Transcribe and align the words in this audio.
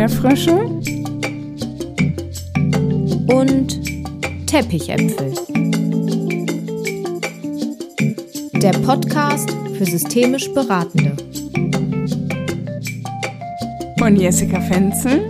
Erdbeerfrösche 0.00 0.56
und 3.34 4.46
Teppichäpfel. 4.46 5.34
Der 8.62 8.72
Podcast 8.78 9.50
für 9.76 9.84
systemisch 9.84 10.50
Beratende. 10.54 11.14
Von 13.98 14.16
Jessica 14.16 14.62
Fenzel 14.62 15.28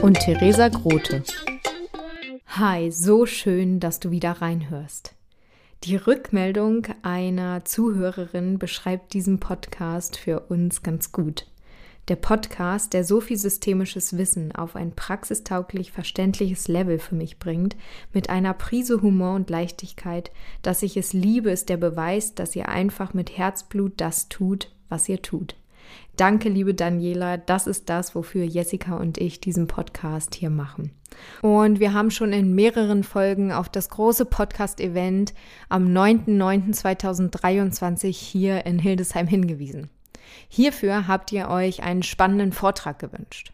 und 0.00 0.18
Theresa 0.20 0.68
Grote. 0.68 1.22
Hi, 2.46 2.90
so 2.90 3.26
schön, 3.26 3.78
dass 3.78 4.00
du 4.00 4.10
wieder 4.10 4.32
reinhörst. 4.40 5.14
Die 5.84 5.96
Rückmeldung 5.96 6.86
einer 7.02 7.66
Zuhörerin 7.66 8.58
beschreibt 8.58 9.12
diesen 9.12 9.38
Podcast 9.38 10.16
für 10.16 10.40
uns 10.40 10.82
ganz 10.82 11.12
gut. 11.12 11.44
Der 12.08 12.16
Podcast, 12.16 12.94
der 12.94 13.04
so 13.04 13.20
viel 13.20 13.36
systemisches 13.36 14.18
Wissen 14.18 14.50
auf 14.52 14.74
ein 14.74 14.90
praxistauglich 14.90 15.92
verständliches 15.92 16.66
Level 16.66 16.98
für 16.98 17.14
mich 17.14 17.38
bringt, 17.38 17.76
mit 18.12 18.28
einer 18.28 18.54
Prise 18.54 19.02
Humor 19.02 19.36
und 19.36 19.50
Leichtigkeit, 19.50 20.32
dass 20.62 20.82
ich 20.82 20.96
es 20.96 21.12
liebe, 21.12 21.50
ist 21.50 21.68
der 21.68 21.76
Beweis, 21.76 22.34
dass 22.34 22.56
ihr 22.56 22.68
einfach 22.68 23.14
mit 23.14 23.38
Herzblut 23.38 23.92
das 23.98 24.28
tut, 24.28 24.72
was 24.88 25.08
ihr 25.08 25.22
tut. 25.22 25.54
Danke, 26.16 26.48
liebe 26.48 26.74
Daniela. 26.74 27.36
Das 27.36 27.68
ist 27.68 27.88
das, 27.88 28.16
wofür 28.16 28.44
Jessica 28.44 28.96
und 28.96 29.18
ich 29.18 29.40
diesen 29.40 29.68
Podcast 29.68 30.34
hier 30.34 30.50
machen. 30.50 30.90
Und 31.40 31.80
wir 31.80 31.94
haben 31.94 32.10
schon 32.10 32.32
in 32.32 32.52
mehreren 32.54 33.04
Folgen 33.04 33.52
auf 33.52 33.68
das 33.68 33.90
große 33.90 34.24
Podcast-Event 34.24 35.34
am 35.68 35.86
9.9.2023 35.86 38.12
hier 38.12 38.66
in 38.66 38.80
Hildesheim 38.80 39.28
hingewiesen. 39.28 39.88
Hierfür 40.48 41.06
habt 41.08 41.32
ihr 41.32 41.48
euch 41.48 41.82
einen 41.82 42.02
spannenden 42.02 42.52
Vortrag 42.52 42.98
gewünscht. 42.98 43.52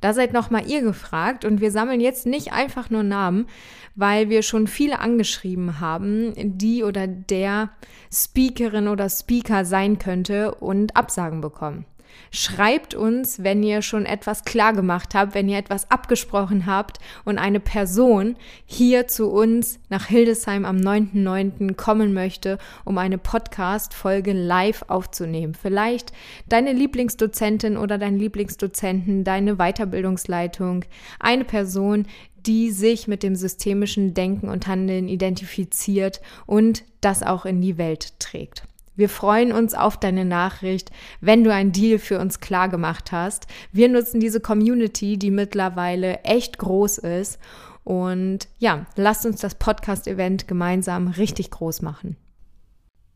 Da 0.00 0.14
seid 0.14 0.32
nochmal 0.32 0.66
ihr 0.66 0.80
gefragt 0.80 1.44
und 1.44 1.60
wir 1.60 1.70
sammeln 1.70 2.00
jetzt 2.00 2.26
nicht 2.26 2.52
einfach 2.52 2.88
nur 2.88 3.02
Namen, 3.02 3.46
weil 3.94 4.30
wir 4.30 4.42
schon 4.42 4.66
viele 4.66 4.98
angeschrieben 4.98 5.78
haben, 5.78 6.32
die 6.36 6.84
oder 6.84 7.06
der 7.06 7.70
Speakerin 8.12 8.88
oder 8.88 9.10
Speaker 9.10 9.64
sein 9.64 9.98
könnte 9.98 10.54
und 10.54 10.96
Absagen 10.96 11.42
bekommen. 11.42 11.84
Schreibt 12.30 12.94
uns, 12.94 13.42
wenn 13.42 13.62
ihr 13.62 13.82
schon 13.82 14.06
etwas 14.06 14.44
klar 14.44 14.72
gemacht 14.72 15.14
habt, 15.14 15.34
wenn 15.34 15.48
ihr 15.48 15.58
etwas 15.58 15.90
abgesprochen 15.90 16.66
habt 16.66 16.98
und 17.24 17.38
eine 17.38 17.60
Person 17.60 18.36
hier 18.66 19.08
zu 19.08 19.30
uns 19.30 19.80
nach 19.88 20.06
Hildesheim 20.06 20.64
am 20.64 20.76
9.9. 20.76 21.74
kommen 21.74 22.12
möchte, 22.12 22.58
um 22.84 22.98
eine 22.98 23.18
Podcast-Folge 23.18 24.32
live 24.32 24.84
aufzunehmen. 24.88 25.54
Vielleicht 25.54 26.12
deine 26.48 26.72
Lieblingsdozentin 26.72 27.76
oder 27.76 27.98
dein 27.98 28.18
Lieblingsdozenten, 28.18 29.24
deine 29.24 29.56
Weiterbildungsleitung, 29.56 30.84
eine 31.18 31.44
Person, 31.44 32.06
die 32.46 32.70
sich 32.70 33.08
mit 33.08 33.22
dem 33.22 33.36
systemischen 33.36 34.14
Denken 34.14 34.48
und 34.48 34.66
Handeln 34.66 35.08
identifiziert 35.08 36.20
und 36.46 36.84
das 37.00 37.22
auch 37.22 37.44
in 37.44 37.60
die 37.60 37.78
Welt 37.78 38.18
trägt. 38.18 38.62
Wir 39.00 39.08
freuen 39.08 39.50
uns 39.50 39.72
auf 39.72 39.96
deine 39.96 40.26
Nachricht, 40.26 40.90
wenn 41.22 41.42
du 41.42 41.50
einen 41.50 41.72
Deal 41.72 41.98
für 41.98 42.18
uns 42.18 42.38
klar 42.38 42.68
gemacht 42.68 43.12
hast. 43.12 43.46
Wir 43.72 43.88
nutzen 43.88 44.20
diese 44.20 44.40
Community, 44.40 45.16
die 45.16 45.30
mittlerweile 45.30 46.20
echt 46.24 46.58
groß 46.58 46.98
ist. 46.98 47.38
Und 47.82 48.48
ja, 48.58 48.84
lasst 48.96 49.24
uns 49.24 49.40
das 49.40 49.54
Podcast-Event 49.54 50.46
gemeinsam 50.48 51.08
richtig 51.08 51.50
groß 51.50 51.80
machen. 51.80 52.18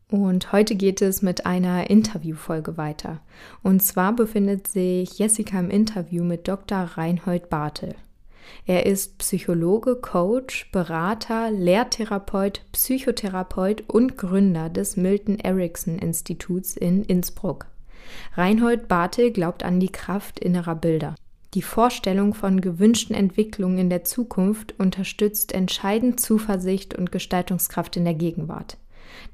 Und 0.09 0.51
heute 0.51 0.75
geht 0.75 1.03
es 1.03 1.21
mit 1.21 1.45
einer 1.45 1.87
Interviewfolge 1.87 2.77
weiter. 2.77 3.21
Und 3.61 3.83
zwar 3.83 4.15
befindet 4.15 4.67
sich 4.67 5.19
Jessica 5.19 5.59
im 5.59 5.69
Interview 5.69 6.23
mit 6.23 6.47
Dr. 6.47 6.79
Reinhold 6.79 7.51
Bartel. 7.51 7.93
Er 8.65 8.85
ist 8.85 9.17
Psychologe, 9.19 9.95
Coach, 9.95 10.71
Berater, 10.71 11.51
Lehrtherapeut, 11.51 12.61
Psychotherapeut 12.71 13.83
und 13.87 14.17
Gründer 14.17 14.69
des 14.69 14.97
Milton 14.97 15.39
Erickson 15.39 15.99
Instituts 15.99 16.75
in 16.75 17.03
Innsbruck. 17.03 17.67
Reinhold 18.33 18.87
Bartel 18.87 19.31
glaubt 19.31 19.63
an 19.63 19.79
die 19.79 19.91
Kraft 19.91 20.39
innerer 20.39 20.75
Bilder. 20.75 21.15
Die 21.53 21.61
Vorstellung 21.61 22.33
von 22.33 22.59
gewünschten 22.59 23.15
Entwicklungen 23.15 23.77
in 23.77 23.89
der 23.89 24.03
Zukunft 24.03 24.75
unterstützt 24.77 25.53
entscheidend 25.53 26.19
Zuversicht 26.19 26.95
und 26.95 27.11
Gestaltungskraft 27.11 27.95
in 27.95 28.03
der 28.03 28.13
Gegenwart. 28.13 28.77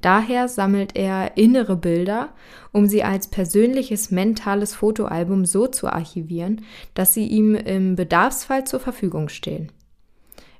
Daher 0.01 0.47
sammelt 0.47 0.95
er 0.95 1.37
innere 1.37 1.75
Bilder, 1.75 2.29
um 2.71 2.87
sie 2.87 3.03
als 3.03 3.27
persönliches 3.27 4.11
mentales 4.11 4.73
Fotoalbum 4.73 5.45
so 5.45 5.67
zu 5.67 5.87
archivieren, 5.87 6.61
dass 6.93 7.13
sie 7.13 7.27
ihm 7.27 7.55
im 7.55 7.95
Bedarfsfall 7.95 8.65
zur 8.65 8.79
Verfügung 8.79 9.29
stehen. 9.29 9.71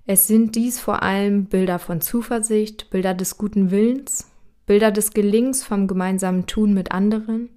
Es 0.06 0.28
sind 0.28 0.56
dies 0.56 0.80
vor 0.80 1.04
allem 1.04 1.46
Bilder 1.46 1.80
von 1.80 2.02
Zuversicht, 2.02 2.90
Bilder 2.90 3.14
des 3.14 3.38
guten 3.38 3.72
Willens, 3.72 4.28
Bilder 4.66 4.92
des 4.92 5.12
Gelings 5.12 5.64
vom 5.64 5.88
gemeinsamen 5.88 6.48
Tun 6.48 6.74
mit 6.74 6.92
anderen, 6.92 7.50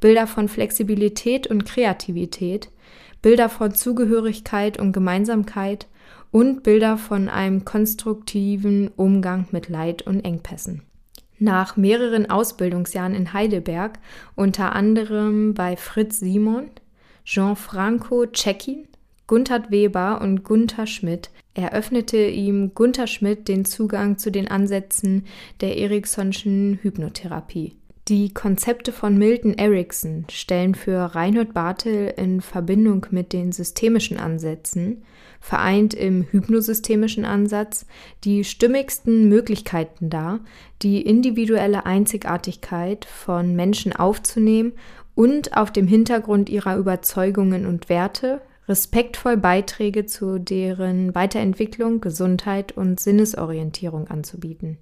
Bilder 0.00 0.26
von 0.26 0.48
Flexibilität 0.48 1.46
und 1.46 1.64
Kreativität, 1.64 2.70
Bilder 3.22 3.48
von 3.48 3.74
Zugehörigkeit 3.74 4.78
und 4.78 4.92
Gemeinsamkeit 4.92 5.88
und 6.30 6.62
Bilder 6.62 6.96
von 6.96 7.28
einem 7.28 7.64
konstruktiven 7.64 8.88
Umgang 8.96 9.46
mit 9.50 9.68
Leid 9.68 10.02
und 10.02 10.24
Engpässen. 10.24 10.82
Nach 11.42 11.78
mehreren 11.78 12.28
Ausbildungsjahren 12.28 13.14
in 13.14 13.32
Heidelberg, 13.32 13.98
unter 14.36 14.76
anderem 14.76 15.54
bei 15.54 15.74
Fritz 15.74 16.20
Simon, 16.20 16.68
Jean-Franco 17.24 18.26
Cecchin, 18.26 18.86
Gunther 19.26 19.70
Weber 19.70 20.20
und 20.20 20.44
Gunther 20.44 20.86
Schmidt, 20.86 21.30
eröffnete 21.54 22.18
ihm 22.18 22.74
Gunther 22.74 23.06
Schmidt 23.06 23.48
den 23.48 23.64
Zugang 23.64 24.18
zu 24.18 24.30
den 24.30 24.48
Ansätzen 24.48 25.24
der 25.62 25.78
Ericksonschen 25.78 26.78
Hypnotherapie. 26.82 27.79
Die 28.10 28.34
Konzepte 28.34 28.90
von 28.90 29.16
Milton 29.18 29.54
Erickson 29.54 30.24
stellen 30.32 30.74
für 30.74 31.14
Reinhold 31.14 31.54
Bartel 31.54 32.12
in 32.16 32.40
Verbindung 32.40 33.06
mit 33.12 33.32
den 33.32 33.52
systemischen 33.52 34.18
Ansätzen 34.18 35.04
vereint 35.38 35.94
im 35.94 36.24
hypnosystemischen 36.24 37.24
Ansatz 37.24 37.86
die 38.24 38.42
stimmigsten 38.42 39.28
Möglichkeiten 39.28 40.10
dar, 40.10 40.40
die 40.82 41.02
individuelle 41.02 41.86
Einzigartigkeit 41.86 43.04
von 43.04 43.54
Menschen 43.54 43.94
aufzunehmen 43.94 44.72
und 45.14 45.56
auf 45.56 45.70
dem 45.70 45.86
Hintergrund 45.86 46.48
ihrer 46.48 46.78
Überzeugungen 46.78 47.64
und 47.64 47.88
Werte 47.88 48.42
respektvoll 48.66 49.36
Beiträge 49.36 50.06
zu 50.06 50.40
deren 50.40 51.14
Weiterentwicklung, 51.14 52.00
Gesundheit 52.00 52.72
und 52.72 52.98
Sinnesorientierung 52.98 54.08
anzubieten. 54.08 54.78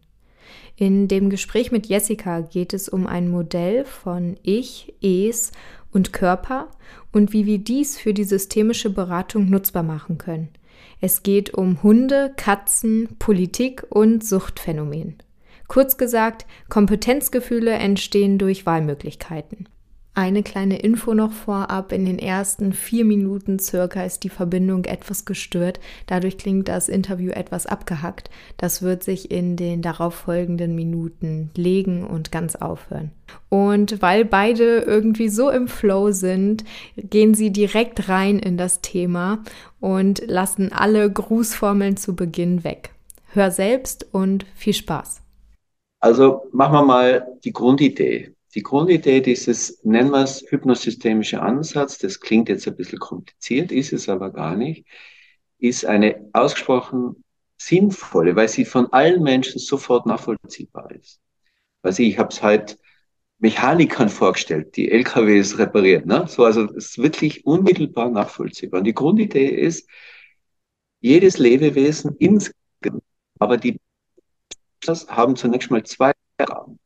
In 0.76 1.09
dem 1.09 1.31
Gespräch 1.31 1.72
mit 1.72 1.86
Jessica 1.86 2.41
geht 2.41 2.72
es 2.72 2.88
um 2.88 3.06
ein 3.06 3.28
Modell 3.28 3.84
von 3.84 4.36
Ich, 4.42 4.94
Es 5.03 5.53
und 5.92 6.12
Körper 6.12 6.69
und 7.12 7.32
wie 7.32 7.47
wir 7.47 7.59
dies 7.59 7.98
für 7.98 8.14
die 8.14 8.25
systemische 8.25 8.91
Beratung 8.91 9.48
nutzbar 9.48 9.82
machen 9.82 10.19
können. 10.19 10.48
Es 11.00 11.22
geht 11.22 11.54
um 11.54 11.82
Hunde, 11.82 12.32
Katzen, 12.37 13.16
Politik 13.19 13.87
und 13.88 14.25
Suchtphänomen. 14.25 15.16
Kurz 15.69 15.97
gesagt, 15.97 16.47
Kompetenzgefühle 16.69 17.72
entstehen 17.72 18.38
durch 18.38 18.66
Wahlmöglichkeiten. 18.66 19.69
Eine 20.19 20.43
kleine 20.43 20.81
Info 20.81 21.15
noch 21.15 21.31
vorab. 21.31 21.93
In 21.93 22.05
den 22.05 22.19
ersten 22.19 22.73
vier 22.73 23.05
Minuten 23.05 23.61
circa 23.61 24.03
ist 24.03 24.25
die 24.25 24.31
Verbindung 24.31 24.84
etwas 24.84 25.25
gestört. 25.25 25.79
Dadurch 26.09 26.39
klingt 26.39 26.67
das 26.67 26.89
Interview 26.89 27.31
etwas 27.31 27.67
abgehackt. 27.67 28.29
Das 28.56 28.83
wird 28.83 29.05
sich 29.05 29.31
in 29.31 29.55
den 29.55 29.81
darauffolgenden 29.81 30.75
Minuten 30.75 31.53
legen 31.55 32.05
und 32.05 32.33
ganz 32.33 32.56
aufhören. 32.56 33.12
Und 33.49 34.03
weil 34.03 34.25
beide 34.25 34.79
irgendwie 34.81 35.29
so 35.29 35.50
im 35.50 35.69
Flow 35.69 36.11
sind, 36.11 36.64
gehen 36.97 37.35
sie 37.35 37.53
direkt 37.53 38.09
rein 38.09 38.41
in 38.41 38.56
das 38.56 38.81
Thema 38.81 39.44
und 39.79 40.21
lassen 40.26 40.73
alle 40.73 41.09
Grußformeln 41.09 41.97
zu 41.97 42.17
Beginn 42.17 42.64
weg. 42.64 42.91
Hör 43.35 43.53
selbst 43.53 44.05
und 44.11 44.47
viel 44.56 44.75
Spaß. 44.75 45.23
Also 46.00 46.43
machen 46.50 46.73
wir 46.73 46.85
mal 46.85 47.26
die 47.44 47.53
Grundidee. 47.53 48.35
Die 48.55 48.62
Grundidee 48.62 49.21
dieses, 49.21 49.85
nennen 49.85 50.11
wir 50.11 50.23
es, 50.23 50.45
hypnosystemische 50.49 51.43
Ansatz, 51.43 51.99
das 51.99 52.21
klingt 52.21 52.49
jetzt 52.49 52.67
ein 52.67 52.77
bisschen 52.77 52.99
kompliziert, 52.99 53.73
ist 53.73 53.93
es 53.93 54.09
aber 54.09 54.31
gar 54.31 54.56
nicht, 54.56 54.87
ist 55.59 55.85
eine 55.85 56.31
ausgesprochen 56.33 57.25
sinnvolle, 57.59 58.37
weil 58.37 58.49
sie 58.49 58.65
von 58.65 58.93
allen 58.93 59.23
Menschen 59.23 59.59
sofort 59.59 60.06
nachvollziehbar 60.06 60.91
ist. 60.93 61.21
Also 61.83 62.03
ich 62.03 62.19
habe 62.19 62.31
es 62.31 62.43
halt 62.43 62.79
Mechanikern 63.39 64.09
vorgestellt, 64.09 64.77
die 64.77 64.91
LKWs 64.91 65.59
reparieren. 65.59 66.06
Ne? 66.06 66.27
So, 66.29 66.45
also 66.45 66.65
es 66.65 66.91
ist 66.91 66.99
wirklich 66.99 67.47
unmittelbar 67.47 68.11
nachvollziehbar. 68.11 68.79
Und 68.79 68.85
die 68.85 68.95
Grundidee 68.95 69.49
ist, 69.49 69.89
jedes 71.00 71.39
Lebewesen 71.39 72.17
insgesamt, 72.19 73.03
aber 73.39 73.56
die 73.56 73.79
haben 75.09 75.37
zunächst 75.37 75.71
mal 75.71 75.85
zwei 75.85 76.12
Aufgaben. 76.39 76.79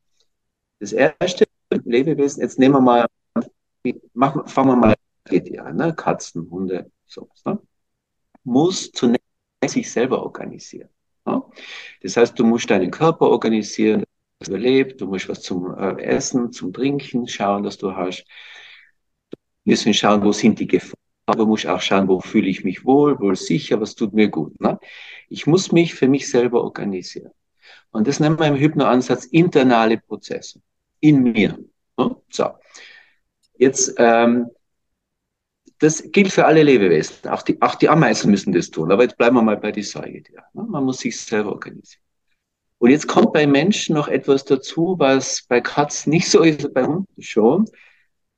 Das 0.80 0.92
erste 0.92 1.46
Lebewesen, 1.84 2.42
jetzt 2.42 2.58
nehmen 2.58 2.74
wir 2.74 2.80
mal, 2.80 3.06
machen, 4.14 4.46
fangen 4.46 4.70
wir 4.70 4.76
mal 4.76 4.94
Säugetiere, 5.28 5.74
ne? 5.74 5.94
Katzen, 5.94 6.50
Hunde, 6.50 6.90
sowas, 7.06 7.44
ne? 7.44 7.58
muss 8.44 8.90
zunächst 8.92 9.22
sich 9.66 9.90
selber 9.90 10.22
organisieren. 10.22 10.88
Ne? 11.24 11.42
Das 12.02 12.16
heißt, 12.16 12.38
du 12.38 12.44
musst 12.44 12.70
deinen 12.70 12.90
Körper 12.90 13.28
organisieren, 13.28 14.04
dass 14.38 14.48
er 14.48 14.54
überlebt, 14.56 15.00
du 15.00 15.06
musst 15.06 15.28
was 15.28 15.42
zum 15.42 15.74
äh, 15.76 16.02
Essen, 16.02 16.52
zum 16.52 16.72
Trinken 16.72 17.28
schauen, 17.28 17.62
dass 17.62 17.78
du 17.78 17.94
hast. 17.94 18.24
Du 19.30 19.70
musst 19.70 19.94
schauen, 19.94 20.24
wo 20.24 20.32
sind 20.32 20.58
die 20.58 20.66
Gefahren, 20.66 20.98
aber 21.26 21.46
musst 21.46 21.66
auch 21.66 21.80
schauen, 21.80 22.08
wo 22.08 22.20
fühle 22.20 22.48
ich 22.48 22.64
mich 22.64 22.84
wohl, 22.84 23.20
wohl 23.20 23.36
sicher, 23.36 23.80
was 23.80 23.94
tut 23.94 24.12
mir 24.12 24.28
gut. 24.28 24.60
Ne? 24.60 24.80
Ich 25.28 25.46
muss 25.46 25.70
mich 25.70 25.94
für 25.94 26.08
mich 26.08 26.28
selber 26.28 26.64
organisieren. 26.64 27.30
Und 27.92 28.08
das 28.08 28.18
nennen 28.18 28.38
wir 28.38 28.46
im 28.46 28.56
Hypnoansatz 28.56 29.26
internale 29.26 29.98
Prozesse 29.98 30.60
in 31.02 31.22
mir. 31.22 31.58
So. 32.30 32.50
Jetzt, 33.58 33.94
ähm, 33.98 34.50
das 35.78 36.02
gilt 36.12 36.32
für 36.32 36.46
alle 36.46 36.62
Lebewesen. 36.62 37.28
Auch 37.28 37.42
die, 37.42 37.60
auch 37.60 37.74
die 37.74 37.88
Ameisen 37.88 38.30
müssen 38.30 38.52
das 38.52 38.70
tun. 38.70 38.90
Aber 38.90 39.02
jetzt 39.02 39.18
bleiben 39.18 39.36
wir 39.36 39.42
mal 39.42 39.56
bei 39.56 39.72
die 39.72 39.82
Säugetieren. 39.82 40.44
Ne? 40.54 40.64
Man 40.68 40.84
muss 40.84 41.00
sich 41.00 41.20
selber 41.20 41.52
organisieren. 41.52 42.02
Und 42.78 42.90
jetzt 42.90 43.06
kommt 43.06 43.32
bei 43.32 43.46
Menschen 43.46 43.94
noch 43.94 44.08
etwas 44.08 44.44
dazu, 44.44 44.96
was 44.98 45.42
bei 45.48 45.60
Katzen 45.60 46.10
nicht 46.10 46.28
so 46.28 46.42
ist, 46.42 46.72
bei 46.72 46.84
Hunden 46.84 47.22
schon. 47.22 47.68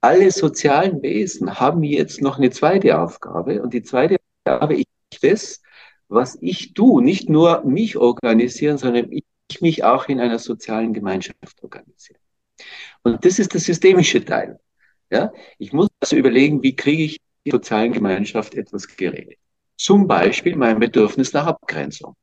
Alle 0.00 0.30
sozialen 0.30 1.00
Wesen 1.02 1.58
haben 1.58 1.82
jetzt 1.82 2.20
noch 2.20 2.38
eine 2.38 2.50
zweite 2.50 2.98
Aufgabe. 2.98 3.62
Und 3.62 3.72
die 3.72 3.82
zweite 3.82 4.16
Aufgabe 4.44 4.76
ist 4.76 4.86
das, 5.22 5.62
was 6.08 6.36
ich 6.40 6.74
tue, 6.74 7.02
nicht 7.02 7.28
nur 7.28 7.64
mich 7.64 7.96
organisieren, 7.96 8.76
sondern 8.76 9.10
ich 9.10 9.60
mich 9.60 9.84
auch 9.84 10.08
in 10.08 10.20
einer 10.20 10.38
sozialen 10.38 10.92
Gemeinschaft 10.92 11.62
organisieren. 11.62 12.23
Und 13.02 13.24
das 13.24 13.38
ist 13.38 13.52
der 13.52 13.60
systemische 13.60 14.24
Teil. 14.24 14.58
Ja? 15.10 15.32
Ich 15.58 15.72
muss 15.72 15.88
also 16.00 16.16
überlegen, 16.16 16.62
wie 16.62 16.74
kriege 16.74 17.04
ich 17.04 17.20
die 17.44 17.50
sozialen 17.50 17.92
Gemeinschaft 17.92 18.54
etwas 18.54 18.86
geregelt. 18.88 19.38
Zum 19.76 20.06
Beispiel 20.06 20.56
mein 20.56 20.78
Bedürfnis 20.78 21.32
nach 21.32 21.46
Abgrenzung. 21.46 22.16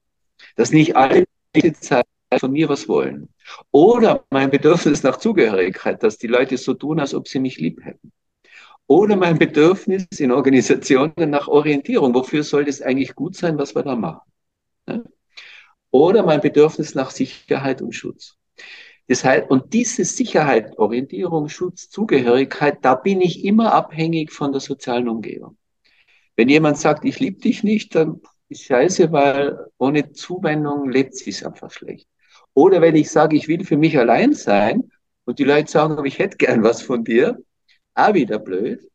Dass 0.55 0.71
nicht 0.71 0.95
alle 0.95 1.25
diese 1.55 1.73
Zeit 1.73 2.05
von 2.39 2.51
mir 2.51 2.69
was 2.69 2.87
wollen. 2.87 3.29
Oder 3.71 4.25
mein 4.29 4.49
Bedürfnis 4.49 5.03
nach 5.03 5.17
Zugehörigkeit, 5.17 6.01
dass 6.01 6.17
die 6.17 6.27
Leute 6.27 6.57
so 6.57 6.73
tun, 6.73 6.99
als 6.99 7.13
ob 7.13 7.27
sie 7.27 7.39
mich 7.39 7.57
lieb 7.57 7.83
hätten. 7.83 8.11
Oder 8.87 9.15
mein 9.15 9.37
Bedürfnis 9.37 10.07
in 10.19 10.31
Organisationen 10.31 11.29
nach 11.29 11.47
Orientierung. 11.47 12.13
Wofür 12.13 12.43
soll 12.43 12.65
das 12.65 12.81
eigentlich 12.81 13.15
gut 13.15 13.35
sein, 13.35 13.57
was 13.57 13.75
wir 13.75 13.83
da 13.83 13.95
machen? 13.95 14.21
Oder 15.91 16.23
mein 16.23 16.41
Bedürfnis 16.41 16.95
nach 16.95 17.11
Sicherheit 17.11 17.81
und 17.81 17.93
Schutz. 17.93 18.37
Das 19.07 19.23
heißt, 19.23 19.49
und 19.49 19.73
diese 19.73 20.05
Sicherheit, 20.05 20.77
Orientierung, 20.77 21.49
Schutz, 21.49 21.89
Zugehörigkeit, 21.89 22.77
da 22.81 22.95
bin 22.95 23.21
ich 23.21 23.43
immer 23.43 23.73
abhängig 23.73 24.31
von 24.31 24.51
der 24.51 24.61
sozialen 24.61 25.09
Umgebung. 25.09 25.57
Wenn 26.35 26.49
jemand 26.49 26.77
sagt, 26.77 27.05
ich 27.05 27.19
liebe 27.19 27.39
dich 27.39 27.63
nicht, 27.63 27.93
dann 27.95 28.21
ist 28.49 28.63
scheiße, 28.63 29.11
weil 29.11 29.65
ohne 29.77 30.11
Zuwendung 30.11 30.89
lebt 30.89 31.15
sich 31.15 31.45
einfach 31.45 31.71
schlecht. 31.71 32.07
Oder 32.53 32.81
wenn 32.81 32.95
ich 32.95 33.09
sage, 33.09 33.35
ich 33.35 33.47
will 33.47 33.63
für 33.63 33.77
mich 33.77 33.97
allein 33.97 34.33
sein 34.33 34.91
und 35.25 35.39
die 35.39 35.43
Leute 35.43 35.71
sagen, 35.71 36.03
ich 36.05 36.19
hätte 36.19 36.37
gern 36.37 36.63
was 36.63 36.81
von 36.81 37.03
dir, 37.03 37.37
auch 37.93 38.13
wieder 38.13 38.39
blöd. 38.39 38.90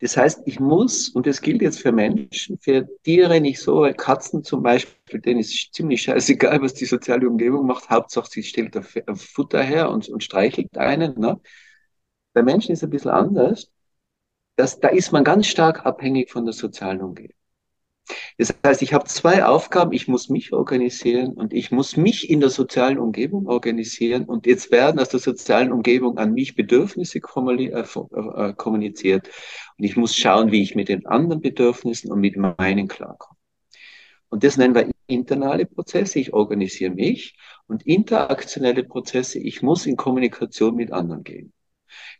Das 0.00 0.16
heißt, 0.16 0.42
ich 0.46 0.60
muss, 0.60 1.08
und 1.08 1.26
das 1.26 1.40
gilt 1.40 1.62
jetzt 1.62 1.80
für 1.80 1.92
Menschen, 1.92 2.58
für 2.58 2.88
Tiere 3.02 3.40
nicht 3.40 3.60
so, 3.60 3.80
weil 3.82 3.94
Katzen 3.94 4.42
zum 4.44 4.62
Beispiel, 4.62 5.20
denen 5.20 5.40
ist 5.40 5.72
ziemlich 5.74 6.02
scheißegal, 6.02 6.60
was 6.62 6.74
die 6.74 6.86
soziale 6.86 7.28
Umgebung 7.28 7.66
macht. 7.66 7.90
Hauptsache, 7.90 8.28
sie 8.30 8.42
stellt 8.42 8.76
Futter 9.16 9.62
her 9.62 9.90
und, 9.90 10.08
und 10.08 10.22
streichelt 10.24 10.76
einen. 10.78 11.18
Ne? 11.18 11.40
Bei 12.32 12.42
Menschen 12.42 12.72
ist 12.72 12.80
es 12.80 12.84
ein 12.84 12.90
bisschen 12.90 13.10
anders. 13.10 13.70
Das, 14.56 14.80
da 14.80 14.88
ist 14.88 15.12
man 15.12 15.24
ganz 15.24 15.46
stark 15.46 15.84
abhängig 15.86 16.30
von 16.30 16.44
der 16.44 16.54
sozialen 16.54 17.02
Umgebung. 17.02 17.35
Das 18.38 18.54
heißt, 18.64 18.82
ich 18.82 18.94
habe 18.94 19.04
zwei 19.06 19.44
Aufgaben. 19.44 19.92
Ich 19.92 20.08
muss 20.08 20.28
mich 20.28 20.52
organisieren 20.52 21.32
und 21.32 21.52
ich 21.52 21.70
muss 21.70 21.96
mich 21.96 22.30
in 22.30 22.40
der 22.40 22.50
sozialen 22.50 22.98
Umgebung 22.98 23.46
organisieren. 23.46 24.24
Und 24.24 24.46
jetzt 24.46 24.70
werden 24.70 25.00
aus 25.00 25.08
der 25.08 25.20
sozialen 25.20 25.72
Umgebung 25.72 26.18
an 26.18 26.32
mich 26.32 26.54
Bedürfnisse 26.54 27.18
äh, 27.18 27.20
äh, 27.20 28.54
kommuniziert. 28.54 29.28
Und 29.78 29.84
ich 29.84 29.96
muss 29.96 30.16
schauen, 30.16 30.52
wie 30.52 30.62
ich 30.62 30.74
mit 30.74 30.88
den 30.88 31.06
anderen 31.06 31.40
Bedürfnissen 31.40 32.12
und 32.12 32.20
mit 32.20 32.36
meinen 32.36 32.88
klarkomme. 32.88 33.36
Und 34.28 34.44
das 34.44 34.56
nennen 34.56 34.74
wir 34.74 34.90
internale 35.06 35.66
Prozesse. 35.66 36.18
Ich 36.18 36.32
organisiere 36.32 36.92
mich 36.92 37.36
und 37.66 37.86
interaktionelle 37.86 38.84
Prozesse. 38.84 39.38
Ich 39.38 39.62
muss 39.62 39.86
in 39.86 39.96
Kommunikation 39.96 40.74
mit 40.74 40.92
anderen 40.92 41.24
gehen. 41.24 41.52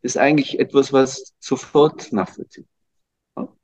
Das 0.02 0.12
ist 0.12 0.16
eigentlich 0.16 0.58
etwas, 0.58 0.92
was 0.92 1.34
sofort 1.40 2.12
nachvollziehbar 2.12 2.75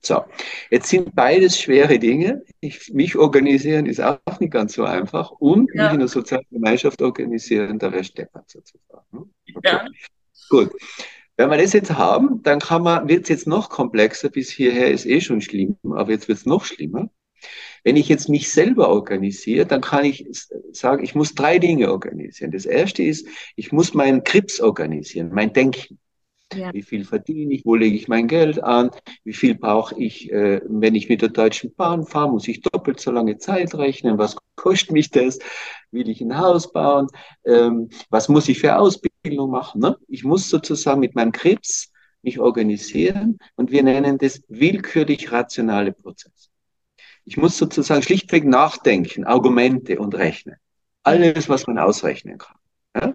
so, 0.00 0.24
jetzt 0.70 0.88
sind 0.88 1.14
beides 1.14 1.58
schwere 1.58 1.98
Dinge. 1.98 2.44
Ich, 2.60 2.92
mich 2.92 3.16
organisieren 3.16 3.86
ist 3.86 4.00
auch 4.00 4.18
nicht 4.40 4.52
ganz 4.52 4.74
so 4.74 4.84
einfach. 4.84 5.30
Und 5.30 5.70
ja. 5.74 5.84
mich 5.84 5.92
in 5.94 5.98
der 6.00 6.08
sozialen 6.08 6.46
Gemeinschaft 6.50 7.00
organisieren, 7.00 7.78
da 7.78 7.92
wäre 7.92 8.04
Steppert 8.04 8.50
sozusagen. 8.50 9.06
Ne? 9.12 9.24
Okay. 9.54 9.68
Ja. 9.70 9.86
Gut. 10.50 10.72
Wenn 11.36 11.50
wir 11.50 11.56
das 11.56 11.72
jetzt 11.72 11.92
haben, 11.92 12.42
dann 12.42 12.58
kann 12.58 12.82
man, 12.82 13.08
wird 13.08 13.22
es 13.22 13.28
jetzt 13.30 13.46
noch 13.46 13.70
komplexer, 13.70 14.28
bis 14.28 14.50
hierher 14.50 14.90
ist 14.90 15.06
eh 15.06 15.20
schon 15.20 15.40
schlimm, 15.40 15.76
aber 15.90 16.10
jetzt 16.10 16.28
wird 16.28 16.38
es 16.38 16.46
noch 16.46 16.64
schlimmer. 16.64 17.10
Wenn 17.84 17.96
ich 17.96 18.08
jetzt 18.08 18.28
mich 18.28 18.50
selber 18.50 18.90
organisiere, 18.90 19.66
dann 19.66 19.80
kann 19.80 20.04
ich 20.04 20.26
sagen, 20.72 21.02
ich 21.02 21.14
muss 21.14 21.34
drei 21.34 21.58
Dinge 21.58 21.90
organisieren. 21.90 22.52
Das 22.52 22.66
erste 22.66 23.02
ist, 23.02 23.26
ich 23.56 23.72
muss 23.72 23.94
meinen 23.94 24.22
Krips 24.22 24.60
organisieren, 24.60 25.30
mein 25.32 25.52
Denken. 25.52 25.98
Ja. 26.54 26.72
Wie 26.72 26.82
viel 26.82 27.04
verdiene 27.04 27.54
ich? 27.54 27.64
Wo 27.64 27.74
lege 27.74 27.96
ich 27.96 28.08
mein 28.08 28.28
Geld 28.28 28.62
an? 28.62 28.90
Wie 29.24 29.32
viel 29.32 29.54
brauche 29.54 29.98
ich, 29.98 30.30
äh, 30.30 30.60
wenn 30.66 30.94
ich 30.94 31.08
mit 31.08 31.22
der 31.22 31.30
Deutschen 31.30 31.74
Bahn 31.74 32.04
fahre? 32.06 32.30
Muss 32.30 32.48
ich 32.48 32.60
doppelt 32.60 33.00
so 33.00 33.10
lange 33.10 33.38
Zeit 33.38 33.74
rechnen? 33.74 34.18
Was 34.18 34.36
kostet 34.56 34.92
mich 34.92 35.10
das? 35.10 35.38
Will 35.90 36.08
ich 36.08 36.20
ein 36.20 36.36
Haus 36.36 36.72
bauen? 36.72 37.08
Ähm, 37.44 37.88
was 38.10 38.28
muss 38.28 38.48
ich 38.48 38.58
für 38.58 38.76
Ausbildung 38.76 39.50
machen? 39.50 39.80
Ne? 39.80 39.96
Ich 40.08 40.24
muss 40.24 40.48
sozusagen 40.48 41.00
mit 41.00 41.14
meinem 41.14 41.32
Krebs 41.32 41.92
mich 42.22 42.38
organisieren 42.38 43.38
und 43.56 43.70
wir 43.70 43.82
nennen 43.82 44.18
das 44.18 44.42
willkürlich 44.48 45.32
rationale 45.32 45.92
Prozesse. 45.92 46.50
Ich 47.24 47.36
muss 47.36 47.56
sozusagen 47.56 48.02
schlichtweg 48.02 48.44
nachdenken, 48.44 49.24
Argumente 49.24 49.98
und 49.98 50.14
rechnen. 50.14 50.56
Alles, 51.04 51.48
was 51.48 51.66
man 51.66 51.78
ausrechnen 51.78 52.38
kann. 52.38 52.56
Ja? 52.94 53.12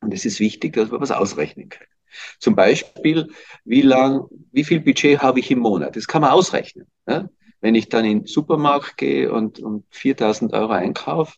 Und 0.00 0.14
es 0.14 0.24
ist 0.24 0.40
wichtig, 0.40 0.74
dass 0.74 0.90
wir 0.90 1.00
was 1.00 1.10
ausrechnen 1.10 1.68
können. 1.68 1.90
Zum 2.38 2.54
Beispiel, 2.54 3.28
wie 3.64 3.82
lang, 3.82 4.26
wie 4.52 4.64
viel 4.64 4.80
Budget 4.80 5.20
habe 5.20 5.40
ich 5.40 5.50
im 5.50 5.60
Monat? 5.60 5.96
Das 5.96 6.06
kann 6.06 6.22
man 6.22 6.30
ausrechnen. 6.30 6.86
Ne? 7.06 7.30
Wenn 7.60 7.74
ich 7.74 7.88
dann 7.88 8.04
in 8.04 8.20
den 8.20 8.26
Supermarkt 8.26 8.96
gehe 8.96 9.32
und, 9.32 9.58
und 9.60 9.84
4000 9.90 10.52
Euro 10.52 10.72
einkaufe, 10.72 11.34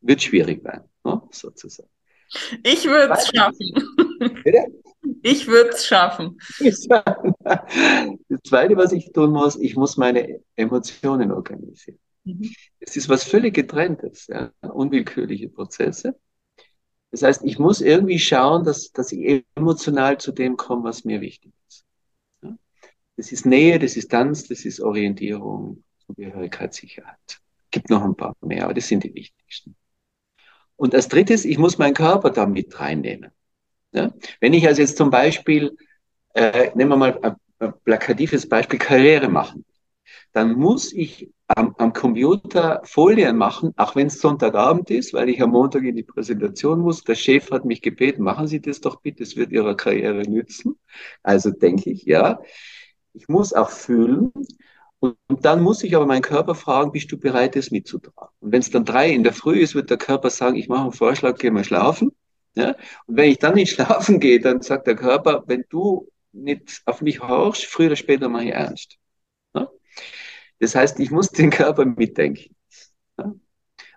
wird 0.00 0.22
schwierig 0.22 0.64
werden, 0.64 0.88
ne? 1.04 1.22
sozusagen. 1.30 1.88
Ich 2.62 2.84
würde 2.84 3.14
es 3.14 3.28
schaffen. 3.28 3.72
Bitte? 4.42 4.66
Ich 5.22 5.46
würde 5.46 5.70
es 5.70 5.86
schaffen. 5.86 6.38
Das 8.28 8.40
Zweite, 8.42 8.76
was 8.76 8.92
ich 8.92 9.12
tun 9.12 9.30
muss, 9.30 9.56
ich 9.56 9.76
muss 9.76 9.96
meine 9.96 10.40
Emotionen 10.56 11.30
organisieren. 11.30 11.98
Mhm. 12.24 12.50
Es 12.80 12.96
ist 12.96 13.08
was 13.08 13.24
völlig 13.24 13.54
getrenntes, 13.54 14.26
ja? 14.28 14.50
unwillkürliche 14.62 15.48
Prozesse. 15.48 16.18
Das 17.14 17.22
heißt, 17.22 17.44
ich 17.44 17.60
muss 17.60 17.80
irgendwie 17.80 18.18
schauen, 18.18 18.64
dass, 18.64 18.90
dass 18.90 19.12
ich 19.12 19.44
emotional 19.54 20.18
zu 20.18 20.32
dem 20.32 20.56
komme, 20.56 20.82
was 20.82 21.04
mir 21.04 21.20
wichtig 21.20 21.52
ist. 21.68 21.84
Das 23.16 23.30
ist 23.30 23.46
Nähe, 23.46 23.78
das 23.78 23.96
ist 23.96 24.10
Tanz, 24.10 24.48
das 24.48 24.64
ist 24.64 24.80
Orientierung, 24.80 25.84
Zugehörigkeit, 26.04 26.74
Sicherheit. 26.74 27.40
Gibt 27.70 27.88
noch 27.88 28.02
ein 28.02 28.16
paar 28.16 28.34
mehr, 28.40 28.64
aber 28.64 28.74
das 28.74 28.88
sind 28.88 29.04
die 29.04 29.14
wichtigsten. 29.14 29.76
Und 30.74 30.92
als 30.92 31.06
drittes, 31.06 31.44
ich 31.44 31.56
muss 31.56 31.78
meinen 31.78 31.94
Körper 31.94 32.30
da 32.30 32.46
mit 32.46 32.80
reinnehmen. 32.80 33.30
Wenn 33.92 34.52
ich 34.52 34.66
also 34.66 34.80
jetzt 34.80 34.96
zum 34.96 35.10
Beispiel, 35.10 35.76
äh, 36.34 36.72
nehmen 36.74 36.90
wir 36.90 36.96
mal 36.96 37.36
ein 37.60 37.74
plakatives 37.84 38.48
Beispiel, 38.48 38.80
Karriere 38.80 39.28
machen, 39.28 39.64
dann 40.32 40.54
muss 40.54 40.92
ich 40.92 41.30
am, 41.48 41.74
am 41.78 41.92
Computer 41.92 42.80
Folien 42.84 43.36
machen, 43.36 43.72
auch 43.76 43.96
wenn 43.96 44.06
es 44.06 44.20
Sonntagabend 44.20 44.90
ist, 44.90 45.12
weil 45.12 45.28
ich 45.28 45.42
am 45.42 45.50
Montag 45.50 45.84
in 45.84 45.96
die 45.96 46.02
Präsentation 46.02 46.80
muss. 46.80 47.04
Der 47.04 47.14
Chef 47.14 47.50
hat 47.50 47.64
mich 47.64 47.82
gebeten, 47.82 48.22
machen 48.22 48.46
Sie 48.46 48.60
das 48.60 48.80
doch 48.80 49.00
bitte, 49.00 49.22
es 49.22 49.36
wird 49.36 49.52
Ihrer 49.52 49.76
Karriere 49.76 50.22
nützen. 50.22 50.78
Also 51.22 51.50
denke 51.50 51.90
ich, 51.90 52.04
ja. 52.04 52.40
Ich 53.12 53.28
muss 53.28 53.52
auch 53.52 53.70
fühlen. 53.70 54.32
Und, 55.00 55.16
und 55.28 55.44
dann 55.44 55.62
muss 55.62 55.84
ich 55.84 55.94
aber 55.94 56.06
meinen 56.06 56.22
Körper 56.22 56.54
fragen, 56.54 56.92
bist 56.92 57.12
du 57.12 57.18
bereit, 57.18 57.56
das 57.56 57.70
mitzutragen? 57.70 58.34
Und 58.40 58.52
wenn 58.52 58.60
es 58.60 58.70
dann 58.70 58.84
drei 58.84 59.10
in 59.10 59.22
der 59.22 59.34
Früh 59.34 59.60
ist, 59.60 59.74
wird 59.74 59.90
der 59.90 59.98
Körper 59.98 60.30
sagen, 60.30 60.56
ich 60.56 60.68
mache 60.68 60.82
einen 60.84 60.92
Vorschlag, 60.92 61.36
geh 61.38 61.50
mal 61.50 61.64
schlafen. 61.64 62.12
Ja? 62.56 62.76
Und 63.06 63.16
wenn 63.16 63.30
ich 63.30 63.38
dann 63.38 63.54
nicht 63.54 63.70
schlafen 63.74 64.20
gehe, 64.20 64.40
dann 64.40 64.62
sagt 64.62 64.86
der 64.86 64.96
Körper, 64.96 65.44
wenn 65.46 65.64
du 65.68 66.08
nicht 66.32 66.82
auf 66.86 67.02
mich 67.02 67.20
horchst, 67.20 67.66
früher 67.66 67.88
oder 67.88 67.96
später 67.96 68.28
mache 68.28 68.44
ich 68.44 68.52
ernst. 68.52 68.98
Das 70.64 70.74
heißt, 70.74 70.98
ich 71.00 71.10
muss 71.10 71.28
den 71.28 71.50
Körper 71.50 71.84
mitdenken. 71.84 72.56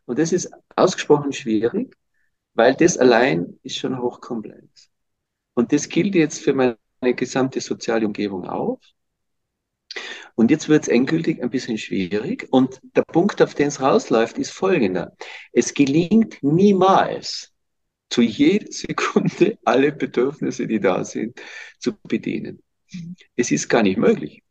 Und 0.03 0.19
das 0.19 0.33
ist 0.33 0.51
ausgesprochen 0.75 1.31
schwierig, 1.31 1.95
weil 2.55 2.75
das 2.75 2.97
allein 2.97 3.57
ist 3.63 3.77
schon 3.77 3.97
hochkomplex. 3.97 4.91
Und 5.53 5.71
das 5.71 5.87
gilt 5.87 6.13
jetzt 6.13 6.41
für 6.41 6.53
meine 6.53 6.77
gesamte 7.15 7.61
soziale 7.61 8.05
Umgebung 8.05 8.49
auf. 8.49 8.81
Und 10.35 10.51
jetzt 10.51 10.67
wird 10.67 10.83
es 10.83 10.87
endgültig 10.89 11.41
ein 11.41 11.49
bisschen 11.51 11.77
schwierig. 11.77 12.49
Und 12.51 12.81
der 12.97 13.03
Punkt, 13.03 13.41
auf 13.41 13.55
den 13.55 13.69
es 13.69 13.79
rausläuft, 13.79 14.37
ist 14.37 14.51
folgender. 14.51 15.15
Es 15.53 15.73
gelingt 15.73 16.43
niemals, 16.43 17.53
zu 18.09 18.21
jeder 18.21 18.69
Sekunde 18.73 19.57
alle 19.63 19.93
Bedürfnisse, 19.93 20.67
die 20.67 20.81
da 20.81 21.05
sind, 21.05 21.39
zu 21.79 21.93
bedienen. 22.03 22.61
Es 23.37 23.51
ist 23.51 23.69
gar 23.69 23.83
nicht 23.83 23.97
möglich. 23.97 24.43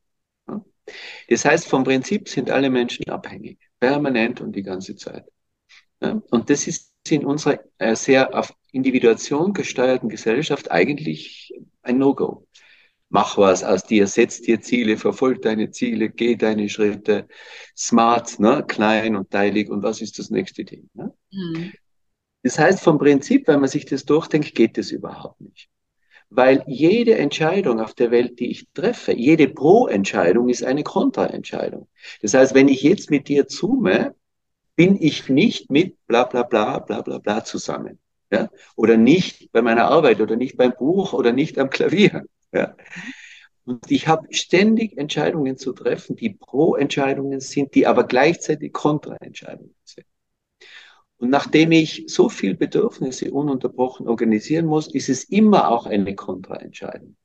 Das 1.29 1.45
heißt, 1.45 1.69
vom 1.69 1.85
Prinzip 1.85 2.29
sind 2.29 2.51
alle 2.51 2.71
Menschen 2.71 3.09
abhängig, 3.09 3.59
permanent 3.81 4.41
und 4.41 4.55
die 4.55 4.63
ganze 4.63 4.97
Zeit. 4.97 5.25
Und 6.01 6.51
das 6.51 6.67
ist 6.67 6.93
in 7.09 7.25
unserer 7.25 7.61
äh, 7.79 7.95
sehr 7.95 8.35
auf 8.35 8.53
Individuation 8.73 9.53
gesteuerten 9.53 10.09
Gesellschaft 10.09 10.71
eigentlich 10.71 11.53
ein 11.83 11.99
No-Go. 11.99 12.47
Mach 13.09 13.39
was 13.39 13.63
aus 13.63 13.85
dir, 13.85 14.07
setz 14.07 14.43
dir 14.43 14.61
Ziele, 14.61 14.97
verfolg 14.97 15.41
deine 15.43 15.71
Ziele, 15.71 16.11
geh 16.11 16.35
deine 16.35 16.69
Schritte, 16.69 17.29
smart, 17.77 18.41
ne, 18.41 18.65
klein 18.67 19.15
und 19.15 19.31
teilig 19.31 19.71
und 19.71 19.83
was 19.83 20.01
ist 20.01 20.19
das 20.19 20.31
nächste 20.31 20.65
Ding. 20.65 20.91
Ne? 20.93 21.15
Mhm. 21.31 21.73
Das 22.43 22.59
heißt, 22.59 22.81
vom 22.81 22.99
Prinzip, 22.99 23.47
wenn 23.49 23.61
man 23.61 23.69
sich 23.69 23.87
das 23.87 24.05
durchdenkt, 24.05 24.55
geht 24.55 24.77
das 24.77 24.91
überhaupt 24.91 25.41
nicht. 25.41 25.69
Weil 26.29 26.65
jede 26.67 27.17
Entscheidung 27.17 27.81
auf 27.81 27.95
der 27.95 28.11
Welt, 28.11 28.41
die 28.41 28.51
ich 28.51 28.69
treffe, 28.75 29.13
jede 29.13 29.49
Pro-Entscheidung 29.49 30.49
ist 30.49 30.65
eine 30.65 30.83
Kontra-Entscheidung. 30.83 31.89
Das 32.21 32.35
heißt, 32.35 32.55
wenn 32.55 32.69
ich 32.69 32.83
jetzt 32.83 33.11
mit 33.11 33.29
dir 33.29 33.47
zoome, 33.47 34.15
bin 34.75 35.01
ich 35.01 35.29
nicht 35.29 35.71
mit 35.71 35.97
bla 36.07 36.25
bla 36.25 36.43
bla 36.43 36.79
bla 36.81 37.01
bla 37.01 37.19
bla 37.19 37.45
zusammen. 37.45 37.99
Ja? 38.31 38.51
Oder 38.75 38.97
nicht 38.97 39.51
bei 39.53 39.63
meiner 39.63 39.87
Arbeit 39.87 40.21
oder 40.21 40.37
nicht 40.37 40.57
beim 40.57 40.73
Buch 40.77 41.13
oder 41.13 41.33
nicht 41.33 41.59
am 41.59 41.71
Klavier. 41.71 42.25
Ja? 42.53 42.77
Und 43.65 43.91
ich 43.91 44.07
habe 44.07 44.33
ständig 44.33 44.97
Entscheidungen 44.97 45.57
zu 45.57 45.73
treffen, 45.73 46.15
die 46.15 46.31
Pro-Entscheidungen 46.31 47.41
sind, 47.41 47.75
die 47.75 47.87
aber 47.87 48.05
gleichzeitig 48.05 48.73
Kontra-Entscheidungen 48.73 49.75
sind. 49.85 50.07
Und 51.19 51.31
nachdem 51.31 51.73
ich 51.73 52.05
so 52.09 52.29
viel 52.29 52.55
Bedürfnisse 52.55 53.31
ununterbrochen 53.31 54.07
organisieren 54.07 54.67
muss, 54.67 54.93
ist 54.93 55.09
es 55.09 55.25
immer 55.25 55.71
auch 55.71 55.87
eine 55.87 56.15
Kontraentscheidung. 56.15 57.17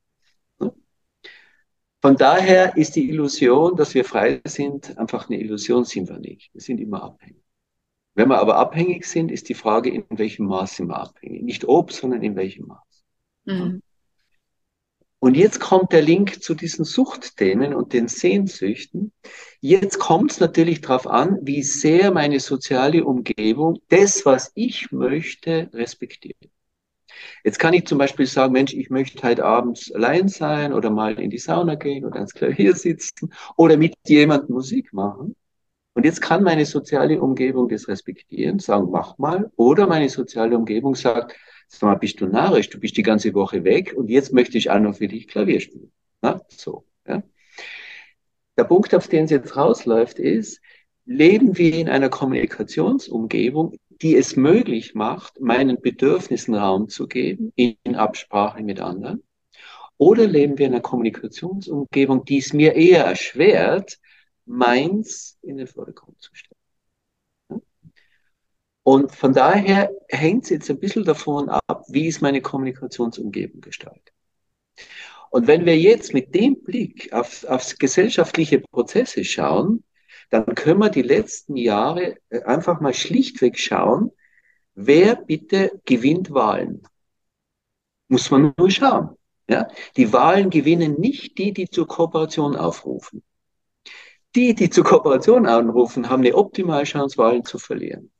Von 2.00 2.16
daher 2.16 2.76
ist 2.76 2.96
die 2.96 3.08
Illusion, 3.10 3.76
dass 3.76 3.94
wir 3.94 4.04
frei 4.04 4.40
sind, 4.44 4.98
einfach 4.98 5.28
eine 5.28 5.38
Illusion 5.38 5.84
sind 5.84 6.08
wir 6.08 6.18
nicht. 6.18 6.52
Wir 6.52 6.60
sind 6.60 6.80
immer 6.80 7.02
abhängig. 7.02 7.44
Wenn 8.14 8.28
wir 8.28 8.38
aber 8.38 8.56
abhängig 8.56 9.06
sind, 9.06 9.30
ist 9.30 9.48
die 9.48 9.54
Frage, 9.54 9.90
in 9.90 10.04
welchem 10.10 10.46
Maß 10.46 10.76
sind 10.76 10.88
wir 10.88 10.98
abhängig. 10.98 11.42
Nicht 11.42 11.64
ob, 11.66 11.92
sondern 11.92 12.22
in 12.22 12.34
welchem 12.34 12.66
Maß. 12.66 13.04
Mhm. 13.44 13.82
Und 15.22 15.36
jetzt 15.36 15.60
kommt 15.60 15.92
der 15.92 16.02
Link 16.02 16.42
zu 16.42 16.52
diesen 16.52 16.84
Suchtthemen 16.84 17.74
und 17.74 17.92
den 17.92 18.08
Sehnsüchten. 18.08 19.12
Jetzt 19.60 20.00
kommt 20.00 20.32
es 20.32 20.40
natürlich 20.40 20.80
darauf 20.80 21.06
an, 21.06 21.38
wie 21.42 21.62
sehr 21.62 22.10
meine 22.10 22.40
soziale 22.40 23.04
Umgebung 23.04 23.78
das, 23.88 24.26
was 24.26 24.50
ich 24.56 24.90
möchte, 24.90 25.70
respektiert. 25.74 26.50
Jetzt 27.44 27.60
kann 27.60 27.72
ich 27.72 27.86
zum 27.86 27.98
Beispiel 27.98 28.26
sagen, 28.26 28.52
Mensch, 28.52 28.74
ich 28.74 28.90
möchte 28.90 29.22
heute 29.22 29.44
abends 29.44 29.92
allein 29.92 30.26
sein 30.26 30.72
oder 30.72 30.90
mal 30.90 31.16
in 31.20 31.30
die 31.30 31.38
Sauna 31.38 31.76
gehen 31.76 32.04
oder 32.04 32.16
ans 32.16 32.34
Klavier 32.34 32.74
sitzen 32.74 33.32
oder 33.56 33.76
mit 33.76 33.94
jemandem 34.04 34.56
Musik 34.56 34.92
machen. 34.92 35.36
Und 35.94 36.04
jetzt 36.04 36.20
kann 36.20 36.42
meine 36.42 36.66
soziale 36.66 37.20
Umgebung 37.20 37.68
das 37.68 37.86
respektieren, 37.86 38.58
sagen, 38.58 38.88
mach 38.90 39.18
mal. 39.18 39.52
Oder 39.54 39.86
meine 39.86 40.08
soziale 40.08 40.58
Umgebung 40.58 40.96
sagt, 40.96 41.36
Sag 41.72 41.82
mal, 41.88 41.94
bist 41.94 42.20
du 42.20 42.26
narrisch? 42.26 42.68
Du 42.68 42.78
bist 42.78 42.96
die 42.98 43.02
ganze 43.02 43.32
Woche 43.32 43.64
weg 43.64 43.94
und 43.96 44.10
jetzt 44.10 44.32
möchte 44.32 44.58
ich 44.58 44.70
auch 44.70 44.78
noch 44.78 44.96
für 44.96 45.08
dich 45.08 45.26
Klavier 45.26 45.58
spielen. 45.58 45.90
Na, 46.20 46.42
so, 46.48 46.84
ja. 47.06 47.22
Der 48.58 48.64
Punkt, 48.64 48.94
auf 48.94 49.08
den 49.08 49.24
es 49.24 49.30
jetzt 49.30 49.56
rausläuft, 49.56 50.18
ist, 50.18 50.60
leben 51.06 51.56
wir 51.56 51.74
in 51.74 51.88
einer 51.88 52.10
Kommunikationsumgebung, 52.10 53.76
die 53.88 54.16
es 54.16 54.36
möglich 54.36 54.94
macht, 54.94 55.40
meinen 55.40 55.80
Bedürfnissen 55.80 56.54
Raum 56.54 56.90
zu 56.90 57.08
geben, 57.08 57.52
in 57.56 57.96
Absprache 57.96 58.62
mit 58.62 58.80
anderen? 58.80 59.22
Oder 59.96 60.26
leben 60.26 60.58
wir 60.58 60.66
in 60.66 60.74
einer 60.74 60.82
Kommunikationsumgebung, 60.82 62.26
die 62.26 62.38
es 62.38 62.52
mir 62.52 62.74
eher 62.74 63.06
erschwert, 63.06 63.98
meins 64.44 65.38
in 65.40 65.56
den 65.56 65.66
Vordergrund 65.66 66.20
zu 66.20 66.34
stellen? 66.34 66.51
Und 68.84 69.12
von 69.14 69.32
daher 69.32 69.90
hängt 70.08 70.44
es 70.44 70.50
jetzt 70.50 70.70
ein 70.70 70.80
bisschen 70.80 71.04
davon 71.04 71.48
ab, 71.48 71.84
wie 71.88 72.08
ist 72.08 72.20
meine 72.20 72.40
Kommunikationsumgebung 72.42 73.60
gestaltet. 73.60 74.12
Und 75.30 75.46
wenn 75.46 75.64
wir 75.64 75.78
jetzt 75.78 76.12
mit 76.12 76.34
dem 76.34 76.62
Blick 76.62 77.12
auf, 77.12 77.44
auf 77.44 77.74
gesellschaftliche 77.78 78.60
Prozesse 78.60 79.24
schauen, 79.24 79.84
dann 80.30 80.54
können 80.54 80.80
wir 80.80 80.90
die 80.90 81.02
letzten 81.02 81.56
Jahre 81.56 82.16
äh, 82.28 82.42
einfach 82.42 82.80
mal 82.80 82.92
schlichtweg 82.92 83.58
schauen, 83.58 84.10
wer 84.74 85.16
bitte 85.16 85.80
gewinnt 85.84 86.32
Wahlen. 86.32 86.82
Muss 88.08 88.30
man 88.30 88.52
nur 88.56 88.70
schauen. 88.70 89.16
Ja? 89.48 89.68
Die 89.96 90.12
Wahlen 90.12 90.50
gewinnen 90.50 90.94
nicht 90.98 91.38
die, 91.38 91.52
die 91.52 91.68
zur 91.68 91.86
Kooperation 91.86 92.56
aufrufen. 92.56 93.22
Die, 94.34 94.54
die 94.54 94.70
zur 94.70 94.84
Kooperation 94.84 95.46
anrufen, 95.46 96.08
haben 96.08 96.22
eine 96.22 96.34
optimale 96.34 96.84
Chance, 96.84 97.16
Wahlen 97.18 97.44
zu 97.44 97.58
verlieren 97.58 98.10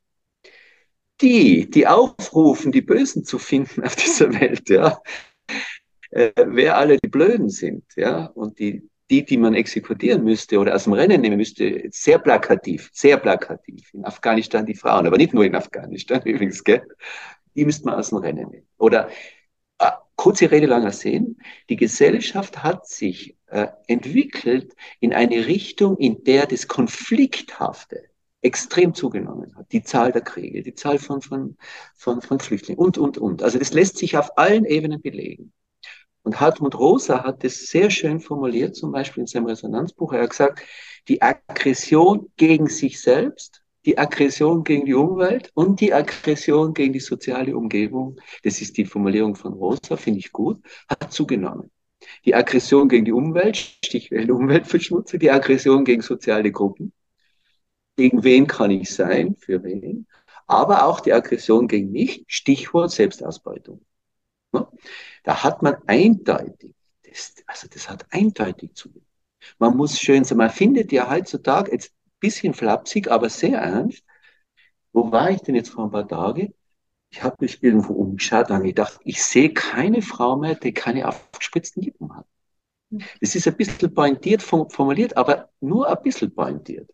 die, 1.21 1.69
die 1.69 1.87
aufrufen, 1.87 2.71
die 2.71 2.81
Bösen 2.81 3.23
zu 3.23 3.39
finden 3.39 3.83
auf 3.83 3.95
dieser 3.95 4.33
Welt, 4.39 4.69
ja, 4.69 5.01
äh, 6.11 6.31
wer 6.45 6.77
alle 6.77 6.97
die 6.97 7.09
Blöden 7.09 7.49
sind, 7.49 7.83
ja, 7.95 8.25
und 8.27 8.59
die, 8.59 8.89
die, 9.09 9.25
die 9.25 9.37
man 9.37 9.53
exekutieren 9.53 10.23
müsste 10.23 10.59
oder 10.59 10.75
aus 10.75 10.85
dem 10.85 10.93
Rennen 10.93 11.21
nehmen 11.21 11.37
müsste, 11.37 11.83
sehr 11.91 12.19
plakativ, 12.19 12.89
sehr 12.93 13.17
plakativ. 13.17 13.93
In 13.93 14.05
Afghanistan 14.05 14.65
die 14.65 14.75
Frauen, 14.75 15.07
aber 15.07 15.17
nicht 15.17 15.33
nur 15.33 15.45
in 15.45 15.55
Afghanistan 15.55 16.21
übrigens, 16.25 16.63
gell? 16.63 16.83
Die 17.55 17.65
müsste 17.65 17.85
man 17.85 17.95
aus 17.95 18.09
dem 18.09 18.17
Rennen 18.19 18.49
nehmen. 18.49 18.67
Oder 18.77 19.09
äh, 19.77 19.91
kurze 20.15 20.49
Rede, 20.49 20.65
langer 20.65 20.91
Sinn. 20.91 21.37
Die 21.69 21.75
Gesellschaft 21.75 22.63
hat 22.63 22.87
sich 22.87 23.37
äh, 23.47 23.67
entwickelt 23.87 24.75
in 24.99 25.13
eine 25.13 25.45
Richtung, 25.45 25.97
in 25.97 26.23
der 26.23 26.47
das 26.47 26.67
Konflikthafte, 26.67 28.09
extrem 28.43 28.93
zugenommen 28.93 29.55
hat. 29.55 29.71
Die 29.71 29.83
Zahl 29.83 30.11
der 30.11 30.21
Kriege, 30.21 30.61
die 30.61 30.75
Zahl 30.75 30.99
von, 30.99 31.21
von, 31.21 31.57
von, 31.95 32.21
von 32.21 32.39
Flüchtlingen 32.39 32.83
und, 32.83 32.97
und, 32.97 33.17
und. 33.17 33.41
Also 33.43 33.59
das 33.59 33.73
lässt 33.73 33.97
sich 33.97 34.17
auf 34.17 34.37
allen 34.37 34.65
Ebenen 34.65 35.01
belegen. 35.01 35.53
Und 36.23 36.39
Hartmut 36.39 36.77
Rosa 36.77 37.23
hat 37.23 37.43
das 37.43 37.67
sehr 37.67 37.89
schön 37.89 38.19
formuliert, 38.19 38.75
zum 38.75 38.91
Beispiel 38.91 39.21
in 39.21 39.27
seinem 39.27 39.45
Resonanzbuch. 39.45 40.13
Er 40.13 40.23
hat 40.23 40.29
gesagt, 40.29 40.63
die 41.07 41.21
Aggression 41.21 42.31
gegen 42.37 42.67
sich 42.67 43.01
selbst, 43.01 43.61
die 43.85 43.97
Aggression 43.97 44.63
gegen 44.63 44.85
die 44.85 44.93
Umwelt 44.93 45.51
und 45.53 45.81
die 45.81 45.93
Aggression 45.93 46.73
gegen 46.73 46.93
die 46.93 47.01
soziale 47.01 47.57
Umgebung, 47.57 48.19
das 48.43 48.61
ist 48.61 48.77
die 48.77 48.85
Formulierung 48.85 49.35
von 49.35 49.53
Rosa, 49.53 49.97
finde 49.97 50.19
ich 50.19 50.31
gut, 50.31 50.61
hat 50.87 51.11
zugenommen. 51.11 51.69
Die 52.25 52.35
Aggression 52.35 52.87
gegen 52.87 53.05
die 53.05 53.11
Umwelt, 53.11 53.57
Stichwort 53.57 54.29
Umweltverschmutzung, 54.29 55.19
die 55.19 55.31
Aggression 55.31 55.83
gegen 55.83 56.01
soziale 56.01 56.51
Gruppen, 56.51 56.93
gegen 57.95 58.23
wen 58.23 58.47
kann 58.47 58.71
ich 58.71 58.93
sein, 58.93 59.35
für 59.35 59.63
wen, 59.63 60.07
aber 60.47 60.85
auch 60.85 60.99
die 60.99 61.13
Aggression 61.13 61.67
gegen 61.67 61.91
mich, 61.91 62.23
Stichwort 62.27 62.91
Selbstausbeutung. 62.91 63.85
Da 65.23 65.43
hat 65.43 65.61
man 65.61 65.77
eindeutig, 65.87 66.75
das, 67.03 67.35
also 67.47 67.67
das 67.67 67.89
hat 67.89 68.05
eindeutig 68.11 68.73
zu. 68.73 68.89
Man 69.57 69.75
muss 69.77 69.99
schön 69.99 70.23
sein, 70.23 70.37
man 70.37 70.49
findet 70.49 70.91
ja 70.91 71.09
heutzutage 71.09 71.71
jetzt 71.71 71.91
ein 71.91 72.11
bisschen 72.19 72.53
flapsig, 72.53 73.09
aber 73.09 73.29
sehr 73.29 73.59
ernst. 73.59 74.03
Wo 74.91 75.11
war 75.11 75.31
ich 75.31 75.41
denn 75.41 75.55
jetzt 75.55 75.69
vor 75.69 75.85
ein 75.85 75.91
paar 75.91 76.07
Tagen? 76.07 76.53
Ich 77.09 77.23
habe 77.23 77.37
mich 77.39 77.61
irgendwo 77.63 77.93
umgeschaut 77.93 78.49
und 78.49 78.63
gedacht, 78.63 78.99
ich 79.03 79.23
sehe 79.23 79.53
keine 79.53 80.01
Frau 80.01 80.35
mehr, 80.35 80.55
die 80.55 80.73
keine 80.73 81.07
aufgespritzten 81.07 81.83
Lippen 81.83 82.15
hat. 82.15 82.25
Das 83.21 83.35
ist 83.35 83.47
ein 83.47 83.57
bisschen 83.57 83.93
pointiert 83.93 84.41
formuliert, 84.43 85.17
aber 85.17 85.49
nur 85.61 85.87
ein 85.87 86.01
bisschen 86.03 86.33
pointiert 86.33 86.89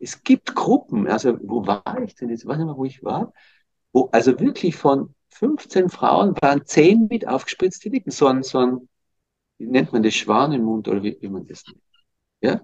es 0.00 0.22
gibt 0.22 0.54
Gruppen, 0.54 1.06
also 1.06 1.38
wo 1.42 1.66
war 1.66 2.02
ich 2.02 2.14
denn 2.14 2.30
jetzt? 2.30 2.42
Ich 2.42 2.48
weiß 2.48 2.56
nicht 2.56 2.66
mehr, 2.66 2.76
wo 2.76 2.84
ich 2.84 3.04
war, 3.04 3.32
wo 3.92 4.08
also 4.12 4.38
wirklich 4.40 4.76
von 4.76 5.14
15 5.30 5.90
Frauen 5.90 6.34
waren 6.40 6.64
10 6.64 7.06
mit 7.08 7.28
aufgespritzte 7.28 7.90
Lippen, 7.90 8.10
so 8.10 8.26
ein, 8.26 8.42
so 8.42 8.58
ein, 8.58 8.88
wie 9.58 9.66
nennt 9.66 9.92
man 9.92 10.02
das, 10.02 10.14
Schwanenmund 10.14 10.88
oder 10.88 11.02
wie, 11.02 11.16
wie 11.20 11.28
man 11.28 11.46
das 11.46 11.64
nennt. 11.66 11.82
Ja? 12.40 12.62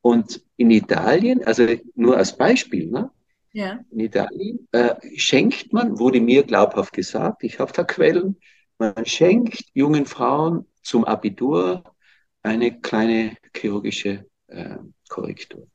Und 0.00 0.42
in 0.56 0.70
Italien, 0.70 1.44
also 1.44 1.66
nur 1.94 2.16
als 2.16 2.36
Beispiel, 2.36 2.90
ne? 2.90 3.10
Ja. 3.52 3.80
In 3.90 4.00
Italien 4.00 4.68
äh, 4.72 4.94
schenkt 5.16 5.72
man, 5.72 5.98
wurde 5.98 6.20
mir 6.20 6.44
glaubhaft 6.44 6.92
gesagt, 6.92 7.42
ich 7.42 7.58
habe 7.58 7.72
da 7.72 7.82
Quellen, 7.82 8.36
man 8.78 9.04
schenkt 9.04 9.64
jungen 9.74 10.06
Frauen 10.06 10.66
zum 10.82 11.04
Abitur 11.04 11.82
eine 12.42 12.78
kleine 12.80 13.36
chirurgische 13.54 14.26
äh, 14.46 14.76
Korrektur. 15.08 15.66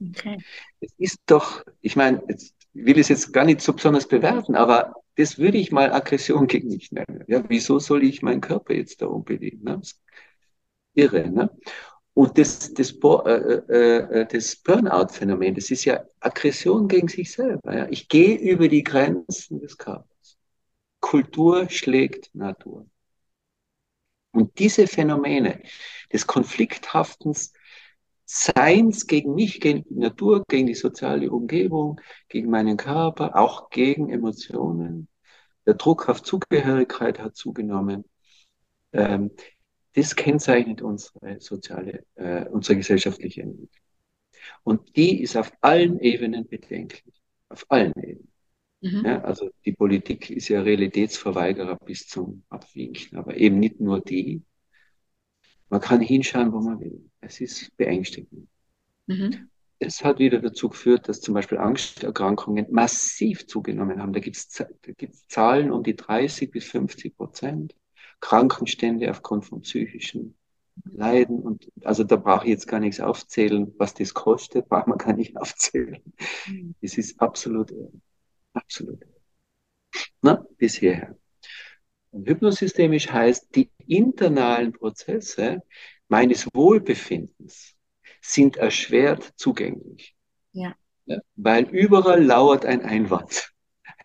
Okay. 0.00 0.38
Es 0.80 0.92
ist 0.98 1.20
doch, 1.26 1.64
ich 1.80 1.96
meine, 1.96 2.22
ich 2.28 2.52
will 2.72 2.98
es 2.98 3.08
jetzt 3.08 3.32
gar 3.32 3.44
nicht 3.44 3.60
so 3.60 3.72
besonders 3.72 4.06
bewerten, 4.06 4.54
aber 4.54 4.94
das 5.16 5.38
würde 5.38 5.56
ich 5.58 5.72
mal 5.72 5.92
Aggression 5.92 6.46
gegen 6.46 6.68
mich 6.68 6.92
nennen. 6.92 7.24
Ja, 7.26 7.42
wieso 7.48 7.78
soll 7.78 8.04
ich 8.04 8.22
meinen 8.22 8.40
Körper 8.42 8.74
jetzt 8.74 9.00
da 9.00 9.06
unbedingt? 9.06 9.64
Ne? 9.64 9.80
Irre, 10.94 11.30
ne? 11.30 11.50
Und 12.14 12.38
das, 12.38 12.72
das, 12.72 12.92
äh, 12.92 13.30
äh, 13.30 14.20
äh, 14.22 14.26
das 14.26 14.56
Burnout-Phänomen, 14.56 15.54
das 15.54 15.70
ist 15.70 15.84
ja 15.84 16.02
Aggression 16.20 16.88
gegen 16.88 17.08
sich 17.08 17.30
selber. 17.30 17.76
Ja? 17.76 17.86
Ich 17.90 18.08
gehe 18.08 18.36
über 18.38 18.68
die 18.68 18.82
Grenzen 18.82 19.60
des 19.60 19.76
Körpers. 19.76 20.38
Kultur 21.00 21.68
schlägt 21.68 22.34
Natur. 22.34 22.86
Und 24.32 24.58
diese 24.58 24.86
Phänomene 24.86 25.62
des 26.12 26.26
konflikthaftens 26.26 27.52
Seins 28.26 29.06
gegen 29.06 29.34
mich, 29.34 29.60
gegen 29.60 29.84
die 29.84 29.94
Natur, 29.94 30.42
gegen 30.48 30.66
die 30.66 30.74
soziale 30.74 31.30
Umgebung, 31.30 32.00
gegen 32.28 32.50
meinen 32.50 32.76
Körper, 32.76 33.36
auch 33.36 33.70
gegen 33.70 34.10
Emotionen. 34.10 35.08
Der 35.64 35.74
Druck 35.74 36.08
auf 36.08 36.22
Zugehörigkeit 36.22 37.20
hat 37.20 37.36
zugenommen. 37.36 38.04
Ähm, 38.92 39.30
das 39.94 40.16
kennzeichnet 40.16 40.82
unsere 40.82 41.40
soziale, 41.40 42.04
äh, 42.16 42.46
unsere 42.48 42.76
gesellschaftliche 42.76 43.42
Entwicklung. 43.42 43.70
Und 44.64 44.96
die 44.96 45.22
ist 45.22 45.36
auf 45.36 45.52
allen 45.60 46.00
Ebenen 46.00 46.48
bedenklich. 46.48 47.14
Auf 47.48 47.64
allen 47.68 47.92
Ebenen. 47.96 48.32
Mhm. 48.80 49.02
Ja, 49.04 49.22
also 49.22 49.50
die 49.64 49.72
Politik 49.72 50.30
ist 50.30 50.48
ja 50.48 50.62
Realitätsverweigerer 50.62 51.76
bis 51.76 52.06
zum 52.06 52.42
Abwinken, 52.48 53.18
aber 53.18 53.36
eben 53.36 53.58
nicht 53.58 53.80
nur 53.80 54.00
die. 54.00 54.42
Man 55.68 55.80
kann 55.80 56.00
hinschauen, 56.00 56.52
wo 56.52 56.60
man 56.60 56.80
will. 56.80 57.10
Es 57.20 57.40
ist 57.40 57.76
beängstigend. 57.76 58.48
Mhm. 59.06 59.48
Es 59.78 60.02
hat 60.02 60.18
wieder 60.18 60.40
dazu 60.40 60.70
geführt, 60.70 61.08
dass 61.08 61.20
zum 61.20 61.34
Beispiel 61.34 61.58
Angsterkrankungen 61.58 62.66
massiv 62.70 63.46
zugenommen 63.46 64.00
haben. 64.00 64.12
Da 64.12 64.20
gibt 64.20 64.36
es 64.36 64.48
da 64.48 64.66
gibt's 64.96 65.26
Zahlen 65.28 65.70
um 65.70 65.82
die 65.82 65.96
30 65.96 66.50
bis 66.50 66.64
50 66.66 67.16
Prozent. 67.16 67.74
Krankenstände 68.20 69.10
aufgrund 69.10 69.44
von 69.44 69.60
psychischen 69.60 70.36
Leiden. 70.84 71.40
Und 71.40 71.70
also 71.84 72.04
da 72.04 72.16
brauche 72.16 72.44
ich 72.44 72.50
jetzt 72.50 72.66
gar 72.66 72.80
nichts 72.80 73.00
aufzählen, 73.00 73.74
was 73.78 73.94
das 73.94 74.14
kostet, 74.14 74.68
braucht 74.68 74.86
man 74.86 74.98
gar 74.98 75.12
nicht 75.12 75.36
aufzählen. 75.36 76.02
Mhm. 76.46 76.74
Es 76.80 76.96
ist 76.96 77.20
absolut, 77.20 77.72
absolut. 78.54 79.04
Na, 80.22 80.44
bis 80.56 80.76
hierher. 80.76 81.16
Und 82.16 82.26
hypnosystemisch 82.26 83.12
heißt, 83.12 83.54
die 83.54 83.70
internalen 83.86 84.72
Prozesse 84.72 85.62
meines 86.08 86.48
Wohlbefindens 86.54 87.74
sind 88.22 88.56
erschwert 88.56 89.34
zugänglich. 89.36 90.16
Ja. 90.52 90.74
ja 91.04 91.18
weil 91.34 91.64
überall 91.64 92.24
lauert 92.24 92.64
ein 92.64 92.80
Einwand. 92.80 93.52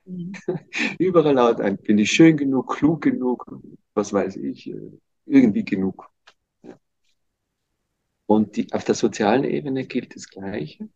Mhm. 0.04 0.34
überall 1.00 1.36
lauert 1.36 1.62
ein, 1.62 1.78
bin 1.78 2.00
ich 2.00 2.12
schön 2.12 2.36
genug, 2.36 2.76
klug 2.76 3.02
genug, 3.02 3.50
was 3.94 4.12
weiß 4.12 4.36
ich, 4.36 4.68
äh, 4.68 4.92
irgendwie 5.26 5.64
genug. 5.64 6.10
Ja. 6.64 6.78
Und 8.26 8.58
die, 8.58 8.74
auf 8.74 8.84
der 8.84 8.96
sozialen 8.96 9.46
Ebene 9.46 9.86
gilt 9.86 10.18
das 10.18 10.28
Gleiche, 10.28 10.90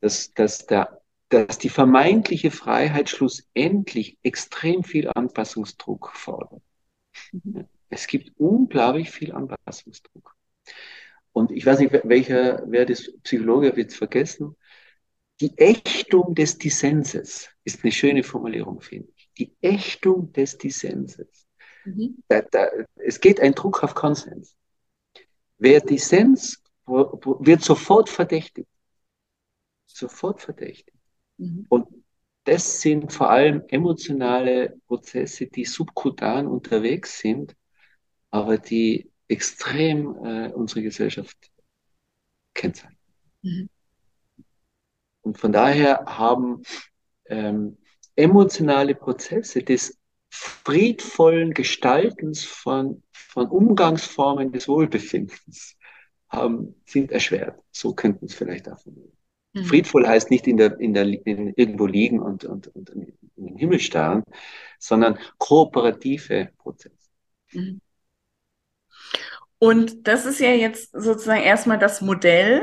dass, 0.00 0.32
dass, 0.34 0.66
der, 0.66 0.97
dass 1.28 1.58
die 1.58 1.68
vermeintliche 1.68 2.50
Freiheit 2.50 3.10
schlussendlich 3.10 4.18
extrem 4.22 4.82
viel 4.82 5.08
Anpassungsdruck 5.08 6.10
fordert. 6.14 6.62
Mhm. 7.32 7.66
Es 7.90 8.06
gibt 8.06 8.32
unglaublich 8.38 9.10
viel 9.10 9.32
Anpassungsdruck. 9.32 10.34
Und 11.32 11.50
ich 11.52 11.64
weiß 11.64 11.80
nicht, 11.80 11.92
welcher, 12.04 12.62
wer 12.66 12.84
das 12.84 13.12
Psychologe 13.22 13.76
wird 13.76 13.92
vergessen. 13.92 14.56
Die 15.40 15.56
Ächtung 15.56 16.34
des 16.34 16.58
Dissenses 16.58 17.48
ist 17.64 17.84
eine 17.84 17.92
schöne 17.92 18.22
Formulierung, 18.24 18.80
finde 18.80 19.08
ich. 19.14 19.30
Die 19.38 19.56
Ächtung 19.60 20.32
des 20.32 20.58
Dissenses. 20.58 21.46
Mhm. 21.84 22.22
Da, 22.26 22.42
da, 22.42 22.68
es 22.96 23.20
geht 23.20 23.40
ein 23.40 23.54
Druck 23.54 23.84
auf 23.84 23.94
Konsens. 23.94 24.56
Wer 25.58 25.80
Dissens 25.80 26.62
wird 26.86 27.62
sofort 27.62 28.08
verdächtigt. 28.08 28.68
Sofort 29.86 30.40
verdächtigt. 30.40 30.97
Mhm. 31.38 31.66
Und 31.68 31.88
das 32.44 32.80
sind 32.80 33.12
vor 33.12 33.30
allem 33.30 33.62
emotionale 33.68 34.78
Prozesse, 34.86 35.46
die 35.46 35.64
subkutan 35.64 36.46
unterwegs 36.46 37.18
sind 37.18 37.54
aber 38.30 38.58
die 38.58 39.10
extrem 39.28 40.14
äh, 40.24 40.52
unsere 40.52 40.82
Gesellschaft 40.82 41.36
kennzeichnen. 42.54 42.98
Mhm. 43.42 43.68
Und 45.22 45.38
von 45.38 45.52
daher 45.52 46.04
haben 46.06 46.62
ähm, 47.26 47.78
emotionale 48.16 48.94
Prozesse 48.94 49.62
des 49.62 49.98
friedvollen 50.30 51.54
Gestaltens 51.54 52.44
von, 52.44 53.02
von 53.12 53.48
Umgangsformen 53.48 54.52
des 54.52 54.68
Wohlbefindens 54.68 55.76
haben, 56.28 56.74
sind 56.86 57.10
erschwert. 57.10 57.60
So 57.70 57.94
könnten 57.94 58.26
es 58.26 58.34
vielleicht 58.34 58.68
auch 58.70 58.78
formulieren. 58.78 59.17
Mhm. 59.52 59.64
Friedvoll 59.64 60.06
heißt 60.06 60.30
nicht 60.30 60.46
in 60.46 60.56
der, 60.56 60.78
in 60.80 60.94
der, 60.94 61.04
in 61.04 61.52
irgendwo 61.56 61.86
liegen 61.86 62.20
und, 62.20 62.44
und, 62.44 62.68
und 62.68 62.90
in 62.90 63.16
den 63.36 63.56
Himmel 63.56 63.80
starren, 63.80 64.22
sondern 64.78 65.18
kooperative 65.38 66.50
Prozesse. 66.58 67.08
Mhm. 67.52 67.80
Und 69.58 70.06
das 70.06 70.24
ist 70.24 70.38
ja 70.38 70.50
jetzt 70.50 70.92
sozusagen 70.92 71.42
erstmal 71.42 71.78
das 71.78 72.00
Modell, 72.00 72.62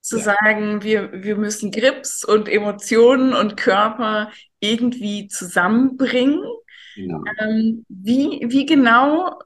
zu 0.00 0.16
ja. 0.18 0.24
sagen, 0.24 0.82
wir, 0.82 1.10
wir 1.12 1.36
müssen 1.36 1.70
Grips 1.70 2.24
und 2.24 2.48
Emotionen 2.48 3.34
und 3.34 3.56
Körper 3.56 4.30
irgendwie 4.58 5.28
zusammenbringen. 5.28 6.42
Genau. 6.94 7.22
Ähm, 7.38 7.84
wie, 7.88 8.44
wie 8.48 8.66
genau 8.66 9.38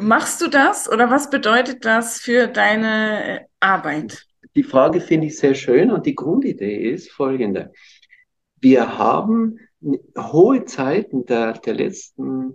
machst 0.00 0.40
du 0.40 0.48
das 0.48 0.90
oder 0.90 1.10
was 1.10 1.30
bedeutet 1.30 1.84
das 1.84 2.20
für 2.20 2.48
deine 2.48 3.46
Arbeit? 3.60 4.26
Die 4.56 4.62
Frage 4.62 5.00
finde 5.00 5.28
ich 5.28 5.38
sehr 5.38 5.54
schön 5.54 5.90
und 5.90 6.06
die 6.06 6.14
Grundidee 6.14 6.90
ist 6.90 7.10
folgende. 7.10 7.72
Wir 8.60 8.98
haben 8.98 9.58
hohe 10.18 10.64
Zeiten 10.64 11.24
der, 11.26 11.54
der 11.54 11.74
letzten 11.74 12.54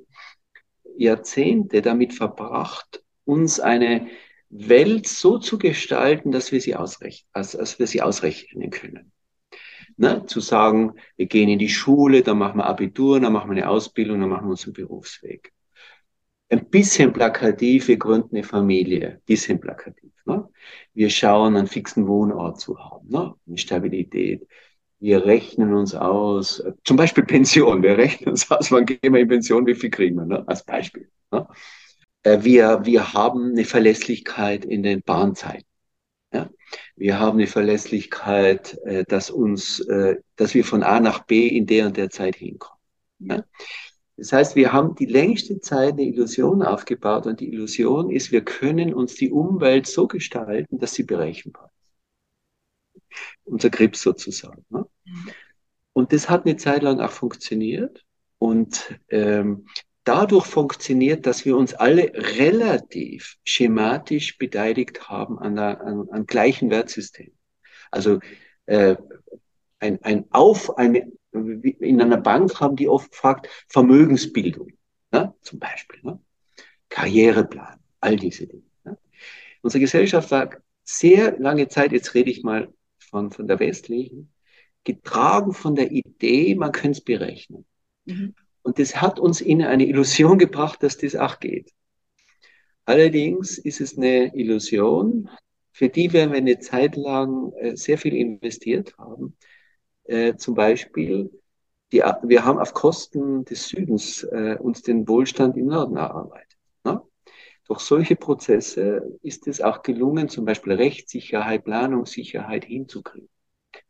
Jahrzehnte 0.98 1.82
damit 1.82 2.14
verbracht, 2.14 3.04
uns 3.26 3.60
eine 3.60 4.08
Welt 4.50 5.08
so 5.08 5.38
zu 5.40 5.58
gestalten, 5.58 6.32
dass 6.32 6.52
wir 6.52 6.62
sie 6.62 6.76
ausrechnen, 6.76 7.28
als, 7.34 7.56
als 7.56 7.80
wir 7.80 7.88
sie 7.88 8.02
ausrechnen 8.02 8.70
können. 8.70 9.12
Ne? 9.98 10.26
Zu 10.26 10.40
sagen, 10.40 10.94
wir 11.18 11.26
gehen 11.26 11.50
in 11.50 11.60
die 11.60 11.70
Schule, 11.70 12.22
dann 12.22 12.38
machen 12.38 12.60
wir 12.60 12.66
Abitur, 12.66 13.20
dann 13.20 13.34
machen 13.34 13.50
wir 13.50 13.58
eine 13.58 13.70
Ausbildung, 13.70 14.20
dann 14.20 14.30
machen 14.30 14.46
wir 14.46 14.52
unseren 14.52 14.74
Berufsweg. 14.74 15.52
Ein 16.50 16.70
bisschen 16.70 17.12
plakativ, 17.12 17.88
wir 17.88 17.98
gründen 17.98 18.36
eine 18.36 18.44
Familie, 18.44 19.22
bisschen 19.26 19.60
plakativ. 19.60 20.12
Ne? 20.26 20.48
Wir 20.94 21.10
schauen, 21.10 21.56
einen 21.56 21.68
fixen 21.68 22.08
Wohnort 22.08 22.60
zu 22.60 22.78
haben, 22.80 23.08
ne? 23.10 23.36
eine 23.48 23.58
Stabilität. 23.58 24.48
Wir 25.00 25.26
rechnen 25.26 25.74
uns 25.74 25.94
aus, 25.94 26.64
zum 26.84 26.98
Beispiel 26.98 27.26
Pension, 27.26 27.84
wir 27.84 27.98
rechnen 27.98 28.30
uns 28.30 28.50
aus, 28.50 28.72
wann 28.72 28.86
gehen 28.86 29.14
wir 29.14 29.20
in 29.22 29.28
Pension, 29.28 29.68
wie 29.68 29.76
viel 29.76 29.90
kriegen 29.92 30.16
wir, 30.16 30.26
ne? 30.26 30.48
als 30.48 30.64
Beispiel. 30.64 31.10
Ne? 31.32 31.48
Äh, 32.24 32.44
wir, 32.44 32.86
wir 32.86 33.14
haben 33.14 33.52
eine 33.52 33.66
Verlässlichkeit 33.66 34.66
in 34.66 34.84
den 34.84 35.02
Bahnzeiten. 35.02 35.68
Ja? 36.34 36.50
Wir 36.96 37.20
haben 37.20 37.38
eine 37.38 37.48
Verlässlichkeit, 37.48 38.78
äh, 38.86 39.06
dass 39.06 39.30
uns, 39.30 39.80
äh, 39.82 40.18
dass 40.36 40.54
wir 40.54 40.66
von 40.66 40.84
A 40.84 41.00
nach 41.00 41.26
B 41.26 41.48
in 41.48 41.68
der 41.68 41.88
und 41.88 41.98
der 41.98 42.10
Zeit 42.10 42.36
hinkommen. 42.36 42.80
Ja? 43.20 43.44
Das 44.18 44.32
heißt, 44.32 44.56
wir 44.56 44.72
haben 44.72 44.96
die 44.96 45.06
längste 45.06 45.60
Zeit 45.60 45.94
eine 45.94 46.04
Illusion 46.04 46.64
aufgebaut 46.64 47.26
und 47.28 47.42
die 47.42 47.52
Illusion 47.52 48.10
ist, 48.10 48.32
wir 48.32 48.46
können 48.46 48.94
uns 48.94 49.16
die 49.16 49.32
Umwelt 49.32 49.88
so 49.88 50.08
gestalten, 50.08 50.80
dass 50.80 50.94
sie 50.94 51.04
berechenbar 51.04 51.72
ist. 51.76 53.12
Unser 53.44 53.70
Grips 53.70 54.02
sozusagen. 54.02 54.66
Ne? 54.70 54.86
Mhm. 55.06 55.30
Und 55.94 56.14
das 56.14 56.30
hat 56.30 56.46
eine 56.46 56.58
Zeit 56.58 56.82
lang 56.82 57.00
auch 57.00 57.12
funktioniert. 57.12 58.06
Und 58.38 59.00
ähm, 59.10 59.68
dadurch 60.04 60.46
funktioniert, 60.46 61.26
dass 61.26 61.46
wir 61.46 61.58
uns 61.58 61.74
alle 61.74 62.12
relativ 62.14 63.38
schematisch 63.44 64.38
beteiligt 64.38 65.10
haben 65.10 65.40
an, 65.40 65.56
der, 65.56 65.82
an, 65.82 66.10
an 66.10 66.26
gleichen 66.26 66.70
Wertsystemen. 66.70 67.38
Also 67.92 68.20
äh, 68.66 68.96
ein, 69.80 70.02
ein 70.04 70.26
Auf, 70.32 70.78
eine, 70.78 71.12
in 71.36 72.02
einer 72.02 72.18
Bank 72.18 72.60
haben 72.60 72.76
die 72.76 72.88
oft 72.88 73.12
gefragt, 73.12 73.50
Vermögensbildung, 73.68 74.72
ne? 75.12 75.34
zum 75.42 75.60
Beispiel, 75.60 76.00
ne? 76.04 76.20
Karriereplan, 76.90 77.80
all 78.00 78.16
diese 78.16 78.48
Dinge. 78.48 78.64
Ne? 78.84 78.98
Unsere 79.62 79.82
Gesellschaft 79.82 80.32
war 80.32 80.50
sehr 80.84 81.38
lange 81.40 81.68
Zeit, 81.68 81.92
jetzt 81.92 82.14
rede 82.14 82.30
ich 82.30 82.44
mal 82.44 82.72
von, 83.00 83.32
von 83.32 83.48
der 83.48 83.60
westlichen, 83.60 84.32
getragen 84.84 85.54
von 85.54 85.76
der 85.76 85.92
Idee, 85.92 86.56
man 86.56 86.72
könnte 86.72 87.00
es 87.00 87.02
berechnen. 87.02 87.66
Mhm. 88.06 88.36
Und 88.62 88.80
das 88.80 89.02
hat 89.02 89.20
uns 89.20 89.42
in 89.42 89.64
eine 89.64 89.86
Illusion 89.86 90.38
gebracht, 90.38 90.82
dass 90.82 90.98
das 90.98 91.16
auch 91.16 91.40
geht. 91.40 91.72
Allerdings 92.86 93.58
ist 93.58 93.82
es 93.82 93.98
eine 93.98 94.36
Illusion, 94.36 95.30
für 95.72 95.90
die 95.90 96.14
wir 96.14 96.32
eine 96.32 96.60
Zeit 96.60 96.96
lang 96.96 97.52
äh, 97.54 97.76
sehr 97.76 97.98
viel 97.98 98.16
investiert 98.16 98.98
haben. 98.98 99.36
Äh, 100.06 100.36
zum 100.36 100.56
Beispiel 100.56 101.32
die, 101.92 102.02
wir 102.24 102.46
haben 102.46 102.60
auf 102.60 102.74
Kosten 102.74 103.46
des 103.46 103.70
Südens 103.70 104.24
äh, 104.24 104.58
uns 104.60 104.82
den 104.82 105.08
Wohlstand 105.08 105.56
im 105.58 105.68
Norden 105.68 105.98
erarbeitet. 105.98 106.58
Ne? 106.84 107.02
Durch 107.68 107.80
solche 107.80 108.16
Prozesse 108.16 109.18
ist 109.22 109.48
es 109.48 109.62
auch 109.62 109.82
gelungen, 109.82 110.30
zum 110.30 110.46
Beispiel 110.46 110.74
Rechtssicherheit, 110.74 111.64
Planungssicherheit 111.64 112.66
hinzukriegen. 112.66 113.30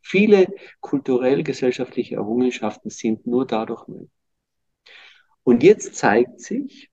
Viele 0.00 0.48
kulturell-gesellschaftliche 0.80 2.16
Errungenschaften 2.16 2.90
sind 2.90 3.26
nur 3.26 3.46
dadurch 3.46 3.86
möglich. 3.88 4.10
Und 5.42 5.62
jetzt 5.62 5.94
zeigt 5.94 6.40
sich, 6.40 6.90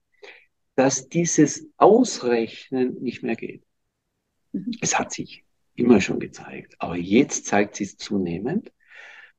dass 0.76 1.08
dieses 1.08 1.68
Ausrechnen 1.76 3.00
nicht 3.02 3.22
mehr 3.22 3.36
geht. 3.36 3.62
Mhm. 4.52 4.72
Es 4.80 4.98
hat 4.98 5.12
sich 5.12 5.44
immer 5.74 6.00
schon 6.00 6.20
gezeigt, 6.20 6.76
aber 6.78 6.96
jetzt 6.96 7.46
zeigt 7.46 7.76
sich 7.76 7.88
es 7.88 7.96
zunehmend, 7.96 8.72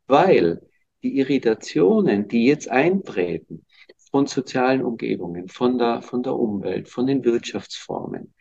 weil 0.08 0.62
die 1.04 1.18
Irritationen, 1.18 2.28
die 2.28 2.46
jetzt 2.46 2.70
eintreten 2.70 3.66
von 4.12 4.28
sozialen 4.28 4.84
Umgebungen, 4.84 5.50
von 5.50 5.78
der, 5.78 6.02
von 6.02 6.24
der 6.24 6.36
Umwelt, 6.36 6.90
von 6.90 7.08
den 7.08 7.24
Wirtschaftsformen, 7.24 8.34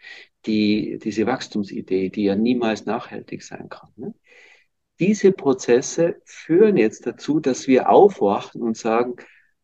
die, 0.46 0.98
diese 1.03 1.27
Wachstumsidee, 1.27 2.11
die 2.11 2.24
ja 2.24 2.37
niemals 2.37 2.87
nachhaltig 2.87 3.42
sein 3.42 3.68
kann, 3.68 3.90
ne? 3.96 4.14
diese 5.00 5.33
Prozesse 5.33 6.22
führen 6.24 6.77
jetzt 6.77 7.07
dazu, 7.07 7.40
dass 7.40 7.66
wir 7.66 7.90
aufwachen 7.90 8.62
und 8.62 8.77
sagen, 8.77 9.16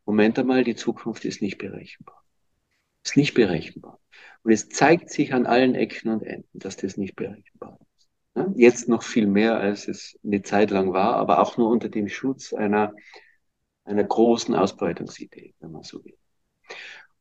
Moment 0.05 0.39
einmal, 0.39 0.65
die 0.65 0.75
Zukunft 0.75 1.25
ist 1.25 1.41
nicht 1.41 1.59
berechenbar. 1.59 2.25
Ist 3.05 3.17
nicht 3.17 3.35
berechenbar. 3.35 4.01
Und 4.43 4.53
es 4.53 4.69
zeigt 4.69 5.11
sich 5.11 5.33
an 5.33 5.47
allen 5.47 5.75
Ecken 5.75 6.09
und 6.11 6.23
Enden, 6.23 6.59
dass 6.59 6.77
das 6.77 6.97
nicht 6.97 7.15
berechenbar 7.15 7.79
ist. 7.81 7.90
Jetzt 8.55 8.89
noch 8.89 9.03
viel 9.03 9.27
mehr, 9.27 9.59
als 9.59 9.89
es 9.89 10.19
eine 10.25 10.43
Zeit 10.43 10.71
lang 10.71 10.93
war, 10.93 11.15
aber 11.17 11.41
auch 11.41 11.57
nur 11.57 11.71
unter 11.71 11.89
dem 11.89 12.09
Schutz 12.09 12.53
einer, 12.53 12.95
einer 13.85 14.05
großen 14.05 14.55
Ausbeutungsidee, 14.55 15.55
wenn 15.61 15.73
man 15.73 15.83
so 15.83 16.05
will. 16.05 16.17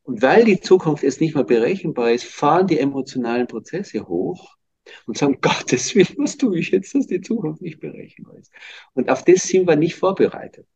Und 0.02 0.22
weil 0.22 0.44
die 0.44 0.60
Zukunft 0.60 1.02
jetzt 1.02 1.20
nicht 1.20 1.34
mehr 1.34 1.44
berechenbar 1.44 2.10
ist, 2.10 2.24
fahren 2.24 2.66
die 2.66 2.78
emotionalen 2.78 3.46
Prozesse 3.46 4.08
hoch 4.08 4.56
und 5.06 5.16
sagen, 5.16 5.38
Gottes 5.40 5.94
Willen, 5.94 6.14
was 6.18 6.36
tue 6.36 6.58
ich 6.58 6.70
jetzt, 6.70 6.94
dass 6.94 7.06
die 7.06 7.20
Zukunft 7.20 7.62
nicht 7.62 7.80
berechenbar 7.80 8.36
ist? 8.36 8.52
Und 8.94 9.10
auf 9.10 9.24
das 9.24 9.42
sind 9.42 9.68
wir 9.68 9.76
nicht 9.76 9.94
vorbereitet, 9.94 10.66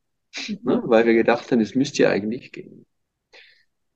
ne? 0.62 0.82
weil 0.84 1.06
wir 1.06 1.14
gedacht 1.14 1.50
haben, 1.50 1.60
es 1.60 1.74
müsste 1.74 2.04
ja 2.04 2.10
eigentlich 2.10 2.52
gehen. 2.52 2.86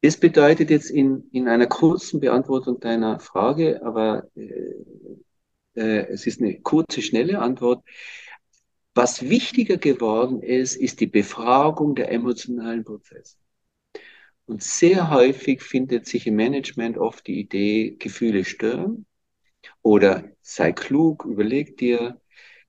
Das 0.01 0.17
bedeutet 0.17 0.71
jetzt 0.71 0.91
in, 0.91 1.29
in 1.33 1.49
einer 1.49 1.67
kurzen 1.67 2.21
Beantwortung 2.21 2.79
deiner 2.79 3.19
Frage, 3.19 3.83
aber 3.85 4.29
äh, 4.37 4.75
äh, 5.79 6.07
es 6.09 6.27
ist 6.27 6.41
eine 6.41 6.61
kurze, 6.61 7.03
schnelle 7.03 7.39
Antwort. 7.41 7.85
Was 8.95 9.29
wichtiger 9.29 9.77
geworden 9.79 10.43
ist, 10.43 10.77
ist 10.77 11.01
die 11.01 11.07
Befragung 11.07 11.95
der 11.95 12.11
emotionalen 12.11 12.85
Prozesse. 12.85 13.37
Und 14.47 14.63
sehr 14.63 15.11
häufig 15.11 15.63
findet 15.63 16.07
sich 16.07 16.27
im 16.27 16.37
Management 16.37 16.99
oft 16.99 17.27
die 17.27 17.39
Idee, 17.41 17.97
Gefühle 17.99 18.45
stören 18.45 19.07
oder 19.83 20.25
sei 20.41 20.73
klug, 20.73 21.25
überleg 21.27 21.77
dir, 21.77 22.21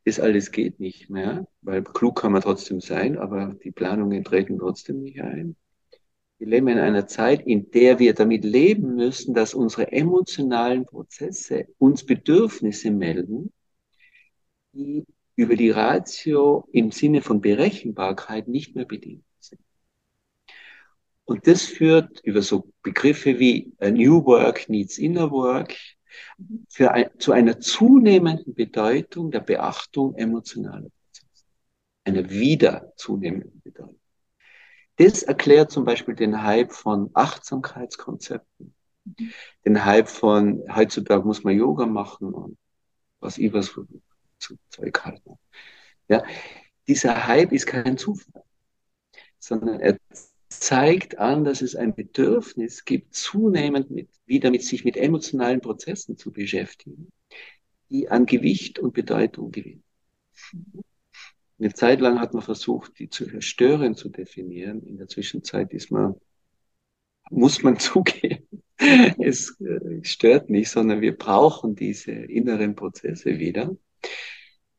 das 0.05 0.19
alles 0.19 0.51
geht 0.51 0.79
nicht 0.79 1.09
mehr, 1.09 1.47
weil 1.61 1.83
klug 1.83 2.21
kann 2.21 2.33
man 2.33 2.41
trotzdem 2.41 2.81
sein, 2.81 3.17
aber 3.17 3.55
die 3.63 3.71
Planungen 3.71 4.23
treten 4.23 4.59
trotzdem 4.59 5.01
nicht 5.01 5.21
ein. 5.21 5.55
Wir 6.39 6.47
leben 6.47 6.69
in 6.69 6.79
einer 6.79 7.05
Zeit, 7.05 7.45
in 7.45 7.69
der 7.71 7.99
wir 7.99 8.13
damit 8.13 8.45
leben 8.45 8.95
müssen, 8.95 9.33
dass 9.33 9.53
unsere 9.53 9.91
emotionalen 9.91 10.85
Prozesse 10.85 11.67
uns 11.77 12.05
Bedürfnisse 12.05 12.91
melden, 12.91 13.51
die 14.71 15.05
über 15.35 15.57
die 15.57 15.69
Ratio 15.69 16.67
im 16.71 16.91
Sinne 16.91 17.21
von 17.21 17.41
Berechenbarkeit 17.41 18.47
nicht 18.47 18.73
mehr 18.73 18.85
bedient 18.85 19.25
sind. 19.39 19.61
Und 21.25 21.45
das 21.45 21.63
führt 21.63 22.21
über 22.23 22.41
so 22.41 22.71
Begriffe 22.83 23.37
wie 23.37 23.73
a 23.79 23.91
New 23.91 24.25
Work 24.25 24.69
needs 24.69 24.97
Inner 24.97 25.31
Work 25.31 25.75
ein, 26.79 27.09
zu 27.19 27.33
einer 27.33 27.59
zunehmenden 27.59 28.53
Bedeutung 28.53 29.29
der 29.29 29.41
Beachtung 29.41 30.15
emotionaler 30.15 30.89
Prozesse. 30.89 31.45
Einer 32.05 32.29
wieder 32.29 32.93
zunehmenden 32.95 33.61
Bedeutung. 33.61 33.98
Das 34.99 35.23
erklärt 35.23 35.71
zum 35.71 35.85
Beispiel 35.85 36.13
den 36.13 36.43
Hype 36.43 36.73
von 36.73 37.09
Achtsamkeitskonzepten, 37.13 38.75
den 39.65 39.85
Hype 39.85 40.09
von 40.09 40.61
heutzutage 40.75 41.25
muss 41.25 41.45
man 41.45 41.57
Yoga 41.57 41.85
machen 41.85 42.33
und 42.33 42.57
was 43.21 43.37
ich 43.37 43.53
was 43.53 43.73
zu 44.39 44.57
Zeug 44.69 45.05
halten. 45.05 45.39
Ja, 46.09 46.21
dieser 46.85 47.27
Hype 47.27 47.53
ist 47.53 47.65
kein 47.65 47.97
Zufall, 47.97 48.43
sondern 49.37 49.79
er 49.79 49.97
zeigt 50.49 51.17
an, 51.17 51.45
dass 51.45 51.61
es 51.61 51.77
ein 51.77 51.95
Bedürfnis 51.95 52.83
gibt, 52.83 53.15
zunehmend 53.15 53.91
mit, 53.91 54.09
wieder 54.25 54.51
mit 54.51 54.63
sich 54.63 54.83
mit 54.83 54.97
emotionalen 54.97 55.61
Prozessen 55.61 56.17
zu 56.17 56.33
beschäftigen, 56.33 57.09
die 57.89 58.09
an 58.09 58.25
Gewicht 58.25 58.79
und 58.79 58.93
Bedeutung 58.93 59.51
gewinnen. 59.51 59.83
Eine 61.59 61.73
Zeit 61.73 61.99
lang 61.99 62.19
hat 62.19 62.33
man 62.33 62.41
versucht, 62.41 62.97
die 62.99 63.09
zu 63.09 63.25
zerstören 63.27 63.95
zu 63.95 64.09
definieren. 64.09 64.81
In 64.83 64.97
der 64.97 65.07
Zwischenzeit 65.07 65.73
ist 65.73 65.91
man, 65.91 66.15
muss 67.29 67.63
man 67.63 67.77
zugeben, 67.79 68.47
es 69.17 69.59
äh, 69.59 70.03
stört 70.03 70.49
nicht, 70.49 70.69
sondern 70.69 71.01
wir 71.01 71.17
brauchen 71.17 71.75
diese 71.75 72.11
inneren 72.11 72.75
Prozesse 72.75 73.39
wieder. 73.39 73.75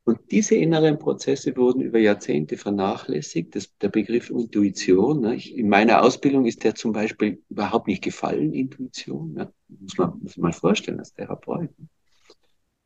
Und 0.05 0.19
diese 0.31 0.55
inneren 0.57 0.99
Prozesse 0.99 1.55
wurden 1.57 1.83
über 1.83 1.99
Jahrzehnte 1.99 2.57
vernachlässigt. 2.57 3.55
Das, 3.55 3.77
der 3.77 3.91
Begriff 3.91 4.31
Intuition, 4.31 5.21
ne? 5.21 5.37
ich, 5.37 5.55
in 5.57 5.69
meiner 5.69 6.03
Ausbildung 6.03 6.47
ist 6.47 6.65
der 6.65 6.75
zum 6.75 6.93
Beispiel 6.93 7.43
überhaupt 7.51 7.87
nicht 7.87 8.03
gefallen, 8.03 8.55
Intuition. 8.55 9.35
Ne? 9.35 9.53
Muss, 9.69 9.99
man, 9.99 10.19
man 10.19 10.33
mal 10.37 10.53
vorstellen 10.53 10.99
als 10.99 11.13
Therapeut. 11.13 11.71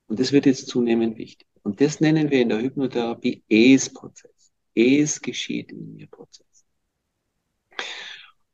Und 0.08 0.18
das 0.18 0.32
wird 0.32 0.46
jetzt 0.46 0.66
zunehmend 0.66 1.16
wichtig. 1.16 1.46
Und 1.64 1.80
das 1.80 1.98
nennen 2.00 2.30
wir 2.30 2.42
in 2.42 2.50
der 2.50 2.60
Hypnotherapie 2.60 3.42
Es-Prozess. 3.48 4.52
Es 4.74 5.20
geschieht 5.20 5.72
in 5.72 5.94
mir 5.94 6.06
Prozess. 6.06 6.64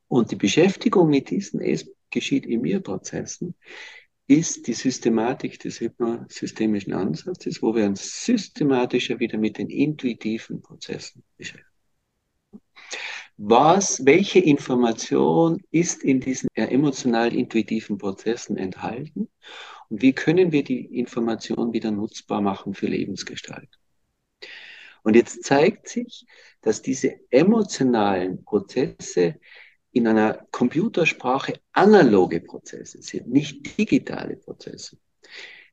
Und 0.07 0.31
die 0.31 0.37
Beschäftigung 0.37 1.09
mit 1.09 1.29
diesen 1.29 1.61
Es 1.61 1.89
geschieht 2.09 2.45
in 2.45 2.61
mir 2.61 2.79
Prozessen 2.79 3.55
ist 4.27 4.65
die 4.67 4.73
Systematik 4.73 5.59
des 5.59 5.81
hypnosystemischen 5.81 6.93
Ansatzes, 6.93 7.61
wo 7.61 7.75
wir 7.75 7.85
uns 7.85 8.23
systematischer 8.25 9.19
wieder 9.19 9.37
mit 9.37 9.57
den 9.57 9.69
intuitiven 9.69 10.61
Prozessen 10.61 11.23
beschäftigen. 11.37 11.67
Was, 13.35 14.05
welche 14.05 14.39
Information 14.39 15.61
ist 15.71 16.03
in 16.03 16.21
diesen 16.21 16.47
emotional 16.55 17.33
intuitiven 17.33 17.97
Prozessen 17.97 18.55
enthalten 18.55 19.29
und 19.91 20.01
wie 20.01 20.13
können 20.13 20.53
wir 20.53 20.63
die 20.63 20.85
Information 20.97 21.73
wieder 21.73 21.91
nutzbar 21.91 22.39
machen 22.39 22.73
für 22.73 22.87
Lebensgestaltung? 22.87 23.69
Und 25.03 25.17
jetzt 25.17 25.43
zeigt 25.43 25.89
sich, 25.89 26.25
dass 26.61 26.81
diese 26.81 27.19
emotionalen 27.29 28.45
Prozesse 28.45 29.35
in 29.91 30.07
einer 30.07 30.45
Computersprache 30.51 31.59
analoge 31.73 32.39
Prozesse 32.39 33.01
sind, 33.01 33.27
nicht 33.27 33.77
digitale 33.77 34.37
Prozesse. 34.37 34.97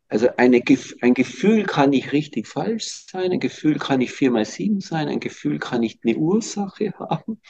Also 0.08 0.28
eine, 0.36 0.62
ein 1.00 1.14
Gefühl 1.14 1.64
kann 1.64 1.90
nicht 1.90 2.12
richtig 2.12 2.48
falsch 2.48 3.06
sein, 3.08 3.30
ein 3.30 3.40
Gefühl 3.40 3.78
kann 3.78 4.00
nicht 4.00 4.12
vier 4.12 4.32
mal 4.32 4.46
sieben 4.46 4.80
sein, 4.80 5.06
ein 5.06 5.20
Gefühl 5.20 5.60
kann 5.60 5.80
nicht 5.80 6.00
eine 6.04 6.16
Ursache 6.16 6.92
haben, 6.98 7.40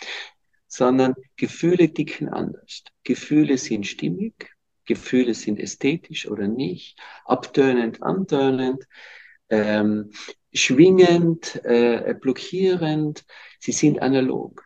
sondern 0.66 1.14
Gefühle 1.36 1.88
dicken 1.88 2.28
anders. 2.28 2.82
Gefühle 3.04 3.56
sind 3.56 3.86
stimmig, 3.86 4.57
Gefühle 4.88 5.34
sind 5.34 5.60
ästhetisch 5.60 6.28
oder 6.28 6.48
nicht, 6.48 6.98
abtönend, 7.26 8.02
antönend, 8.02 8.88
ähm, 9.50 10.10
schwingend, 10.52 11.62
äh, 11.64 12.14
blockierend, 12.20 13.24
sie 13.60 13.72
sind 13.72 14.00
analog. 14.02 14.64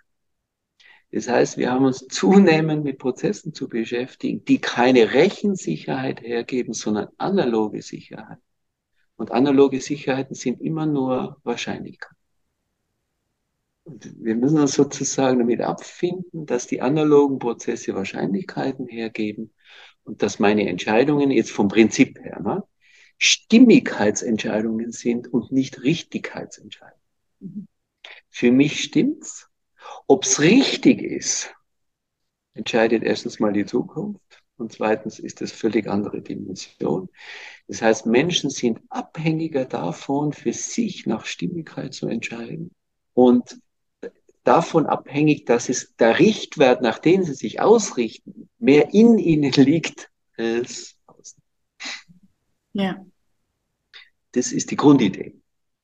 Das 1.11 1.29
heißt, 1.29 1.59
wir 1.59 1.71
haben 1.71 1.85
uns 1.85 2.07
zunehmend 2.09 2.85
mit 2.85 2.99
Prozessen 2.99 3.53
zu 3.53 3.69
beschäftigen, 3.69 4.45
die 4.45 4.61
keine 4.61 5.13
Rechensicherheit 5.13 6.23
hergeben, 6.23 6.73
sondern 6.73 7.09
analoge 7.19 7.83
Sicherheit. 7.83 8.39
Und 9.17 9.33
analoge 9.33 9.81
Sicherheiten 9.81 10.35
sind 10.35 10.61
immer 10.61 10.87
nur 10.87 11.41
Wahrscheinlichkeiten. 11.43 12.17
Und 13.85 14.15
wir 14.25 14.37
müssen 14.37 14.61
uns 14.61 14.75
sozusagen 14.75 15.41
damit 15.41 15.61
abfinden, 15.61 16.47
dass 16.47 16.69
die 16.69 16.81
analogen 16.81 17.41
Prozesse 17.41 17.95
Wahrscheinlichkeiten 17.95 18.87
hergeben 18.87 19.53
und 20.05 20.23
dass 20.23 20.39
meine 20.39 20.69
Entscheidungen 20.69 21.31
jetzt 21.31 21.51
vom 21.51 21.69
Prinzip 21.69 22.19
her 22.19 22.41
ne, 22.41 22.65
Stimmigkeitsentscheidungen 23.19 24.93
sind 24.93 25.33
und 25.33 25.53
nicht 25.53 25.83
Richtigkeitsentscheidungen. 25.83 27.03
Mhm. 27.41 27.69
Für 28.31 28.51
mich 28.51 28.83
stimmt's. 28.83 29.49
Ob's 30.07 30.41
richtig 30.41 31.03
ist, 31.03 31.55
entscheidet 32.55 33.03
erstens 33.03 33.41
mal 33.41 33.53
die 33.53 33.67
Zukunft 33.67 34.43
und 34.57 34.73
zweitens 34.73 35.19
ist 35.19 35.43
es 35.43 35.53
völlig 35.53 35.89
andere 35.89 36.23
Dimension. 36.23 37.09
Das 37.69 37.83
heißt, 37.83 38.07
Menschen 38.07 38.51
sind 38.51 38.81
abhängiger 38.89 39.65
davon, 39.65 40.33
für 40.33 40.53
sich 40.53 41.07
nach 41.07 41.27
Stimmigkeit 41.27 41.95
zu 41.95 42.07
entscheiden 42.07 42.73
und 43.15 43.59
davon 44.45 44.87
abhängig, 44.87 45.47
dass 45.47 45.69
es 45.69 45.95
der 45.97 46.19
Richtwert, 46.19 46.83
nach 46.83 46.99
dem 46.99 47.23
sie 47.25 47.35
sich 47.35 47.61
ausrichten, 47.61 48.49
mehr 48.59 48.93
in 48.93 49.19
ihnen 49.19 49.53
liegt 49.53 50.11
als 50.37 50.97
außen. 51.07 51.43
Ja. 52.73 53.05
Das 54.33 54.53
ist 54.53 54.71
die 54.71 54.77
Grundidee. 54.77 55.37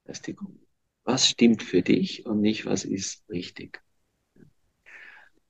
Das 0.05 0.19
ist 0.19 0.27
die 0.27 0.35
Grundidee. 0.35 0.67
Was 1.05 1.29
stimmt 1.29 1.63
für 1.63 1.83
dich 1.83 2.27
und 2.27 2.41
nicht, 2.41 2.67
was 2.67 2.85
ist 2.85 3.25
richtig? 3.31 3.81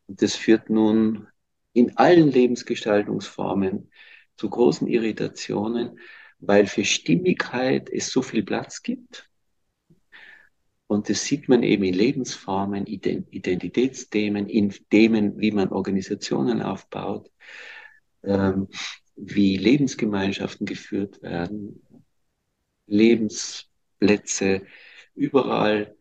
Und 0.07 0.23
das 0.23 0.37
führt 0.37 0.71
nun 0.71 1.27
in 1.73 1.97
allen 1.97 2.31
Lebensgestaltungsformen 2.31 3.91
zu 4.37 4.51
großen 4.51 4.87
Irritationen, 4.87 5.99
weil 6.39 6.67
für 6.67 6.85
Stimmigkeit 6.85 7.91
es 7.91 8.11
so 8.11 8.23
viel 8.23 8.43
Platz 8.43 8.83
gibt. 8.83 9.28
Und 10.89 11.11
das 11.11 11.23
sieht 11.23 11.49
man 11.49 11.63
eben 11.63 11.85
in 11.85 11.95
Lebensformen, 11.95 12.87
Identitätsthemen, 12.87 14.49
in 14.49 14.71
Themen, 14.91 15.39
wie 15.39 15.51
man 15.51 15.69
Organisationen 15.69 16.63
aufbaut, 16.63 17.31
ähm, 18.25 18.69
wie 19.15 19.59
Lebensgemeinschaften 19.59 20.67
geführt 20.67 21.21
werden, 21.23 21.83
Lebensplätze, 22.87 24.63
überall 25.15 25.95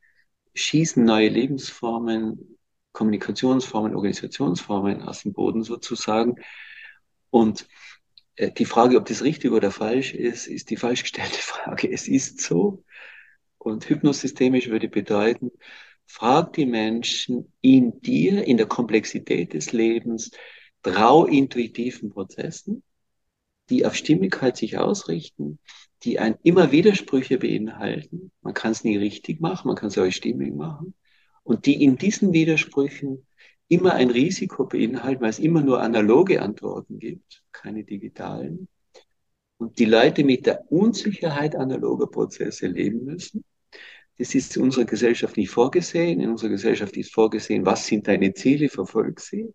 schießen 0.54 1.04
neue 1.04 1.30
Lebensformen, 1.30 2.58
Kommunikationsformen, 2.94 3.94
Organisationsformen 3.94 5.02
aus 5.02 5.24
dem 5.24 5.34
Boden 5.34 5.64
sozusagen. 5.64 6.36
Und 7.30 7.68
äh, 8.38 8.52
die 8.54 8.66
Frage, 8.66 8.98
ob 8.98 9.06
das 9.06 9.22
richtig 9.22 9.52
oder 9.52 9.70
falsch 9.70 10.14
ist, 10.14 10.48
ist 10.48 10.70
die 10.70 10.78
falsch 10.78 11.02
gestellte 11.04 11.38
Frage. 11.40 11.92
Es 11.92 12.08
ist 12.08 12.40
so. 12.40 12.86
Und 13.68 13.90
hypnosystemisch 13.90 14.70
würde 14.70 14.88
bedeuten, 14.88 15.52
frag 16.06 16.54
die 16.54 16.66
Menschen 16.66 17.52
in 17.60 18.00
dir, 18.02 18.46
in 18.46 18.56
der 18.56 18.66
Komplexität 18.66 19.54
des 19.54 19.74
Lebens, 19.74 20.32
trau 20.84 21.26
intuitiven 21.26 22.10
Prozessen, 22.10 22.82
die 23.70 23.86
auf 23.86 23.94
Stimmigkeit 23.94 24.56
sich 24.56 24.78
ausrichten, 24.78 25.60
die 26.04 26.18
ein 26.18 26.38
immer 26.44 26.72
Widersprüche 26.72 27.40
beinhalten. 27.40 28.32
Man 28.42 28.54
kann 28.54 28.72
es 28.72 28.86
nie 28.86 28.96
richtig 28.96 29.42
machen, 29.42 29.68
man 29.68 29.76
kann 29.76 29.90
es 29.90 29.98
auch 29.98 30.10
stimmig 30.12 30.56
machen. 30.56 30.94
Und 31.44 31.66
die 31.66 31.84
in 31.84 31.98
diesen 31.98 32.32
Widersprüchen 32.32 33.28
immer 33.68 33.96
ein 33.96 34.10
Risiko 34.10 34.66
beinhalten, 34.66 35.22
weil 35.22 35.30
es 35.30 35.40
immer 35.40 35.62
nur 35.62 35.82
analoge 35.82 36.42
Antworten 36.42 37.00
gibt, 37.00 37.44
keine 37.52 37.84
digitalen. 37.84 38.70
Und 39.58 39.78
die 39.78 39.86
Leute 39.86 40.24
mit 40.24 40.46
der 40.46 40.72
Unsicherheit 40.72 41.54
analoger 41.56 42.08
Prozesse 42.08 42.68
leben 42.68 43.04
müssen. 43.04 43.44
Das 44.18 44.34
ist 44.34 44.56
in 44.58 44.64
unserer 44.64 44.86
Gesellschaft 44.86 45.38
nicht 45.38 45.52
vorgesehen. 45.52 46.20
In 46.20 46.32
unserer 46.32 46.50
Gesellschaft 46.50 46.98
ist 46.98 47.14
vorgesehen, 47.14 47.66
was 47.66 47.86
sind 47.86 48.08
deine 48.08 48.34
Ziele, 48.34 48.70
verfolg 48.70 49.20
sie. 49.20 49.54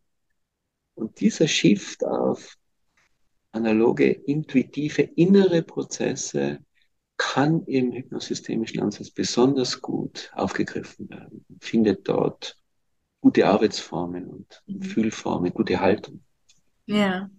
Und 0.94 1.20
dieser 1.20 1.48
Shift 1.48 2.04
auf 2.04 2.56
analoge, 3.50 4.10
intuitive, 4.10 5.02
innere 5.02 5.62
Prozesse 5.62 6.60
kann 7.16 7.64
im 7.66 7.92
hypnosystemischen 7.92 8.80
Ansatz 8.80 9.10
besonders 9.10 9.80
gut 9.80 10.30
aufgegriffen 10.34 11.08
werden. 11.10 11.44
Findet 11.60 12.08
dort 12.08 12.56
gute 13.20 13.46
Arbeitsformen 13.46 14.28
und 14.28 14.62
mhm. 14.66 14.82
Fühlformen, 14.82 15.52
gute 15.52 15.80
Haltung. 15.80 16.22
Ja. 16.86 17.30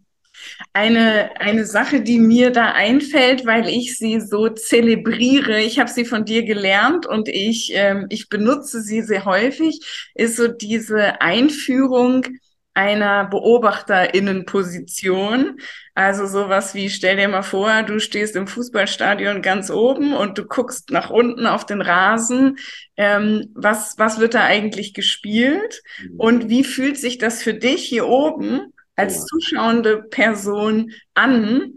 Eine, 0.74 1.40
eine 1.40 1.66
Sache, 1.66 2.02
die 2.02 2.20
mir 2.20 2.52
da 2.52 2.72
einfällt, 2.72 3.46
weil 3.46 3.68
ich 3.68 3.98
sie 3.98 4.20
so 4.20 4.50
zelebriere, 4.50 5.62
ich 5.62 5.80
habe 5.80 5.90
sie 5.90 6.06
von 6.06 6.26
dir 6.26 6.44
gelernt 6.44 7.06
und 7.06 7.30
ich, 7.30 7.72
ähm, 7.74 8.08
ich 8.10 8.30
benutze 8.30 8.82
sie 8.82 9.02
sehr 9.02 9.26
häufig, 9.26 9.80
ist 10.16 10.38
so 10.38 10.48
diese 10.48 11.22
Einführung 11.22 12.26
einer 12.74 13.26
Beobachterinnenposition. 13.26 15.60
Also 15.96 16.26
sowas 16.26 16.74
wie, 16.74 16.90
stell 16.90 17.18
dir 17.18 17.28
mal 17.28 17.44
vor, 17.44 17.84
du 17.84 18.00
stehst 18.00 18.36
im 18.36 18.48
Fußballstadion 18.48 19.44
ganz 19.44 19.70
oben 19.70 20.14
und 20.14 20.40
du 20.40 20.46
guckst 20.46 20.90
nach 20.90 21.12
unten 21.12 21.46
auf 21.46 21.68
den 21.68 21.82
Rasen. 21.82 22.58
Ähm, 22.98 23.52
was, 23.54 24.00
was 24.00 24.20
wird 24.20 24.34
da 24.34 24.44
eigentlich 24.44 24.96
gespielt? 24.96 25.84
Mhm. 26.02 26.20
Und 26.20 26.50
wie 26.50 26.64
fühlt 26.64 26.98
sich 26.98 27.20
das 27.20 27.44
für 27.44 27.54
dich 27.54 27.84
hier 27.84 28.08
oben 28.08 28.73
als 28.96 29.26
zuschauende 29.26 30.04
Person 30.04 30.92
an? 31.14 31.76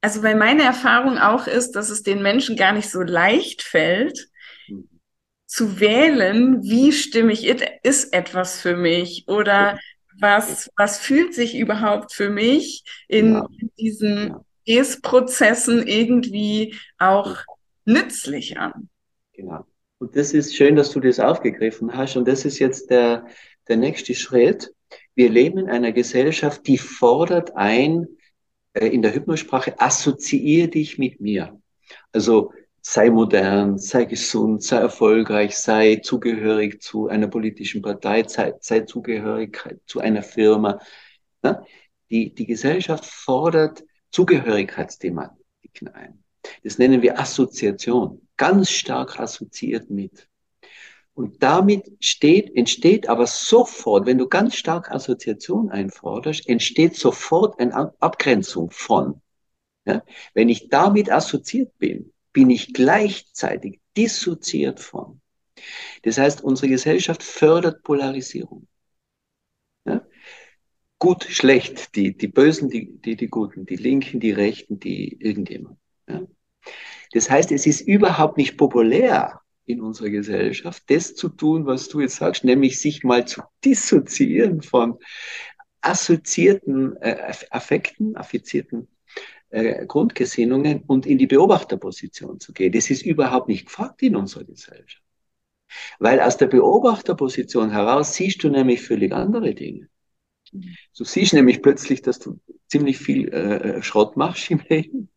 Also, 0.00 0.22
weil 0.22 0.36
meine 0.36 0.62
Erfahrung 0.62 1.18
auch 1.18 1.46
ist, 1.46 1.72
dass 1.72 1.90
es 1.90 2.02
den 2.02 2.22
Menschen 2.22 2.56
gar 2.56 2.72
nicht 2.72 2.90
so 2.90 3.02
leicht 3.02 3.62
fällt, 3.62 4.28
mhm. 4.68 4.88
zu 5.46 5.80
wählen, 5.80 6.62
wie 6.62 6.92
stimmig 6.92 7.44
ist 7.46 8.12
etwas 8.12 8.60
für 8.60 8.76
mich 8.76 9.24
oder 9.26 9.78
was, 10.18 10.70
was 10.76 10.98
fühlt 10.98 11.34
sich 11.34 11.56
überhaupt 11.56 12.12
für 12.12 12.30
mich 12.30 12.84
in, 13.08 13.42
diesen 13.78 14.34
ja. 14.64 14.84
prozessen 15.02 15.86
irgendwie 15.86 16.74
auch 16.98 17.36
nützlich 17.84 18.58
an. 18.58 18.88
Genau. 19.32 19.66
Und 19.98 20.16
das 20.16 20.32
ist 20.32 20.54
schön, 20.54 20.76
dass 20.76 20.90
du 20.90 21.00
das 21.00 21.20
aufgegriffen 21.20 21.96
hast. 21.96 22.16
Und 22.16 22.28
das 22.28 22.44
ist 22.44 22.58
jetzt 22.58 22.90
der, 22.90 23.26
der 23.68 23.76
nächste 23.76 24.14
Schritt. 24.14 24.72
Wir 25.16 25.30
leben 25.30 25.58
in 25.58 25.70
einer 25.70 25.92
Gesellschaft, 25.92 26.66
die 26.66 26.76
fordert 26.76 27.56
ein, 27.56 28.06
äh, 28.74 28.86
in 28.86 29.00
der 29.00 29.14
Hypnosprache, 29.14 29.80
assoziiere 29.80 30.68
dich 30.68 30.98
mit 30.98 31.20
mir. 31.20 31.58
Also 32.12 32.52
sei 32.82 33.10
modern, 33.10 33.78
sei 33.78 34.04
gesund, 34.04 34.62
sei 34.62 34.76
erfolgreich, 34.76 35.56
sei 35.56 35.96
zugehörig 35.96 36.82
zu 36.82 37.08
einer 37.08 37.28
politischen 37.28 37.80
Partei, 37.80 38.24
sei, 38.28 38.52
sei 38.60 38.80
zugehörig 38.80 39.58
zu 39.86 40.00
einer 40.00 40.22
Firma. 40.22 40.78
Ja? 41.42 41.64
Die, 42.10 42.34
die 42.34 42.46
Gesellschaft 42.46 43.06
fordert 43.06 43.82
Zugehörigkeitsthematiken 44.10 45.88
ein. 45.94 46.22
Das 46.62 46.78
nennen 46.78 47.00
wir 47.02 47.18
Assoziation, 47.18 48.28
ganz 48.36 48.70
stark 48.70 49.18
assoziiert 49.18 49.90
mit. 49.90 50.28
Und 51.16 51.42
damit 51.42 51.90
steht, 52.00 52.54
entsteht 52.54 53.08
aber 53.08 53.26
sofort, 53.26 54.04
wenn 54.04 54.18
du 54.18 54.28
ganz 54.28 54.54
stark 54.54 54.90
Assoziation 54.90 55.70
einforderst, 55.70 56.46
entsteht 56.46 56.94
sofort 56.94 57.58
eine 57.58 57.94
Abgrenzung 58.02 58.70
von. 58.70 59.22
Ja? 59.86 60.04
Wenn 60.34 60.50
ich 60.50 60.68
damit 60.68 61.10
assoziiert 61.10 61.78
bin, 61.78 62.12
bin 62.34 62.50
ich 62.50 62.74
gleichzeitig 62.74 63.80
dissoziiert 63.96 64.78
von. 64.78 65.22
Das 66.02 66.18
heißt, 66.18 66.44
unsere 66.44 66.68
Gesellschaft 66.68 67.22
fördert 67.22 67.82
Polarisierung. 67.82 68.68
Ja? 69.86 70.06
Gut, 70.98 71.24
schlecht, 71.24 71.96
die, 71.96 72.14
die 72.14 72.28
Bösen, 72.28 72.68
die, 72.68 73.00
die, 73.00 73.16
die 73.16 73.28
Guten, 73.28 73.64
die 73.64 73.76
Linken, 73.76 74.20
die 74.20 74.32
Rechten, 74.32 74.80
die 74.80 75.16
irgendjemand. 75.18 75.78
Ja? 76.06 76.20
Das 77.12 77.30
heißt, 77.30 77.52
es 77.52 77.64
ist 77.64 77.80
überhaupt 77.80 78.36
nicht 78.36 78.58
populär 78.58 79.40
in 79.66 79.80
unserer 79.80 80.10
Gesellschaft, 80.10 80.84
das 80.88 81.14
zu 81.14 81.28
tun, 81.28 81.66
was 81.66 81.88
du 81.88 82.00
jetzt 82.00 82.16
sagst, 82.16 82.44
nämlich 82.44 82.80
sich 82.80 83.04
mal 83.04 83.26
zu 83.26 83.42
dissoziieren 83.64 84.62
von 84.62 84.98
assoziierten 85.80 86.96
äh, 86.96 87.32
Affekten, 87.50 88.16
affizierten 88.16 88.88
äh, 89.50 89.86
Grundgesinnungen 89.86 90.82
und 90.86 91.06
in 91.06 91.18
die 91.18 91.26
Beobachterposition 91.26 92.40
zu 92.40 92.52
gehen. 92.52 92.72
Das 92.72 92.90
ist 92.90 93.02
überhaupt 93.02 93.48
nicht 93.48 93.66
gefragt 93.66 94.02
in 94.02 94.16
unserer 94.16 94.44
Gesellschaft. 94.44 95.02
Weil 95.98 96.20
aus 96.20 96.36
der 96.36 96.46
Beobachterposition 96.46 97.70
heraus 97.70 98.14
siehst 98.14 98.42
du 98.42 98.48
nämlich 98.48 98.82
völlig 98.82 99.12
andere 99.12 99.54
Dinge. 99.54 99.88
Du 100.96 101.04
siehst 101.04 101.32
nämlich 101.32 101.62
plötzlich, 101.62 102.02
dass 102.02 102.18
du 102.18 102.38
ziemlich 102.68 102.98
viel 102.98 103.28
äh, 103.28 103.82
Schrott 103.82 104.16
machst 104.16 104.50
im 104.50 104.60
Leben. 104.68 105.10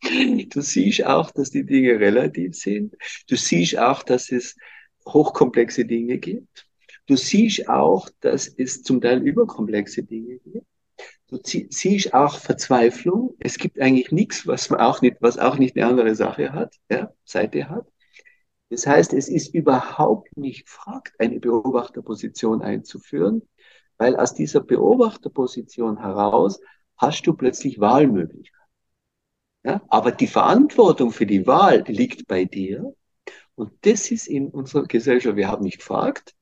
Du 0.50 0.62
siehst 0.62 1.06
auch, 1.06 1.32
dass 1.32 1.52
die 1.52 1.66
Dinge 1.66 2.00
relativ 2.00 2.56
sind. 2.56 2.96
Du 3.28 3.36
siehst 3.36 3.78
auch, 3.78 4.04
dass 4.04 4.32
es 4.32 4.56
hochkomplexe 5.08 5.86
Dinge 5.86 6.18
gibt. 6.18 6.68
Du 7.08 7.16
siehst 7.16 7.68
auch, 7.68 8.10
dass 8.20 8.48
es 8.48 8.84
zum 8.84 9.02
Teil 9.02 9.22
überkomplexe 9.22 10.04
Dinge 10.04 10.40
gibt. 10.40 10.66
Du 11.28 11.38
siehst 11.44 12.14
auch 12.14 12.40
Verzweiflung. 12.40 13.36
Es 13.40 13.58
gibt 13.58 13.80
eigentlich 13.80 14.12
nichts, 14.12 14.48
was 14.48 14.70
man 14.70 14.80
auch 14.80 15.02
nicht, 15.02 15.18
was 15.20 15.38
auch 15.38 15.58
nicht 15.58 15.76
eine 15.76 15.88
andere 15.88 16.16
Sache 16.16 16.54
hat, 16.54 16.76
ja, 16.90 17.14
Seite 17.24 17.70
hat. 17.70 17.88
Das 18.70 18.86
heißt, 18.86 19.14
es 19.14 19.30
ist 19.30 19.54
überhaupt 19.54 20.36
nicht 20.38 20.66
gefragt, 20.66 21.14
eine 21.18 21.40
Beobachterposition 21.40 22.62
einzuführen, 22.62 23.42
weil 24.00 24.16
aus 24.16 24.34
dieser 24.34 24.62
Beobachterposition 24.62 26.00
heraus 26.00 26.60
hast 26.98 27.28
du 27.28 27.34
plötzlich 27.34 27.80
Wahlmöglichkeiten. 27.80 28.66
Ja? 29.64 29.82
Aber 29.90 30.12
die 30.12 30.28
Verantwortung 30.28 31.12
für 31.12 31.28
die 31.28 31.46
Wahl 31.46 31.84
liegt 31.88 32.28
bei 32.28 32.46
dir. 32.46 32.96
Und 33.56 33.72
das 33.82 34.10
ist 34.10 34.28
in 34.28 34.48
unserer 34.48 34.84
Gesellschaft, 34.88 35.36
wir 35.36 35.50
haben 35.50 35.64
nicht 35.64 35.80
gefragt, 35.80 36.34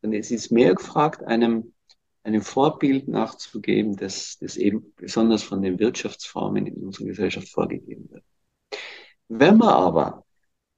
sondern 0.00 0.20
es 0.20 0.30
ist 0.30 0.52
mehr 0.52 0.74
gefragt, 0.74 1.24
einem 1.24 1.72
einem 2.26 2.42
Vorbild 2.42 3.06
nachzugeben, 3.06 3.96
das, 3.96 4.36
das 4.40 4.56
eben 4.56 4.92
besonders 4.96 5.44
von 5.44 5.62
den 5.62 5.78
Wirtschaftsformen 5.78 6.66
in 6.66 6.74
unserer 6.84 7.06
Gesellschaft 7.06 7.48
vorgegeben 7.48 8.10
wird. 8.10 8.24
Wenn 9.28 9.58
man 9.58 9.68
aber 9.68 10.24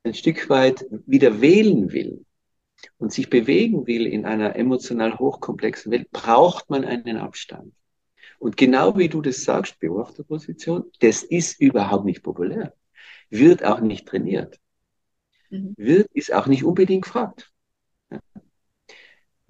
ein 0.03 0.13
Stück 0.13 0.51
weit 0.51 0.85
wieder 1.07 1.41
wählen 1.41 1.91
will, 1.91 2.27
und 2.99 3.13
sich 3.13 3.31
bewegen 3.31 3.87
will 3.87 4.07
in 4.07 4.25
einer 4.25 4.57
emotional 4.57 5.19
hochkomplexen 5.19 5.93
Welt, 5.93 6.11
braucht 6.11 6.71
man 6.71 6.85
einen 6.85 7.17
Abstand. 7.17 7.73
Und 8.39 8.57
genau 8.57 8.97
wie 8.97 9.09
du 9.09 9.21
das 9.21 9.43
sagst, 9.43 9.81
Beobachterposition, 9.81 10.85
das 11.01 11.23
ist 11.23 11.61
überhaupt 11.61 12.05
nicht 12.05 12.23
populär, 12.23 12.75
wird 13.31 13.65
auch 13.65 13.81
nicht 13.81 14.07
trainiert, 14.07 14.61
mhm. 15.51 15.75
wird, 15.77 16.09
ist 16.13 16.33
auch 16.33 16.47
nicht 16.47 16.65
unbedingt 16.65 17.05
gefragt. 17.05 17.53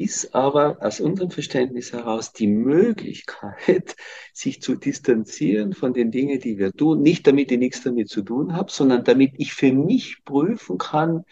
Ist 0.01 0.33
aber 0.33 0.79
aus 0.81 1.01
unserem 1.01 1.31
Verständnis 1.31 1.93
heraus 1.93 2.33
die 2.33 2.47
Möglichkeit, 2.47 3.97
sich 4.33 4.63
zu 4.63 4.77
distanzieren 4.77 5.75
von 5.75 5.93
den 5.93 6.11
Dingen, 6.11 6.41
die 6.41 6.57
wir 6.57 6.73
tun, 6.73 7.03
nicht 7.03 7.27
damit 7.27 7.51
ich 7.51 7.59
nichts 7.59 7.83
damit 7.83 8.09
zu 8.09 8.23
tun 8.23 8.55
habe, 8.55 8.71
sondern 8.71 9.05
damit 9.05 9.33
ich 9.37 9.53
für 9.53 9.73
mich 9.73 10.25
prüfen 10.25 10.79
kann, 10.79 11.25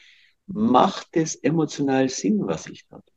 macht 0.47 1.09
es 1.13 1.35
emotional 1.35 2.09
Sinn, 2.09 2.47
was 2.47 2.67
ich 2.67 2.87
da 2.89 2.97
tue? 2.97 3.17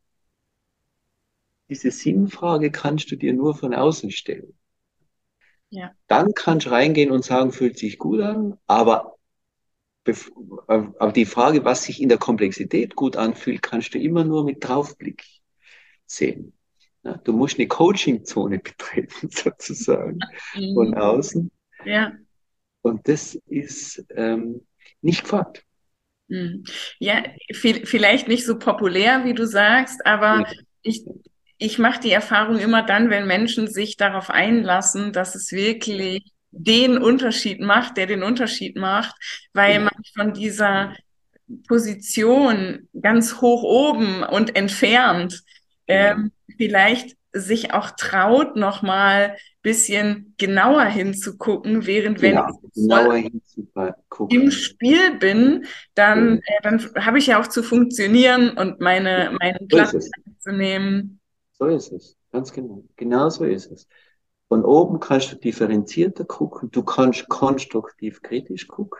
Diese 1.70 1.92
Sinnfrage 1.92 2.72
kannst 2.72 3.12
du 3.12 3.16
dir 3.16 3.34
nur 3.34 3.56
von 3.56 3.76
außen 3.76 4.12
stellen. 4.12 4.58
Ja. 5.70 5.92
Dann 6.08 6.34
kannst 6.34 6.66
du 6.66 6.72
reingehen 6.72 7.12
und 7.12 7.24
sagen, 7.24 7.52
fühlt 7.52 7.78
sich 7.78 8.00
gut 8.00 8.22
an, 8.22 8.58
aber 8.66 9.16
auf 10.68 11.14
die 11.14 11.26
Frage, 11.26 11.64
was 11.66 11.84
sich 11.84 12.02
in 12.02 12.10
der 12.10 12.18
Komplexität 12.18 12.96
gut 12.96 13.16
anfühlt, 13.16 13.62
kannst 13.62 13.94
du 13.94 14.00
immer 14.00 14.24
nur 14.24 14.44
mit 14.44 14.68
Draufblick 14.68 15.24
sehen. 16.08 16.54
Du 17.24 17.34
musst 17.34 17.60
eine 17.60 17.68
Coaching-Zone 17.68 18.60
betreten, 18.64 19.30
sozusagen, 19.30 20.20
von 20.74 20.96
außen. 20.96 21.52
Ja. 21.86 22.14
Und 22.82 23.08
das 23.08 23.36
ist 23.46 24.04
ähm, 24.16 24.66
nicht 25.02 25.24
gefragt. 25.24 25.66
Hm. 26.30 26.64
Ja, 27.00 27.24
viel, 27.52 27.86
vielleicht 27.86 28.28
nicht 28.28 28.46
so 28.46 28.58
populär, 28.58 29.26
wie 29.26 29.34
du 29.34 29.46
sagst, 29.46 30.06
aber 30.06 30.42
ja. 30.42 30.46
ich, 30.84 31.04
ich 31.58 31.80
mache 31.80 32.00
die 32.00 32.12
Erfahrung 32.12 32.60
immer 32.60 32.84
dann, 32.84 33.10
wenn 33.10 33.28
Menschen 33.28 33.68
sich 33.68 33.98
darauf 33.98 34.30
einlassen, 34.30 35.12
dass 35.12 35.36
es 35.36 35.52
wirklich 35.52 36.32
den 36.52 36.98
Unterschied 36.98 37.60
macht, 37.60 37.98
der 37.98 38.06
den 38.06 38.24
Unterschied 38.24 38.76
macht, 38.76 39.16
weil 39.54 39.74
ja. 39.76 39.80
man 39.82 39.94
von 40.16 40.34
dieser 40.34 40.96
Position 41.68 42.88
ganz 43.00 43.42
hoch 43.42 43.64
oben 43.64 44.24
und 44.24 44.56
entfernt 44.56 45.42
ähm, 45.88 46.32
vielleicht 46.58 47.16
sich 47.34 47.74
auch 47.74 47.92
traut, 47.92 48.56
nochmal 48.56 49.36
bisschen 49.62 50.34
genauer 50.38 50.86
hinzugucken, 50.86 51.86
während 51.86 52.22
wenn 52.22 52.36
ja, 52.36 52.50
ich 52.74 54.30
im 54.30 54.52
Spiel 54.52 55.18
bin, 55.20 55.66
dann, 55.96 56.36
ja. 56.36 56.36
äh, 56.36 56.62
dann 56.64 57.06
habe 57.06 57.20
ich 57.20 57.28
ja 57.28 57.42
auch 57.42 57.48
zu 57.48 57.62
funktionieren 57.62 58.58
und 58.58 58.80
meine, 58.80 59.36
meinen 59.40 59.68
Platz 59.68 60.10
zu 60.40 60.52
nehmen. 60.52 61.20
So 61.54 61.66
ist 61.66 61.92
es, 61.92 62.18
ganz 62.32 62.54
genau. 62.54 62.86
Genau 62.96 63.30
so 63.30 63.44
ist 63.44 63.70
es. 63.72 63.88
Von 64.48 64.64
oben 64.64 65.00
kannst 65.00 65.32
du 65.32 65.36
differenzierter 65.36 66.26
gucken, 66.26 66.72
du 66.72 66.84
kannst 66.84 67.28
konstruktiv 67.28 68.22
kritisch 68.22 68.68
gucken. 68.68 69.00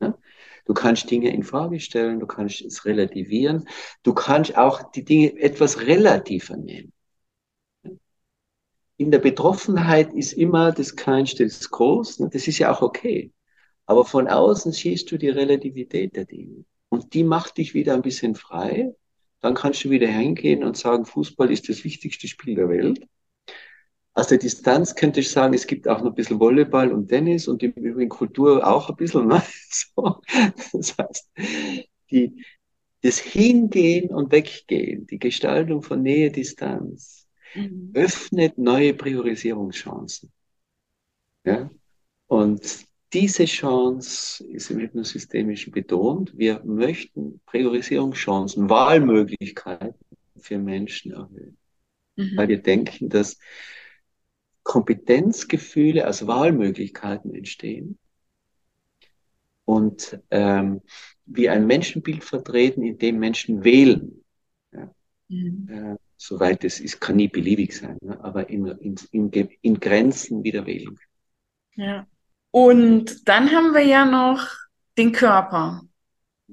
Ja? 0.00 0.16
Du 0.66 0.74
kannst 0.74 1.10
Dinge 1.10 1.32
in 1.32 1.42
Frage 1.42 1.80
stellen, 1.80 2.20
du 2.20 2.26
kannst 2.26 2.60
es 2.60 2.84
relativieren, 2.84 3.66
du 4.04 4.12
kannst 4.12 4.56
auch 4.56 4.92
die 4.92 5.04
Dinge 5.04 5.36
etwas 5.40 5.80
relativer 5.80 6.56
nehmen 6.56 6.91
in 9.02 9.10
der 9.10 9.18
Betroffenheit 9.18 10.14
ist 10.14 10.32
immer 10.32 10.70
das 10.70 10.94
Kleinste 10.94 11.42
das 11.42 11.68
Groß. 11.68 12.20
Ne? 12.20 12.30
Das 12.32 12.46
ist 12.46 12.58
ja 12.58 12.72
auch 12.72 12.82
okay. 12.82 13.32
Aber 13.84 14.04
von 14.04 14.28
außen 14.28 14.70
siehst 14.70 15.10
du 15.10 15.18
die 15.18 15.28
Relativität 15.28 16.14
der 16.14 16.24
Dinge. 16.24 16.64
Und 16.88 17.12
die 17.12 17.24
macht 17.24 17.58
dich 17.58 17.74
wieder 17.74 17.94
ein 17.94 18.02
bisschen 18.02 18.36
frei. 18.36 18.94
Dann 19.40 19.54
kannst 19.54 19.84
du 19.84 19.90
wieder 19.90 20.06
hingehen 20.06 20.62
und 20.62 20.76
sagen, 20.76 21.04
Fußball 21.04 21.50
ist 21.50 21.68
das 21.68 21.82
wichtigste 21.82 22.28
Spiel 22.28 22.54
der 22.54 22.68
Welt. 22.68 23.04
Aus 24.14 24.28
der 24.28 24.38
Distanz 24.38 24.94
könnte 24.94 25.18
ich 25.18 25.30
sagen, 25.30 25.52
es 25.52 25.66
gibt 25.66 25.88
auch 25.88 25.98
noch 25.98 26.12
ein 26.12 26.14
bisschen 26.14 26.38
Volleyball 26.38 26.92
und 26.92 27.08
Tennis 27.08 27.48
und 27.48 27.60
im 27.64 27.72
Übrigen 27.72 28.08
Kultur 28.08 28.64
auch 28.64 28.88
ein 28.88 28.96
bisschen. 28.96 29.26
Ne? 29.26 29.42
So. 29.68 30.20
Das 30.72 30.96
heißt, 30.96 31.30
die, 32.10 32.44
das 33.00 33.18
Hingehen 33.18 34.10
und 34.10 34.30
Weggehen, 34.30 35.08
die 35.08 35.18
Gestaltung 35.18 35.82
von 35.82 36.02
Nähe, 36.02 36.30
Distanz, 36.30 37.21
mhm. 37.54 37.90
öffnet 37.94 38.58
neue 38.58 38.94
Priorisierungschancen. 38.94 40.32
Ja? 41.44 41.70
Und 42.26 42.86
diese 43.12 43.44
Chance 43.44 44.46
ist 44.46 44.70
im 44.70 44.78
Hypnosystemischen 44.78 45.72
betont. 45.72 46.36
Wir 46.36 46.62
möchten 46.64 47.40
Priorisierungschancen, 47.46 48.70
Wahlmöglichkeiten 48.70 49.94
für 50.38 50.58
Menschen 50.58 51.12
erhöhen. 51.12 51.58
Mhm. 52.16 52.36
Weil 52.36 52.48
wir 52.48 52.62
denken, 52.62 53.08
dass 53.08 53.38
Kompetenzgefühle 54.62 56.06
als 56.06 56.26
Wahlmöglichkeiten 56.26 57.34
entstehen 57.34 57.98
und 59.64 60.18
ähm, 60.30 60.80
wir 61.24 61.52
ein 61.52 61.66
Menschenbild 61.66 62.24
vertreten, 62.24 62.82
in 62.82 62.98
dem 62.98 63.18
Menschen 63.18 63.64
wählen. 63.64 64.24
Ja? 64.72 64.94
Mhm. 65.28 65.68
Äh, 65.68 65.96
soweit 66.22 66.64
es 66.64 66.80
ist, 66.80 67.00
kann 67.00 67.16
nie 67.16 67.28
beliebig 67.28 67.76
sein, 67.76 67.98
ne? 68.00 68.18
aber 68.22 68.48
in, 68.48 68.66
in, 68.66 68.96
in, 69.10 69.48
in 69.60 69.80
Grenzen 69.80 70.44
wieder 70.44 70.66
wählen. 70.66 70.98
Ja. 71.74 72.06
Und 72.50 73.28
dann 73.28 73.50
haben 73.50 73.74
wir 73.74 73.84
ja 73.84 74.04
noch 74.04 74.46
den 74.96 75.12
Körper 75.12 75.82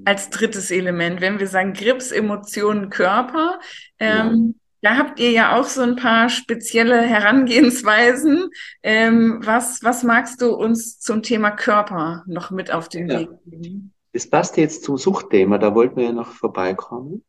als 0.06 0.30
drittes 0.30 0.72
Element. 0.72 1.22
Wenn 1.22 1.40
wir 1.40 1.48
sagen 1.48 1.74
Grips, 1.74 2.12
Emotionen, 2.12 2.90
Körper, 2.90 3.60
ähm, 4.00 4.56
ja. 4.82 4.90
da 4.90 4.98
habt 4.98 5.20
ihr 5.20 5.32
ja 5.32 5.60
auch 5.60 5.66
so 5.66 5.82
ein 5.82 5.98
paar 5.98 6.30
spezielle 6.30 7.02
Herangehensweisen. 7.02 8.50
Ähm, 8.82 9.42
was, 9.44 9.84
was 9.84 10.04
magst 10.04 10.42
du 10.42 10.56
uns 10.56 11.00
zum 11.00 11.22
Thema 11.22 11.52
Körper 11.52 12.24
noch 12.28 12.50
mit 12.50 12.72
auf 12.72 12.90
den 12.90 13.10
ja. 13.10 13.20
Weg 13.20 13.30
geben? 13.46 13.94
Das 14.14 14.28
passt 14.28 14.58
jetzt 14.58 14.84
zum 14.84 14.98
Suchtthema, 14.98 15.60
da 15.60 15.76
wollten 15.76 15.98
wir 15.98 16.06
ja 16.06 16.12
noch 16.14 16.32
vorbeikommen. 16.32 17.24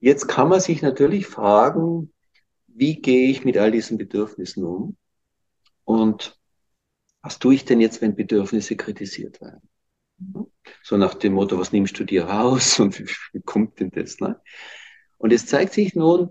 Jetzt 0.00 0.26
kann 0.28 0.48
man 0.48 0.60
sich 0.60 0.80
natürlich 0.82 1.26
fragen, 1.26 2.12
wie 2.66 3.00
gehe 3.00 3.30
ich 3.30 3.44
mit 3.44 3.58
all 3.58 3.70
diesen 3.70 3.98
Bedürfnissen 3.98 4.64
um? 4.64 4.96
Und 5.84 6.38
was 7.22 7.38
tue 7.38 7.54
ich 7.54 7.66
denn 7.66 7.80
jetzt, 7.80 8.00
wenn 8.00 8.16
Bedürfnisse 8.16 8.76
kritisiert 8.76 9.40
werden? 9.40 9.68
So 10.82 10.96
nach 10.96 11.14
dem 11.14 11.34
Motto, 11.34 11.58
was 11.58 11.72
nimmst 11.72 11.98
du 11.98 12.04
dir 12.04 12.24
raus 12.24 12.80
und 12.80 12.98
wie 12.98 13.40
kommt 13.42 13.80
denn 13.80 13.90
das? 13.90 14.20
Ne? 14.20 14.40
Und 15.18 15.32
es 15.32 15.46
zeigt 15.46 15.74
sich 15.74 15.94
nun, 15.94 16.30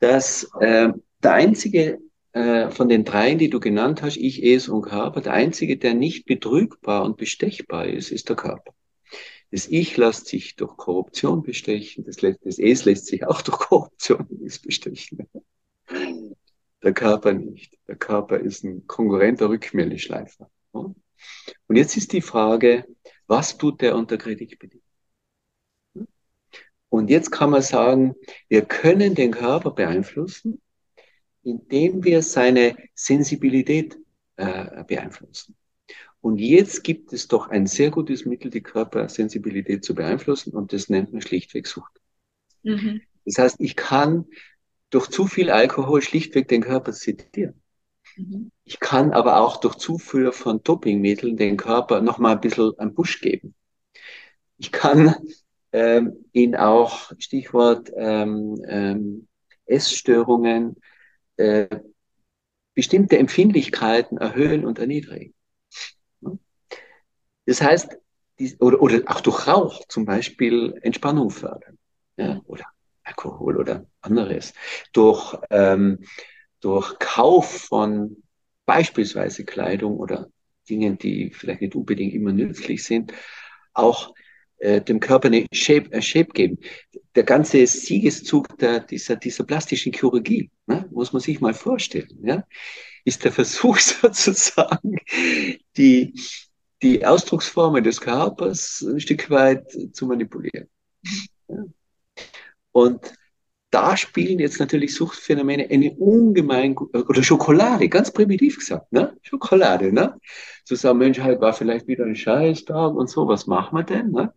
dass 0.00 0.50
äh, 0.60 0.92
der 1.22 1.32
einzige 1.32 1.98
äh, 2.32 2.70
von 2.70 2.88
den 2.88 3.04
dreien, 3.04 3.38
die 3.38 3.48
du 3.48 3.60
genannt 3.60 4.02
hast, 4.02 4.16
ich, 4.16 4.42
es 4.42 4.68
und 4.68 4.82
Körper, 4.82 5.20
der 5.20 5.32
einzige, 5.32 5.78
der 5.78 5.94
nicht 5.94 6.26
betrügbar 6.26 7.04
und 7.04 7.16
bestechbar 7.16 7.86
ist, 7.86 8.10
ist 8.10 8.28
der 8.28 8.36
Körper. 8.36 8.74
Das 9.52 9.68
Ich 9.68 9.98
lässt 9.98 10.26
sich 10.28 10.56
durch 10.56 10.76
Korruption 10.78 11.42
bestechen, 11.42 12.04
das, 12.04 12.16
das 12.16 12.58
Es 12.58 12.86
lässt 12.86 13.06
sich 13.06 13.26
auch 13.26 13.42
durch 13.42 13.58
Korruption 13.58 14.26
bestechen. 14.38 15.28
Der 16.82 16.94
Körper 16.94 17.34
nicht. 17.34 17.78
Der 17.86 17.96
Körper 17.96 18.40
ist 18.40 18.64
ein 18.64 18.86
konkurrenter 18.86 19.50
Rückmeldeschleifer. 19.50 20.50
Und 20.72 20.96
jetzt 21.76 21.98
ist 21.98 22.14
die 22.14 22.22
Frage, 22.22 22.86
was 23.26 23.58
tut 23.58 23.82
der 23.82 23.94
unter 23.94 24.16
Kritik 24.16 24.58
bedingt? 24.58 24.82
Und 26.88 27.10
jetzt 27.10 27.30
kann 27.30 27.50
man 27.50 27.62
sagen, 27.62 28.14
wir 28.48 28.64
können 28.64 29.14
den 29.14 29.32
Körper 29.32 29.70
beeinflussen, 29.70 30.62
indem 31.42 32.02
wir 32.04 32.22
seine 32.22 32.76
Sensibilität 32.94 33.98
äh, 34.36 34.82
beeinflussen. 34.84 35.56
Und 36.22 36.38
jetzt 36.38 36.84
gibt 36.84 37.12
es 37.12 37.26
doch 37.26 37.48
ein 37.48 37.66
sehr 37.66 37.90
gutes 37.90 38.24
Mittel, 38.24 38.48
die 38.48 38.62
Körpersensibilität 38.62 39.84
zu 39.84 39.94
beeinflussen, 39.94 40.54
und 40.54 40.72
das 40.72 40.88
nennt 40.88 41.12
man 41.12 41.20
schlichtweg 41.20 41.66
Sucht. 41.66 42.00
Mhm. 42.62 43.02
Das 43.24 43.38
heißt, 43.38 43.56
ich 43.58 43.74
kann 43.74 44.26
durch 44.90 45.08
zu 45.08 45.26
viel 45.26 45.50
Alkohol 45.50 46.00
schlichtweg 46.00 46.46
den 46.46 46.62
Körper 46.62 46.92
sedieren. 46.92 47.60
Mhm. 48.16 48.52
Ich 48.64 48.78
kann 48.78 49.10
aber 49.10 49.40
auch 49.40 49.58
durch 49.58 49.74
Zufuhr 49.74 50.32
von 50.32 50.62
Dopingmitteln 50.62 51.36
den 51.36 51.56
Körper 51.56 52.00
nochmal 52.00 52.36
ein 52.36 52.40
bisschen 52.40 52.78
einen 52.78 52.94
Push 52.94 53.20
geben. 53.20 53.56
Ich 54.58 54.70
kann 54.70 55.16
ähm, 55.72 56.24
ihn 56.32 56.54
auch, 56.54 57.10
Stichwort 57.18 57.90
ähm, 57.96 58.62
ähm, 58.68 59.28
Essstörungen, 59.64 60.76
äh, 61.36 61.66
bestimmte 62.74 63.18
Empfindlichkeiten 63.18 64.18
erhöhen 64.18 64.64
und 64.64 64.78
erniedrigen. 64.78 65.34
Das 67.46 67.60
heißt, 67.60 67.96
die, 68.38 68.56
oder, 68.58 68.80
oder 68.80 69.02
auch 69.06 69.20
durch 69.20 69.46
Rauch 69.46 69.84
zum 69.88 70.04
Beispiel 70.04 70.78
Entspannung 70.82 71.30
fördern. 71.30 71.78
Ja, 72.16 72.40
oder 72.44 72.64
Alkohol 73.04 73.56
oder 73.56 73.86
anderes. 74.00 74.54
Durch, 74.92 75.36
ähm, 75.50 75.98
durch 76.60 76.98
Kauf 76.98 77.62
von 77.68 78.22
beispielsweise 78.66 79.44
Kleidung 79.44 79.98
oder 79.98 80.28
Dingen, 80.68 80.98
die 80.98 81.30
vielleicht 81.30 81.60
nicht 81.60 81.74
unbedingt 81.74 82.14
immer 82.14 82.32
nützlich 82.32 82.84
sind, 82.84 83.12
auch 83.72 84.14
äh, 84.58 84.80
dem 84.80 85.00
Körper 85.00 85.28
eine 85.28 85.46
Shape, 85.52 85.88
eine 85.92 86.02
Shape 86.02 86.32
geben. 86.32 86.58
der 87.14 87.24
ganze 87.24 87.66
Siegeszug 87.66 88.56
der, 88.58 88.80
dieser, 88.80 89.16
dieser 89.16 89.44
plastischen 89.44 89.92
Chirurgie, 89.92 90.50
ne, 90.66 90.88
muss 90.92 91.12
man 91.12 91.20
sich 91.20 91.40
mal 91.40 91.52
vorstellen, 91.54 92.08
ja, 92.22 92.46
ist 93.04 93.24
der 93.24 93.32
Versuch 93.32 93.78
sozusagen, 93.80 94.96
die, 95.76 96.14
die 96.82 97.06
Ausdrucksformen 97.06 97.84
des 97.84 98.00
Körpers 98.00 98.82
ein 98.82 99.00
Stück 99.00 99.30
weit 99.30 99.70
zu 99.92 100.06
manipulieren. 100.06 100.68
Ja. 101.48 101.64
Und 102.72 103.12
da 103.70 103.96
spielen 103.96 104.38
jetzt 104.38 104.60
natürlich 104.60 104.94
Suchtphänomene 104.94 105.68
eine 105.70 105.92
ungemein, 105.92 106.76
oder 106.76 107.22
Schokolade, 107.22 107.88
ganz 107.88 108.12
primitiv 108.12 108.58
gesagt, 108.58 108.92
ne? 108.92 109.16
Schokolade, 109.22 109.92
ne? 109.92 110.18
Zu 110.64 110.74
sagen, 110.74 110.98
Mensch, 110.98 111.18
halt 111.20 111.40
war 111.40 111.54
vielleicht 111.54 111.86
wieder 111.86 112.04
ein 112.04 112.16
Scheißtag 112.16 112.92
und 112.94 113.08
so, 113.08 113.26
was 113.28 113.46
machen 113.46 113.78
wir 113.78 113.84
denn, 113.84 114.10
ne? 114.10 114.34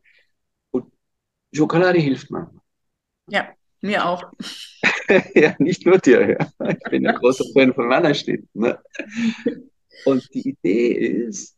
Und 0.71 0.85
Schokolade 1.53 1.99
hilft 1.99 2.31
manchmal. 2.31 2.61
Ja, 3.29 3.49
mir 3.81 4.05
auch. 4.05 4.23
ja, 5.35 5.55
nicht 5.59 5.85
nur 5.85 5.97
dir, 5.97 6.29
ja. 6.29 6.69
Ich 6.69 6.89
bin 6.89 7.05
ein 7.05 7.15
großer 7.15 7.45
Fan 7.53 7.73
von 7.73 7.87
Mannerstedt, 7.87 8.45
ne? 8.53 8.79
Und 10.05 10.33
die 10.33 10.49
Idee 10.49 10.91
ist, 10.91 11.54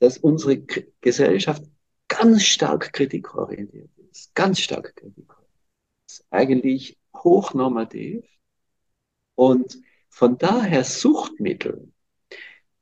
dass 0.00 0.18
unsere 0.18 0.58
Gesellschaft 1.00 1.62
ganz 2.08 2.42
stark 2.42 2.92
kritikorientiert 2.92 3.90
ist, 4.10 4.34
ganz 4.34 4.58
stark 4.58 4.96
kritikorientiert 4.96 5.66
ist. 6.08 6.26
Eigentlich 6.30 6.98
hochnormativ 7.14 8.24
und 9.36 9.78
von 10.08 10.36
daher 10.38 10.84
Suchtmittel 10.84 11.92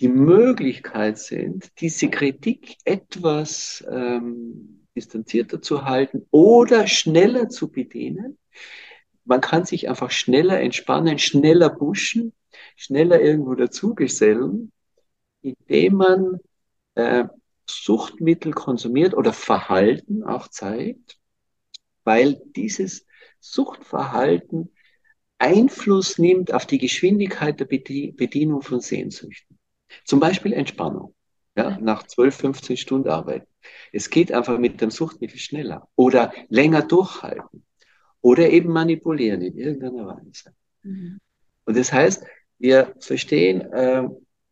die 0.01 0.09
Möglichkeit 0.09 1.19
sind, 1.19 1.71
diese 1.81 2.09
Kritik 2.09 2.77
etwas 2.85 3.85
ähm, 3.91 4.87
distanzierter 4.95 5.61
zu 5.61 5.85
halten 5.85 6.27
oder 6.31 6.87
schneller 6.87 7.49
zu 7.49 7.69
bedienen. 7.71 8.39
Man 9.25 9.41
kann 9.41 9.65
sich 9.65 9.89
einfach 9.89 10.11
schneller 10.11 10.61
entspannen, 10.61 11.19
schneller 11.19 11.69
pushen, 11.69 12.33
schneller 12.77 13.21
irgendwo 13.21 13.55
dazugesellen, 13.55 14.73
indem 15.43 15.95
man 15.95 16.41
äh, 16.99 17.29
Suchtmittel 17.67 18.53
konsumiert 18.53 19.15
oder 19.15 19.33
Verhalten 19.33 20.25
auch 20.25 20.49
zeigt, 20.49 21.19
weil 22.05 22.41
dieses 22.57 23.07
Suchtverhalten 23.41 24.73
Einfluss 25.39 26.19
nimmt 26.19 26.53
auf 26.53 26.67
die 26.67 26.79
Geschwindigkeit 26.79 27.61
der 27.61 27.67
Bedienung 27.67 28.63
von 28.63 28.81
Sehnsüchten. 28.81 29.59
Zum 30.05 30.19
Beispiel 30.19 30.53
Entspannung. 30.53 31.15
Ja, 31.57 31.79
nach 31.81 32.05
12, 32.07 32.37
15 32.37 32.77
Stunden 32.77 33.09
Arbeit. 33.09 33.47
Es 33.93 34.11
geht 34.11 34.33
einfach 34.33 34.59
mit 34.59 34.81
dem 34.81 34.91
Suchtmittel 34.91 35.39
schneller 35.39 35.89
oder 35.97 36.33
länger 36.49 36.83
durchhalten 36.83 37.65
oder 38.21 38.49
eben 38.49 38.73
manipulieren 38.73 39.43
in 39.43 39.57
irgendeiner 39.57 40.07
Weise. 40.07 40.55
Mhm. 40.83 41.19
Und 41.65 41.77
das 41.77 41.93
heißt, 41.93 42.25
wir 42.59 42.95
verstehen 43.01 43.61
äh, 43.73 44.09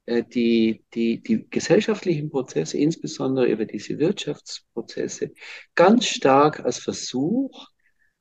die, 0.07 0.85
die, 0.95 1.23
die 1.23 1.49
gesellschaftlichen 1.51 2.31
Prozesse, 2.31 2.79
insbesondere 2.79 3.47
über 3.47 3.65
diese 3.65 3.99
Wirtschaftsprozesse, 3.99 5.33
ganz 5.75 6.07
stark 6.07 6.61
als 6.61 6.79
Versuch, 6.79 7.69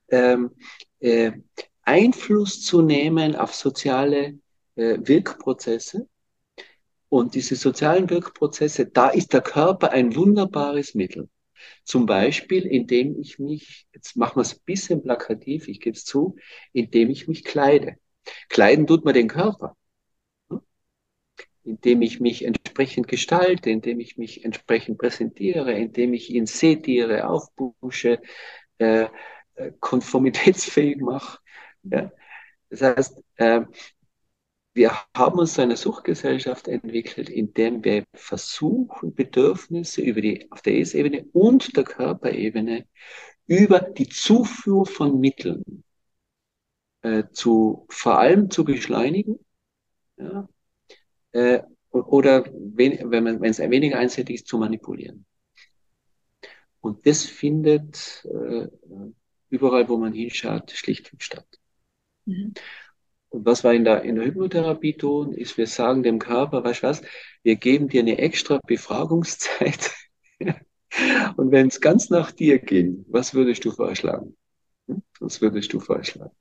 ähm, 0.10 0.52
äh, 1.00 1.32
Einfluss 1.84 2.62
zu 2.62 2.82
nehmen 2.82 3.36
auf 3.36 3.54
soziale 3.54 4.40
äh, 4.76 4.98
Wirkprozesse. 5.02 6.08
Und 7.10 7.36
diese 7.36 7.56
sozialen 7.56 8.10
Wirkprozesse, 8.10 8.88
da 8.88 9.10
ist 9.10 9.34
der 9.34 9.42
Körper 9.42 9.92
ein 9.92 10.16
wunderbares 10.16 10.96
Mittel. 10.96 11.30
Zum 11.84 12.06
Beispiel, 12.06 12.66
indem 12.66 13.20
ich 13.20 13.40
mich, 13.40 13.88
jetzt 13.94 14.18
machen 14.18 14.38
wir 14.38 14.42
es 14.42 14.56
ein 14.56 14.62
bisschen 14.66 15.02
plakativ, 15.02 15.68
ich 15.68 15.80
gebe 15.80 15.96
es 15.96 16.04
zu, 16.04 16.36
indem 16.74 17.10
ich 17.10 17.28
mich 17.28 17.44
kleide. 17.44 17.98
Kleiden 18.50 18.88
tut 18.88 19.06
man 19.06 19.14
den 19.14 19.28
Körper. 19.28 19.78
Indem 21.66 22.02
ich 22.02 22.20
mich 22.20 22.46
entsprechend 22.46 23.08
gestalte, 23.08 23.70
indem 23.70 24.00
ich 24.00 24.18
mich 24.18 24.46
entsprechend 24.46 24.98
präsentiere, 25.00 25.74
indem 25.74 26.14
ich 26.14 26.30
ihn 26.30 26.46
sediere, 26.46 27.28
aufpusche, 27.28 28.22
äh, 28.78 29.08
äh, 29.56 29.72
konformitätsfähig 29.80 30.98
mache. 31.02 31.40
Ja. 31.84 32.12
Das 32.70 32.82
heißt, 32.82 33.24
äh, 33.38 33.62
wir 34.74 34.92
haben 35.16 35.40
uns 35.40 35.58
eine 35.58 35.78
Suchtgesellschaft 35.78 36.68
entwickelt, 36.68 37.30
in 37.30 37.54
der 37.54 37.82
wir 37.84 38.04
versuchen, 38.14 39.16
Bedürfnisse 39.16 40.02
über 40.02 40.22
die, 40.22 40.52
auf 40.52 40.62
der 40.62 40.78
Es-Ebene 40.80 41.26
und 41.32 41.78
der 41.78 41.86
Körperebene 41.86 42.86
über 43.48 43.80
die 43.80 44.10
Zufuhr 44.10 44.86
von 44.86 45.20
Mitteln 45.20 45.84
äh, 47.04 47.24
zu, 47.32 47.86
vor 47.90 48.20
allem 48.20 48.50
zu 48.50 48.66
beschleunigen, 48.66 49.40
ja, 50.18 50.50
äh, 51.36 51.62
oder 51.92 52.46
wenn, 52.54 53.12
wenn 53.12 53.24
man, 53.24 53.42
wenn 53.42 53.52
es 53.52 53.60
ein 53.60 53.72
wenig 53.72 53.96
einseitig 53.96 54.36
ist, 54.36 54.48
zu 54.48 54.58
manipulieren. 54.58 55.26
Und 56.80 57.06
das 57.06 57.26
findet 57.26 58.26
äh, 58.26 58.68
überall, 59.50 59.90
wo 59.90 59.98
man 59.98 60.14
hinschaut, 60.14 60.72
schlichtweg 60.72 61.24
statt. 61.24 61.48
Mhm. 62.26 62.54
Und 63.30 63.46
was 63.46 63.64
wir 63.64 63.74
in 63.74 63.84
der, 63.84 64.04
in 64.04 64.16
der 64.16 64.26
Hypnotherapie 64.26 64.94
tun, 64.94 65.34
ist, 65.34 65.58
wir 65.58 65.68
sagen 65.68 66.04
dem 66.04 66.20
Körper, 66.20 66.64
weißt 66.64 66.84
du 66.84 66.88
was, 66.88 67.02
wir 67.44 67.56
geben 67.58 67.90
dir 67.90 68.02
eine 68.02 68.18
extra 68.18 68.60
Befragungszeit. 68.66 69.92
Und 71.36 71.52
wenn 71.52 71.68
es 71.68 71.82
ganz 71.82 72.10
nach 72.10 72.32
dir 72.32 72.60
ging, 72.60 73.06
was 73.10 73.34
würdest 73.34 73.66
du 73.66 73.72
vorschlagen? 73.72 74.38
Hm? 74.88 75.04
Was 75.20 75.42
würdest 75.42 75.74
du 75.74 75.82
vorschlagen? 75.82 76.32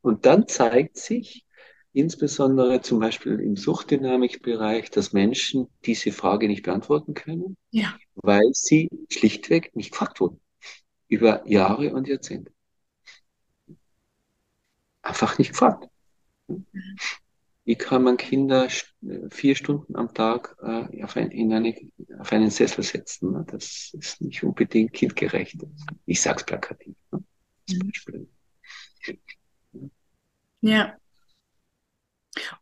Und 0.00 0.26
dann 0.26 0.48
zeigt 0.48 0.96
sich, 0.96 1.46
insbesondere 1.92 2.80
zum 2.80 3.00
Beispiel 3.00 3.38
im 3.40 3.56
Suchtdynamikbereich, 3.56 4.90
dass 4.90 5.12
Menschen 5.12 5.68
diese 5.84 6.12
Frage 6.12 6.48
nicht 6.48 6.62
beantworten 6.62 7.14
können, 7.14 7.56
ja. 7.70 7.96
weil 8.14 8.50
sie 8.52 8.88
schlichtweg 9.10 9.74
nicht 9.76 9.92
gefragt 9.92 10.20
wurden 10.20 10.40
über 11.08 11.46
Jahre 11.46 11.92
und 11.92 12.08
Jahrzehnte. 12.08 12.52
Einfach 15.02 15.38
nicht 15.38 15.50
gefragt. 15.50 15.88
Wie 17.64 17.76
kann 17.76 18.02
man 18.02 18.16
Kinder 18.16 18.68
vier 19.30 19.54
Stunden 19.54 19.94
am 19.94 20.12
Tag 20.14 20.56
äh, 20.62 21.02
auf, 21.04 21.16
ein, 21.16 21.30
in 21.30 21.52
eine, 21.52 21.76
auf 22.18 22.32
einen 22.32 22.50
Sessel 22.50 22.82
setzen? 22.82 23.44
Das 23.46 23.92
ist 23.92 24.20
nicht 24.20 24.42
unbedingt 24.42 24.92
kindgerecht. 24.94 25.58
Ich 26.06 26.20
sage 26.20 26.38
es 26.38 26.46
plakativ. 26.46 26.96
Ne? 27.10 27.22
Mhm. 29.72 29.90
Ja. 30.62 30.96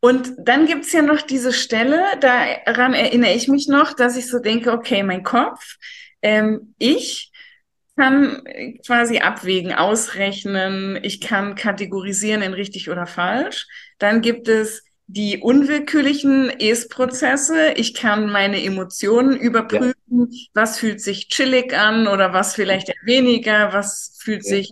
Und 0.00 0.32
dann 0.38 0.66
gibt 0.66 0.84
es 0.84 0.92
ja 0.92 1.02
noch 1.02 1.22
diese 1.22 1.52
Stelle, 1.52 2.04
daran 2.20 2.94
erinnere 2.94 3.34
ich 3.34 3.48
mich 3.48 3.68
noch, 3.68 3.92
dass 3.92 4.16
ich 4.16 4.28
so 4.28 4.40
denke, 4.40 4.72
okay, 4.72 5.02
mein 5.02 5.22
Kopf, 5.22 5.76
ähm, 6.22 6.74
ich 6.78 7.30
kann 7.96 8.42
quasi 8.84 9.18
abwägen, 9.18 9.72
ausrechnen, 9.72 10.98
ich 11.02 11.20
kann 11.20 11.54
kategorisieren 11.54 12.42
in 12.42 12.54
richtig 12.54 12.88
oder 12.90 13.06
falsch. 13.06 13.66
Dann 13.98 14.22
gibt 14.22 14.48
es 14.48 14.84
die 15.06 15.38
unwillkürlichen 15.38 16.50
Es-Prozesse. 16.50 17.72
Ich 17.76 17.94
kann 17.94 18.30
meine 18.30 18.62
Emotionen 18.62 19.36
überprüfen, 19.36 19.94
ja. 20.08 20.26
was 20.54 20.78
fühlt 20.78 21.00
sich 21.00 21.28
chillig 21.28 21.76
an 21.76 22.06
oder 22.06 22.32
was 22.32 22.54
vielleicht 22.54 22.92
weniger, 23.04 23.72
was 23.72 24.18
fühlt 24.22 24.44
ja. 24.44 24.50
sich 24.50 24.70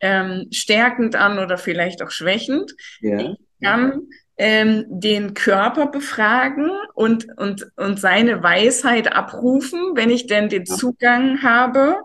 ähm, 0.00 0.46
stärkend 0.52 1.16
an 1.16 1.38
oder 1.38 1.58
vielleicht 1.58 2.02
auch 2.02 2.10
schwächend. 2.10 2.72
Ja. 3.00 3.18
Ich 3.18 3.36
kann 3.60 4.08
ähm, 4.42 4.86
den 4.88 5.34
Körper 5.34 5.88
befragen 5.88 6.70
und, 6.94 7.26
und, 7.36 7.70
und 7.76 8.00
seine 8.00 8.42
Weisheit 8.42 9.12
abrufen, 9.12 9.78
wenn 9.96 10.08
ich 10.08 10.28
denn 10.28 10.48
den 10.48 10.64
Zugang 10.64 11.42
habe. 11.42 11.96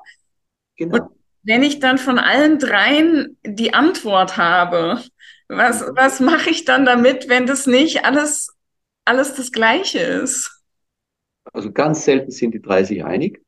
Genau. 0.75 0.97
Und 0.97 1.11
wenn 1.43 1.63
ich 1.63 1.79
dann 1.79 1.97
von 1.97 2.19
allen 2.19 2.59
dreien 2.59 3.38
die 3.45 3.73
Antwort 3.73 4.36
habe, 4.36 5.01
was, 5.47 5.81
was 5.95 6.19
mache 6.19 6.49
ich 6.49 6.65
dann 6.65 6.83
damit, 6.83 7.29
wenn 7.29 7.45
das 7.45 7.67
nicht 7.67 8.03
alles, 8.03 8.53
alles 9.05 9.36
das 9.36 9.53
Gleiche 9.53 9.99
ist? 9.99 10.61
Also 11.53 11.71
ganz 11.71 12.03
selten 12.03 12.31
sind 12.31 12.53
die 12.53 12.61
drei 12.61 12.83
sich 12.83 13.05
einig. 13.05 13.44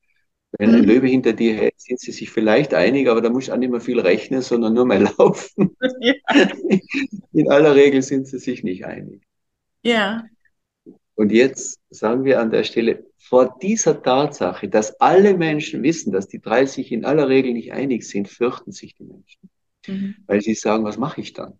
Wenn 0.58 0.74
ein 0.74 0.82
mhm. 0.82 0.88
Löwe 0.88 1.08
hinter 1.08 1.34
dir 1.34 1.56
hält, 1.56 1.80
sind 1.80 2.00
sie 2.00 2.12
sich 2.12 2.32
vielleicht 2.32 2.74
einig, 2.74 3.08
aber 3.08 3.22
da 3.22 3.30
muss 3.30 3.50
auch 3.50 3.58
nicht 3.58 3.70
mehr 3.70 3.82
viel 3.82 4.00
rechnen, 4.00 4.42
sondern 4.42 4.74
nur 4.74 4.86
mal 4.86 5.02
laufen. 5.18 5.78
Ja. 6.00 6.14
In 7.32 7.52
aller 7.52 7.76
Regel 7.76 8.02
sind 8.02 8.28
sie 8.28 8.40
sich 8.40 8.64
nicht 8.64 8.86
einig. 8.86 9.22
Ja. 9.84 10.26
Und 11.14 11.32
jetzt 11.32 11.80
sagen 11.92 12.26
wir 12.26 12.40
an 12.42 12.50
der 12.50 12.64
Stelle, 12.64 13.06
vor 13.18 13.58
dieser 13.62 14.02
Tatsache, 14.02 14.68
dass 14.68 15.00
alle 15.00 15.38
Menschen 15.38 15.84
wissen, 15.84 16.12
dass 16.12 16.28
die 16.28 16.40
drei 16.40 16.66
sich 16.66 16.92
in 16.92 17.06
aller 17.06 17.30
Regel 17.30 17.54
nicht 17.54 17.74
einig 17.74 18.04
sind, 18.04 18.28
fürchten 18.28 18.72
sich 18.72 18.96
die 18.96 19.04
Menschen. 19.04 19.50
Mhm. 19.86 20.16
Weil 20.26 20.42
sie 20.42 20.56
sagen, 20.56 20.84
was 20.84 20.98
mache 20.98 21.22
ich 21.22 21.34
dann? 21.34 21.54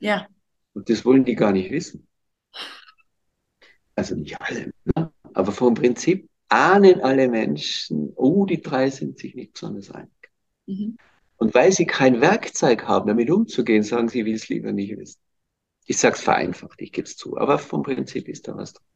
Ja. 0.00 0.26
Und 0.74 0.90
das 0.90 1.04
wollen 1.04 1.24
die 1.24 1.36
gar 1.36 1.52
nicht 1.52 1.70
wissen. 1.70 2.06
Also 3.94 4.14
nicht 4.16 4.40
alle, 4.40 4.72
ne? 4.84 5.12
aber 5.32 5.52
vom 5.52 5.74
Prinzip 5.74 6.28
ahnen 6.48 7.00
alle 7.00 7.28
Menschen, 7.28 8.12
oh, 8.16 8.46
die 8.46 8.60
drei 8.60 8.90
sind 8.90 9.18
sich 9.18 9.34
nicht 9.34 9.54
besonders 9.54 9.90
einig. 9.90 10.10
Mhm. 10.66 10.96
Und 11.36 11.54
weil 11.54 11.72
sie 11.72 11.86
kein 11.86 12.20
Werkzeug 12.20 12.84
haben, 12.84 13.08
damit 13.08 13.30
umzugehen, 13.30 13.82
sagen 13.82 14.08
sie, 14.08 14.20
ich 14.20 14.26
will 14.26 14.34
es 14.34 14.48
lieber 14.48 14.72
nicht 14.72 14.96
wissen. 14.96 15.20
Ich 15.84 15.98
sage 15.98 16.16
es 16.16 16.22
vereinfacht, 16.22 16.80
ich 16.80 16.92
gebe 16.92 17.06
es 17.06 17.16
zu, 17.16 17.36
aber 17.36 17.58
vom 17.58 17.82
Prinzip 17.82 18.28
ist 18.28 18.48
da 18.48 18.56
was 18.56 18.72
drin. 18.72 18.86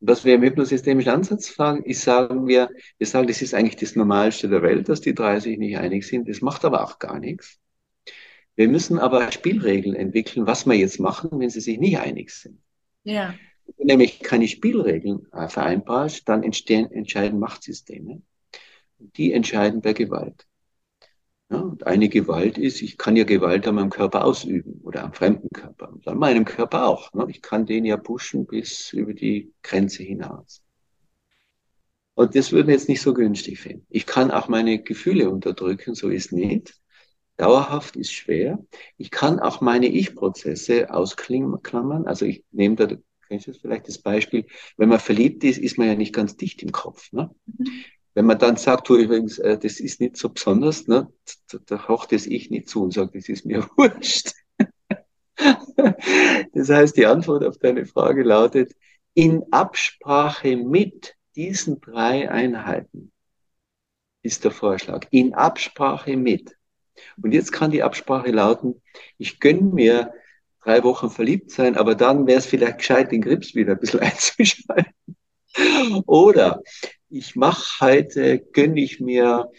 Was 0.00 0.24
wir 0.24 0.36
im 0.36 0.42
hypnosystemischen 0.42 1.10
Ansatz 1.10 1.48
fragen, 1.48 1.82
ist, 1.82 2.02
sagen 2.02 2.46
wir, 2.46 2.70
wir 2.98 3.06
sagen, 3.06 3.26
das 3.26 3.42
ist 3.42 3.52
eigentlich 3.52 3.76
das 3.76 3.96
Normalste 3.96 4.48
der 4.48 4.62
Welt, 4.62 4.88
dass 4.88 5.00
die 5.00 5.14
drei 5.14 5.40
sich 5.40 5.58
nicht 5.58 5.76
einig 5.76 6.06
sind. 6.06 6.28
Das 6.28 6.40
macht 6.40 6.64
aber 6.64 6.84
auch 6.84 7.00
gar 7.00 7.18
nichts. 7.18 7.58
Wir 8.54 8.68
müssen 8.68 8.98
aber 8.98 9.30
Spielregeln 9.32 9.96
entwickeln, 9.96 10.46
was 10.46 10.66
wir 10.66 10.74
jetzt 10.74 11.00
machen, 11.00 11.30
wenn 11.32 11.50
sie 11.50 11.60
sich 11.60 11.78
nicht 11.78 11.98
einig 11.98 12.30
sind. 12.30 12.60
Ja. 13.02 13.34
Du 13.76 13.84
nämlich 13.84 14.20
keine 14.20 14.48
Spielregeln 14.48 15.26
äh, 15.32 15.48
vereinbarst, 15.48 16.28
dann 16.28 16.42
entstehen, 16.42 16.90
entscheiden 16.90 17.38
Machtsysteme. 17.38 18.22
Die 18.98 19.32
entscheiden 19.32 19.80
bei 19.80 19.92
Gewalt. 19.92 20.46
Ja, 21.50 21.60
und 21.60 21.86
eine 21.86 22.08
Gewalt 22.08 22.58
ist, 22.58 22.82
ich 22.82 22.98
kann 22.98 23.16
ja 23.16 23.24
Gewalt 23.24 23.66
an 23.66 23.76
meinem 23.76 23.90
Körper 23.90 24.24
ausüben 24.24 24.80
oder 24.82 25.04
am 25.04 25.14
fremden 25.14 25.48
Körper 25.50 25.94
an 26.04 26.18
meinem 26.18 26.44
Körper 26.44 26.86
auch. 26.86 27.12
Ne? 27.14 27.26
Ich 27.28 27.40
kann 27.40 27.64
den 27.64 27.84
ja 27.84 27.96
pushen 27.96 28.46
bis 28.46 28.92
über 28.92 29.14
die 29.14 29.52
Grenze 29.62 30.02
hinaus. 30.02 30.62
Und 32.14 32.34
das 32.34 32.52
würden 32.52 32.66
wir 32.66 32.74
jetzt 32.74 32.88
nicht 32.88 33.00
so 33.00 33.14
günstig 33.14 33.60
finden. 33.60 33.86
Ich 33.88 34.04
kann 34.04 34.30
auch 34.30 34.48
meine 34.48 34.82
Gefühle 34.82 35.30
unterdrücken, 35.30 35.94
so 35.94 36.08
ist 36.08 36.32
nicht. 36.32 36.74
Dauerhaft 37.36 37.96
ist 37.96 38.12
schwer. 38.12 38.58
Ich 38.96 39.10
kann 39.10 39.38
auch 39.38 39.60
meine 39.60 39.86
Ich-Prozesse 39.86 40.92
ausklammern. 40.92 42.06
Also 42.06 42.26
ich 42.26 42.44
nehme 42.50 42.74
da, 42.74 42.88
kennst 43.28 43.46
du 43.46 43.52
vielleicht 43.52 43.88
das 43.88 43.98
Beispiel, 43.98 44.46
wenn 44.76 44.88
man 44.88 44.98
verliebt 44.98 45.44
ist, 45.44 45.58
ist 45.58 45.78
man 45.78 45.86
ja 45.86 45.94
nicht 45.94 46.14
ganz 46.14 46.36
dicht 46.36 46.62
im 46.62 46.72
Kopf. 46.72 47.12
Ne? 47.12 47.30
Mhm. 47.46 47.84
Wenn 48.14 48.26
man 48.26 48.38
dann 48.38 48.56
sagt, 48.56 48.88
du 48.88 48.96
übrigens, 48.96 49.38
äh, 49.38 49.58
das 49.58 49.78
ist 49.80 50.00
nicht 50.00 50.16
so 50.16 50.30
besonders, 50.30 50.88
ne, 50.88 51.12
da, 51.52 51.58
da 51.66 51.88
haucht 51.88 52.12
das 52.12 52.26
Ich 52.26 52.50
nicht 52.50 52.68
zu 52.68 52.82
und 52.82 52.92
sagt, 52.92 53.14
das 53.14 53.28
ist 53.28 53.46
mir 53.46 53.68
wurscht. 53.76 54.32
das 56.52 56.68
heißt, 56.68 56.96
die 56.96 57.06
Antwort 57.06 57.44
auf 57.44 57.58
deine 57.58 57.86
Frage 57.86 58.22
lautet, 58.24 58.74
in 59.14 59.44
Absprache 59.52 60.56
mit 60.56 61.14
diesen 61.36 61.80
drei 61.80 62.28
Einheiten 62.30 63.12
ist 64.22 64.44
der 64.44 64.50
Vorschlag. 64.50 65.06
In 65.10 65.34
Absprache 65.34 66.16
mit. 66.16 66.56
Und 67.22 67.32
jetzt 67.32 67.52
kann 67.52 67.70
die 67.70 67.82
Absprache 67.82 68.30
lauten, 68.30 68.82
ich 69.16 69.38
gönne 69.38 69.62
mir 69.62 70.12
drei 70.68 70.84
Wochen 70.84 71.08
verliebt 71.08 71.50
sein, 71.50 71.76
aber 71.76 71.94
dann 71.94 72.26
wäre 72.26 72.38
es 72.38 72.46
vielleicht 72.46 72.78
gescheit, 72.78 73.10
den 73.10 73.22
Grips 73.22 73.54
wieder 73.54 73.72
ein 73.72 73.80
bisschen 73.80 74.00
einzuschalten. 74.00 74.92
Oder 76.06 76.62
ich 77.08 77.36
mache 77.36 77.84
heute, 77.84 78.38
gönne 78.38 78.80
ich 78.80 79.00
mir, 79.00 79.50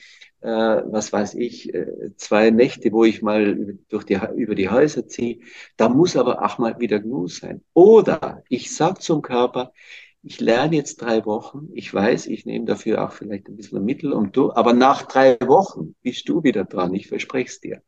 äh, 0.41 0.47
was 0.47 1.11
weiß 1.11 1.33
ich, 1.33 1.73
äh, 1.73 2.15
zwei 2.15 2.51
Nächte, 2.51 2.91
wo 2.91 3.05
ich 3.05 3.23
mal 3.23 3.77
durch 3.89 4.03
die, 4.03 4.19
über 4.35 4.53
die 4.53 4.69
Häuser 4.69 5.07
ziehe. 5.07 5.39
Da 5.77 5.89
muss 5.89 6.15
aber 6.15 6.45
auch 6.45 6.59
mal 6.59 6.79
wieder 6.79 6.99
genug 6.99 7.31
sein. 7.31 7.63
Oder 7.73 8.43
ich 8.47 8.73
sag 8.75 9.01
zum 9.01 9.23
Körper, 9.23 9.73
ich 10.21 10.39
lerne 10.39 10.75
jetzt 10.75 10.97
drei 10.97 11.25
Wochen. 11.25 11.69
Ich 11.73 11.91
weiß, 11.91 12.27
ich 12.27 12.45
nehme 12.45 12.65
dafür 12.65 13.03
auch 13.03 13.13
vielleicht 13.13 13.47
ein 13.47 13.55
bisschen 13.55 13.83
Mittel 13.83 14.13
und 14.13 14.37
du, 14.37 14.53
aber 14.53 14.73
nach 14.73 15.03
drei 15.07 15.37
Wochen 15.41 15.95
bist 16.03 16.29
du 16.29 16.43
wieder 16.43 16.65
dran. 16.65 16.93
Ich 16.93 17.07
verspreche 17.07 17.49
es 17.49 17.59
dir. 17.59 17.81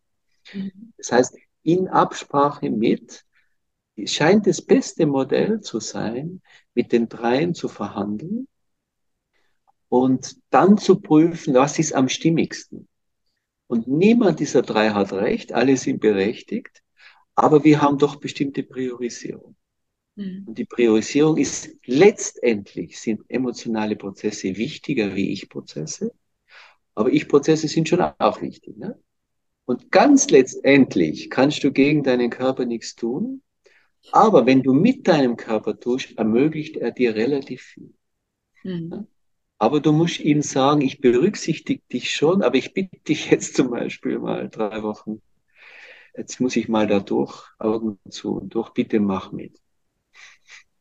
Mhm. 0.54 0.94
Das 0.98 1.12
heißt, 1.12 1.38
in 1.64 1.88
Absprache 1.88 2.70
mit 2.70 3.24
scheint 4.06 4.48
das 4.48 4.62
beste 4.62 5.06
Modell 5.06 5.62
zu 5.62 5.80
sein, 5.80 6.42
mit 6.74 6.92
den 6.92 7.10
dreien 7.10 7.54
zu 7.54 7.68
verhandeln 7.68 8.48
und 9.90 10.38
dann 10.50 10.78
zu 10.78 11.02
prüfen, 11.02 11.54
was 11.54 11.78
ist 11.78 11.94
am 11.94 12.08
stimmigsten. 12.10 12.88
Und 13.68 13.88
niemand 13.88 14.40
dieser 14.40 14.62
drei 14.62 14.90
hat 14.90 15.14
recht, 15.14 15.54
alle 15.54 15.78
sind 15.78 16.00
berechtigt, 16.00 16.82
aber 17.36 17.64
wir 17.64 17.82
haben 17.82 17.98
doch 17.98 18.18
bestimmte 18.18 18.64
Priorisierung. 18.64 19.56
Mhm. 20.16 20.46
Und 20.48 20.58
die 20.58 20.66
Priorisierung 20.66 21.38
ist 21.38 21.70
letztendlich 21.86 23.00
sind 23.00 23.22
emotionale 23.30 23.96
Prozesse 23.96 24.56
wichtiger 24.56 25.16
wie 25.16 25.32
Ich-Prozesse, 25.32 26.14
aber 26.96 27.12
Ich-Prozesse 27.12 27.68
sind 27.68 27.88
schon 27.88 28.02
auch 28.02 28.42
wichtig. 28.42 28.78
Ne? 28.78 29.00
Und 29.66 29.92
ganz 29.92 30.30
letztendlich 30.30 31.30
kannst 31.30 31.64
du 31.64 31.72
gegen 31.72 32.04
deinen 32.04 32.30
Körper 32.30 32.66
nichts 32.66 32.96
tun, 32.96 33.42
aber 34.12 34.46
wenn 34.46 34.64
du 34.64 34.74
mit 34.74 35.08
deinem 35.08 35.38
Körper 35.38 35.80
tust, 35.80 36.18
ermöglicht 36.18 36.78
er 36.78 36.92
dir 36.92 37.16
relativ 37.16 37.62
viel. 37.62 37.94
Mhm. 38.64 39.08
Aber 39.58 39.80
du 39.80 39.92
musst 39.92 40.20
ihm 40.20 40.42
sagen, 40.42 40.82
ich 40.82 41.02
berücksichtige 41.02 41.84
dich 41.92 42.16
schon, 42.16 42.42
aber 42.42 42.56
ich 42.56 42.74
bitte 42.74 42.98
dich 43.08 43.30
jetzt 43.30 43.56
zum 43.56 43.70
Beispiel 43.70 44.18
mal 44.18 44.50
drei 44.50 44.82
Wochen. 44.82 45.22
Jetzt 46.18 46.40
muss 46.40 46.56
ich 46.56 46.68
mal 46.68 46.88
da 46.88 47.00
durch, 47.00 47.46
Augen 47.60 48.00
zu 48.10 48.34
und 48.34 48.54
durch, 48.54 48.72
bitte 48.72 49.00
mach 49.00 49.32
mit. 49.32 49.62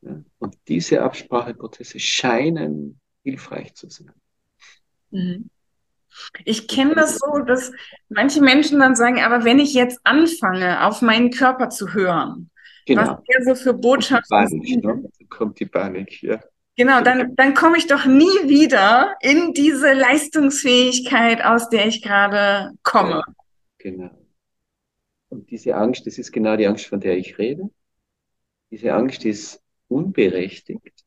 Ja? 0.01 0.25
Und 0.39 0.57
diese 0.67 1.03
Abspracheprozesse 1.03 2.01
scheinen 2.01 3.01
hilfreich 3.23 3.75
zu 3.75 3.91
sein. 3.91 4.15
Mhm. 5.11 5.51
Ich 6.45 6.69
kenne 6.69 6.95
das 6.95 7.19
so, 7.19 7.39
dass 7.41 7.73
manche 8.09 8.41
Menschen 8.41 8.81
dann 8.81 8.97
sagen, 8.97 9.21
aber 9.21 9.45
wenn 9.45 9.59
ich 9.59 9.75
jetzt 9.75 10.01
anfange, 10.05 10.85
auf 10.87 11.03
meinen 11.03 11.31
Körper 11.31 11.71
zu 11.71 11.93
hören, 11.95 12.51
Genau. 12.87 13.03
Was 13.03 13.23
er 13.29 13.45
so 13.45 13.55
für 13.55 13.75
Botschaften 13.75 14.49
kommt 14.49 14.67
die 14.67 14.77
Panik, 14.81 14.85
ne? 14.85 15.29
kommt 15.29 15.61
die 15.61 15.67
Panik, 15.67 16.23
ja. 16.23 16.41
Genau, 16.77 17.03
dann, 17.03 17.37
dann 17.37 17.55
komme 17.55 17.77
ich 17.77 17.87
doch 17.87 18.07
nie 18.07 18.49
wieder 18.49 19.15
in 19.21 19.53
diese 19.53 19.93
Leistungsfähigkeit, 19.93 21.45
aus 21.45 21.69
der 21.69 21.87
ich 21.87 22.03
gerade 22.03 22.73
komme. 22.83 23.23
Genau. 23.79 24.11
Und 25.29 25.51
diese 25.51 25.77
Angst, 25.77 26.07
das 26.07 26.19
ist 26.19 26.33
genau 26.33 26.57
die 26.57 26.67
Angst, 26.67 26.87
von 26.87 27.01
der 27.01 27.17
ich 27.17 27.39
rede. 27.39 27.71
Diese 28.71 28.93
Angst 28.93 29.25
ist 29.25 29.63
unberechtigt, 29.89 31.05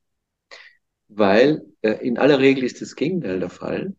weil 1.07 1.63
äh, 1.81 1.91
in 2.05 2.17
aller 2.17 2.39
Regel 2.39 2.63
ist 2.63 2.81
das 2.81 2.95
Gegenteil 2.95 3.39
der 3.39 3.49
Fall 3.49 3.95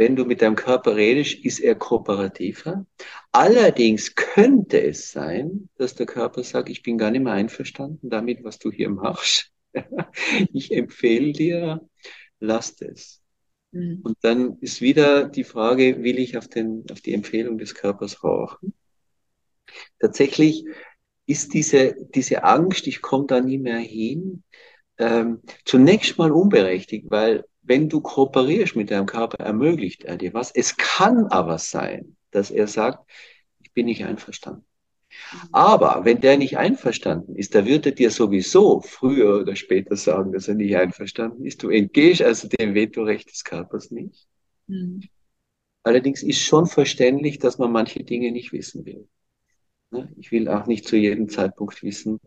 wenn 0.00 0.16
du 0.16 0.24
mit 0.24 0.40
deinem 0.40 0.56
Körper 0.56 0.96
redest, 0.96 1.44
ist 1.44 1.60
er 1.60 1.74
kooperativer. 1.74 2.86
Allerdings 3.32 4.14
könnte 4.14 4.82
es 4.82 5.12
sein, 5.12 5.68
dass 5.76 5.94
der 5.94 6.06
Körper 6.06 6.42
sagt, 6.42 6.70
ich 6.70 6.82
bin 6.82 6.96
gar 6.96 7.10
nicht 7.10 7.20
mehr 7.20 7.34
einverstanden 7.34 8.08
damit, 8.08 8.42
was 8.42 8.58
du 8.58 8.72
hier 8.72 8.88
machst. 8.88 9.52
ich 10.54 10.72
empfehle 10.72 11.32
dir, 11.34 11.86
lass 12.38 12.80
es. 12.80 13.20
Mhm. 13.72 14.00
Und 14.02 14.16
dann 14.22 14.56
ist 14.62 14.80
wieder 14.80 15.28
die 15.28 15.44
Frage, 15.44 16.02
will 16.02 16.18
ich 16.18 16.38
auf, 16.38 16.48
den, 16.48 16.86
auf 16.90 17.02
die 17.02 17.12
Empfehlung 17.12 17.58
des 17.58 17.74
Körpers 17.74 18.24
rauchen? 18.24 18.72
Tatsächlich 19.98 20.64
ist 21.26 21.52
diese, 21.52 21.94
diese 22.14 22.44
Angst, 22.44 22.86
ich 22.86 23.02
komme 23.02 23.26
da 23.26 23.42
nie 23.42 23.58
mehr 23.58 23.80
hin, 23.80 24.44
ähm, 24.96 25.42
zunächst 25.66 26.16
mal 26.16 26.32
unberechtigt, 26.32 27.10
weil 27.10 27.44
wenn 27.62 27.88
du 27.88 28.00
kooperierst 28.00 28.76
mit 28.76 28.90
deinem 28.90 29.06
Körper, 29.06 29.42
ermöglicht 29.44 30.04
er 30.04 30.16
dir 30.16 30.34
was. 30.34 30.50
Es 30.50 30.76
kann 30.76 31.26
aber 31.26 31.58
sein, 31.58 32.16
dass 32.30 32.50
er 32.50 32.66
sagt, 32.66 33.08
ich 33.62 33.72
bin 33.72 33.86
nicht 33.86 34.04
einverstanden. 34.04 34.64
Aber 35.52 36.04
wenn 36.04 36.20
der 36.20 36.38
nicht 36.38 36.56
einverstanden 36.56 37.34
ist, 37.36 37.54
da 37.54 37.64
wird 37.66 37.86
er 37.86 37.92
dir 37.92 38.10
sowieso 38.10 38.80
früher 38.80 39.40
oder 39.40 39.56
später 39.56 39.96
sagen, 39.96 40.32
dass 40.32 40.48
er 40.48 40.54
nicht 40.54 40.76
einverstanden 40.76 41.44
ist. 41.44 41.62
Du 41.62 41.68
entgehst 41.68 42.22
also 42.22 42.48
dem 42.48 42.74
Vetorecht 42.74 43.30
des 43.30 43.44
Körpers 43.44 43.90
nicht. 43.90 44.26
Mhm. 44.68 45.02
Allerdings 45.82 46.22
ist 46.22 46.40
schon 46.40 46.66
verständlich, 46.66 47.38
dass 47.38 47.58
man 47.58 47.72
manche 47.72 48.04
Dinge 48.04 48.30
nicht 48.30 48.52
wissen 48.52 48.84
will. 48.84 49.08
Ne? 49.90 50.12
Ich 50.16 50.30
will 50.30 50.48
auch 50.48 50.66
nicht 50.66 50.86
zu 50.86 50.96
jedem 50.96 51.28
Zeitpunkt 51.28 51.82
wissen, 51.82 52.20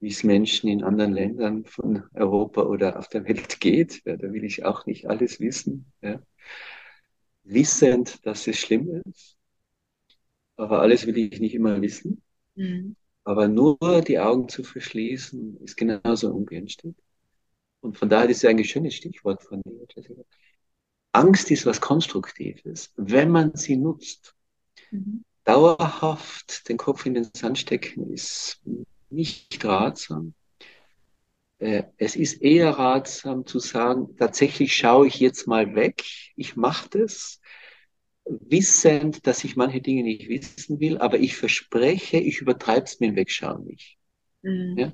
wie 0.00 0.08
es 0.08 0.24
Menschen 0.24 0.68
in 0.68 0.82
anderen 0.82 1.12
Ländern 1.12 1.64
von 1.66 2.04
Europa 2.14 2.62
oder 2.62 2.98
auf 2.98 3.08
der 3.08 3.24
Welt 3.26 3.60
geht. 3.60 4.02
Ja, 4.04 4.16
da 4.16 4.32
will 4.32 4.44
ich 4.44 4.64
auch 4.64 4.86
nicht 4.86 5.06
alles 5.06 5.40
wissen. 5.40 5.92
Ja. 6.00 6.20
Wissend, 7.44 8.24
dass 8.26 8.46
es 8.46 8.58
schlimm 8.58 9.02
ist. 9.04 9.36
Aber 10.56 10.80
alles 10.80 11.06
will 11.06 11.18
ich 11.18 11.40
nicht 11.40 11.54
immer 11.54 11.80
wissen. 11.80 12.22
Mhm. 12.54 12.96
Aber 13.24 13.48
nur 13.48 13.78
die 14.06 14.18
Augen 14.18 14.48
zu 14.48 14.62
verschließen, 14.62 15.58
ist 15.62 15.76
genauso 15.76 16.32
ungünstig. 16.32 16.94
Und 17.80 17.96
von 17.96 18.08
daher 18.08 18.28
ist 18.28 18.38
es 18.38 18.44
ein 18.44 18.62
schönes 18.64 18.94
Stichwort 18.94 19.42
von 19.42 19.62
dir, 19.62 19.86
Jessica. 19.94 20.22
Angst 21.12 21.50
ist 21.50 21.66
was 21.66 21.80
Konstruktives, 21.80 22.92
wenn 22.96 23.30
man 23.30 23.54
sie 23.54 23.76
nutzt. 23.76 24.34
Mhm. 24.90 25.24
Dauerhaft 25.44 26.68
den 26.68 26.76
Kopf 26.76 27.06
in 27.06 27.14
den 27.14 27.28
Sand 27.34 27.58
stecken 27.58 28.12
ist 28.12 28.62
nicht 29.10 29.64
ratsam. 29.64 30.34
Äh, 31.58 31.84
es 31.98 32.16
ist 32.16 32.40
eher 32.42 32.70
ratsam 32.70 33.46
zu 33.46 33.58
sagen, 33.58 34.16
tatsächlich 34.16 34.74
schaue 34.74 35.06
ich 35.06 35.20
jetzt 35.20 35.46
mal 35.46 35.74
weg, 35.74 36.04
ich 36.36 36.56
mache 36.56 36.88
das, 36.90 37.40
wissend, 38.24 39.26
dass 39.26 39.44
ich 39.44 39.56
manche 39.56 39.80
Dinge 39.80 40.02
nicht 40.04 40.28
wissen 40.28 40.80
will, 40.80 40.98
aber 40.98 41.18
ich 41.18 41.36
verspreche, 41.36 42.18
ich 42.18 42.40
übertreibe 42.40 42.84
es 42.84 43.00
mit 43.00 43.10
dem 43.10 43.16
Wegschauen 43.16 43.64
nicht. 43.66 43.98
Mhm. 44.42 44.78
Ja? 44.78 44.92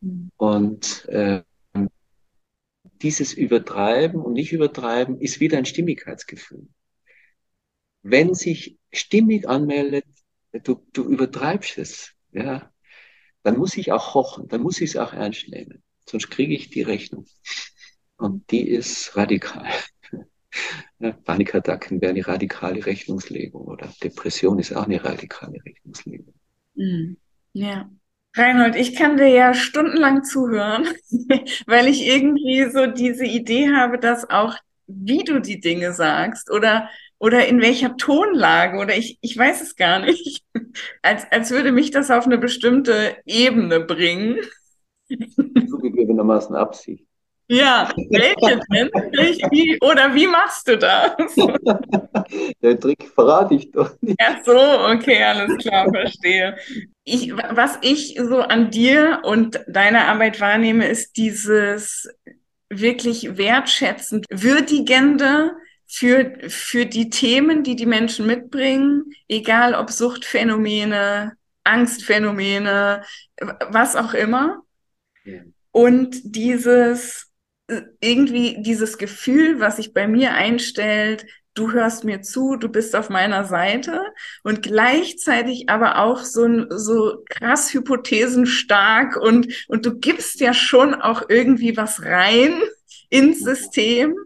Mhm. 0.00 0.30
Und 0.36 1.06
äh, 1.08 1.42
dieses 3.02 3.32
Übertreiben 3.32 4.20
und 4.20 4.34
nicht 4.34 4.52
übertreiben 4.52 5.20
ist 5.20 5.40
wieder 5.40 5.58
ein 5.58 5.64
Stimmigkeitsgefühl. 5.64 6.68
wenn 8.02 8.34
sich 8.34 8.78
stimmig 8.92 9.48
anmeldet, 9.48 10.06
du, 10.64 10.86
du 10.92 11.04
übertreibst 11.04 11.78
es, 11.78 12.12
ja, 12.32 12.72
dann 13.42 13.56
muss 13.56 13.76
ich 13.76 13.92
auch 13.92 14.14
hochen, 14.14 14.48
dann 14.48 14.62
muss 14.62 14.80
ich 14.80 14.90
es 14.90 14.96
auch 14.96 15.12
ernst 15.12 15.48
nehmen. 15.48 15.82
Sonst 16.06 16.30
kriege 16.30 16.54
ich 16.54 16.70
die 16.70 16.82
Rechnung. 16.82 17.26
Und 18.16 18.50
die 18.50 18.68
ist 18.68 19.16
radikal. 19.16 19.68
Panikattacken 21.24 22.00
wäre 22.00 22.10
eine 22.10 22.26
radikale 22.26 22.84
Rechnungslegung 22.84 23.62
oder 23.62 23.88
Depression 24.02 24.58
ist 24.58 24.74
auch 24.74 24.84
eine 24.84 25.02
radikale 25.02 25.58
Rechnungslegung. 25.64 26.34
Mhm. 26.74 27.16
Ja. 27.52 27.88
Reinhold, 28.34 28.76
ich 28.76 28.94
kann 28.94 29.16
dir 29.16 29.28
ja 29.28 29.54
stundenlang 29.54 30.22
zuhören, 30.22 30.86
weil 31.66 31.88
ich 31.88 32.06
irgendwie 32.06 32.70
so 32.70 32.86
diese 32.86 33.24
Idee 33.24 33.70
habe, 33.74 33.98
dass 33.98 34.28
auch 34.28 34.54
wie 34.86 35.24
du 35.24 35.40
die 35.40 35.60
Dinge 35.60 35.92
sagst 35.92 36.50
oder, 36.50 36.88
oder 37.20 37.46
in 37.46 37.60
welcher 37.60 37.96
Tonlage 37.96 38.78
oder 38.78 38.96
ich, 38.96 39.18
ich 39.20 39.36
weiß 39.36 39.60
es 39.60 39.76
gar 39.76 40.00
nicht, 40.00 40.42
als, 41.02 41.30
als 41.30 41.50
würde 41.50 41.70
mich 41.70 41.90
das 41.90 42.10
auf 42.10 42.26
eine 42.26 42.38
bestimmte 42.38 43.16
Ebene 43.26 43.80
bringen. 43.80 44.38
Zugegebenermaßen 45.06 46.56
Absicht. 46.56 47.04
Ja, 47.46 47.92
welche 48.10 48.60
denn? 48.70 48.90
Wie, 49.50 49.76
oder 49.80 50.14
wie 50.14 50.28
machst 50.28 50.68
du 50.68 50.78
das? 50.78 51.16
Den 52.62 52.80
Trick 52.80 53.10
verrate 53.12 53.56
ich 53.56 53.72
doch 53.72 53.90
nicht. 54.00 54.16
Ach 54.22 54.36
so, 54.44 54.52
okay, 54.52 55.24
alles 55.24 55.56
klar, 55.58 55.90
verstehe. 55.92 56.56
Ich, 57.02 57.32
was 57.32 57.76
ich 57.82 58.16
so 58.22 58.38
an 58.38 58.70
dir 58.70 59.22
und 59.24 59.60
deiner 59.66 60.06
Arbeit 60.06 60.40
wahrnehme, 60.40 60.86
ist 60.86 61.16
dieses 61.16 62.08
wirklich 62.68 63.36
wertschätzend, 63.36 64.26
würdigende 64.30 65.56
für, 65.90 66.38
für 66.48 66.86
die 66.86 67.10
Themen, 67.10 67.62
die 67.62 67.76
die 67.76 67.86
Menschen 67.86 68.26
mitbringen, 68.26 69.12
egal 69.28 69.74
ob 69.74 69.90
Suchtphänomene, 69.90 71.32
Angstphänomene, 71.64 73.02
was 73.68 73.96
auch 73.96 74.14
immer. 74.14 74.62
Ja. 75.24 75.40
Und 75.72 76.20
dieses 76.24 77.30
irgendwie 78.00 78.62
dieses 78.62 78.98
Gefühl, 78.98 79.60
was 79.60 79.76
sich 79.76 79.92
bei 79.94 80.08
mir 80.08 80.32
einstellt, 80.32 81.26
du 81.54 81.72
hörst 81.72 82.04
mir 82.04 82.22
zu, 82.22 82.56
du 82.56 82.68
bist 82.68 82.94
auf 82.96 83.10
meiner 83.10 83.44
Seite 83.44 84.02
und 84.42 84.62
gleichzeitig 84.62 85.68
aber 85.68 85.98
auch 85.98 86.22
so, 86.24 86.66
so 86.70 87.22
krass 87.28 87.72
hypothesenstark 87.72 89.16
und, 89.16 89.66
und 89.68 89.86
du 89.86 89.98
gibst 89.98 90.40
ja 90.40 90.54
schon 90.54 90.94
auch 90.94 91.22
irgendwie 91.28 91.76
was 91.76 92.02
rein 92.02 92.60
ins 93.10 93.40
System. 93.40 94.16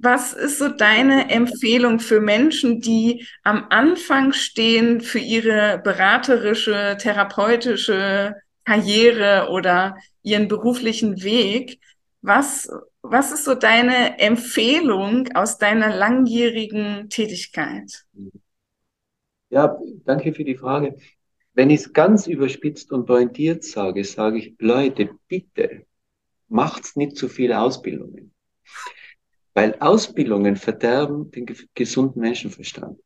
Was 0.00 0.32
ist 0.32 0.58
so 0.58 0.68
deine 0.68 1.28
Empfehlung 1.28 1.98
für 1.98 2.20
Menschen, 2.20 2.80
die 2.80 3.26
am 3.42 3.66
Anfang 3.70 4.32
stehen 4.32 5.00
für 5.00 5.18
ihre 5.18 5.80
beraterische, 5.82 6.96
therapeutische 7.00 8.36
Karriere 8.64 9.48
oder 9.50 9.96
ihren 10.22 10.46
beruflichen 10.46 11.24
Weg? 11.24 11.80
Was, 12.22 12.70
was 13.02 13.32
ist 13.32 13.44
so 13.44 13.54
deine 13.54 14.20
Empfehlung 14.20 15.28
aus 15.34 15.58
deiner 15.58 15.94
langjährigen 15.94 17.08
Tätigkeit? 17.08 18.04
Ja, 19.50 19.76
danke 20.04 20.32
für 20.32 20.44
die 20.44 20.56
Frage. 20.56 20.96
Wenn 21.54 21.70
ich 21.70 21.80
es 21.80 21.92
ganz 21.92 22.28
überspitzt 22.28 22.92
und 22.92 23.06
pointiert 23.06 23.64
sage, 23.64 24.04
sage 24.04 24.38
ich, 24.38 24.54
Leute, 24.60 25.10
bitte 25.26 25.86
macht's 26.46 26.94
nicht 26.94 27.16
zu 27.16 27.28
viele 27.28 27.58
Ausbildungen. 27.58 28.32
Weil 29.58 29.74
Ausbildungen 29.80 30.54
verderben 30.54 31.32
den 31.32 31.44
gesunden 31.74 32.20
Menschenverstand. 32.20 32.96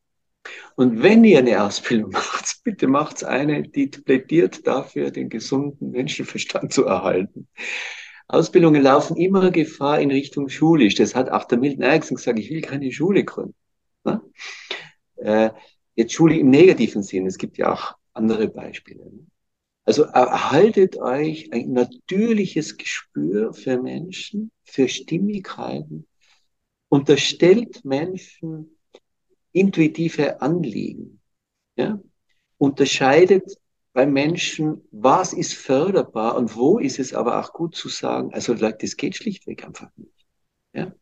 Und 0.77 1.03
wenn 1.03 1.25
ihr 1.25 1.39
eine 1.39 1.65
Ausbildung 1.65 2.11
macht, 2.13 2.61
bitte 2.63 2.89
macht's 2.89 3.25
eine, 3.25 3.63
die 3.63 3.87
plädiert 3.87 4.67
dafür, 4.67 5.11
den 5.11 5.31
gesunden 5.31 5.93
Menschenverstand 5.93 6.71
zu 6.71 6.85
erhalten. 6.85 7.49
Ausbildungen 8.29 8.83
laufen 8.83 9.17
immer 9.17 9.51
Gefahr 9.51 9.99
in 10.01 10.11
Richtung 10.11 10.51
schulisch. 10.51 10.95
Das 10.95 11.15
hat 11.15 11.31
auch 11.31 11.45
der 11.45 11.57
Milton 11.57 11.85
Erickson 11.85 12.17
gesagt, 12.19 12.39
ich 12.39 12.51
will 12.51 12.61
keine 12.61 12.93
Schule 12.93 13.25
gründen. 13.25 13.55
Ne? 14.05 14.21
Äh, 15.17 15.51
jetzt 15.95 16.13
Schule 16.13 16.37
im 16.37 16.51
negativen 16.51 17.03
Sinn, 17.03 17.27
es 17.27 17.39
gibt 17.39 17.57
ja 17.57 17.73
auch 17.73 17.95
andere 18.13 18.49
Beispiele. 18.49 19.07
Ne? 19.07 19.27
Also 19.87 20.03
erhaltet 20.03 20.99
euch 20.99 21.51
ein 21.51 21.73
natürliches 21.73 22.77
Gespür 22.77 23.55
für 23.55 23.81
Menschen, 23.81 24.51
für 24.65 24.87
Stimmigkeiten, 24.87 26.07
unterstellt 26.93 27.87
Menschen 27.87 28.77
intuitive 29.53 30.43
Anliegen, 30.43 31.23
ja? 31.75 31.99
unterscheidet 32.59 33.51
bei 33.95 34.05
Menschen, 34.05 34.87
was 34.91 35.33
ist 35.33 35.55
förderbar 35.55 36.37
und 36.37 36.55
wo 36.55 36.79
ist 36.79 36.99
es 36.99 37.15
aber 37.15 37.41
auch 37.41 37.55
gut 37.55 37.75
zu 37.75 37.89
sagen, 37.89 38.35
also 38.35 38.53
das 38.53 38.99
geht 38.99 39.17
schlichtweg 39.17 39.65
einfach 39.65 39.89
nicht. 39.97 40.27
Ja? 40.75 40.93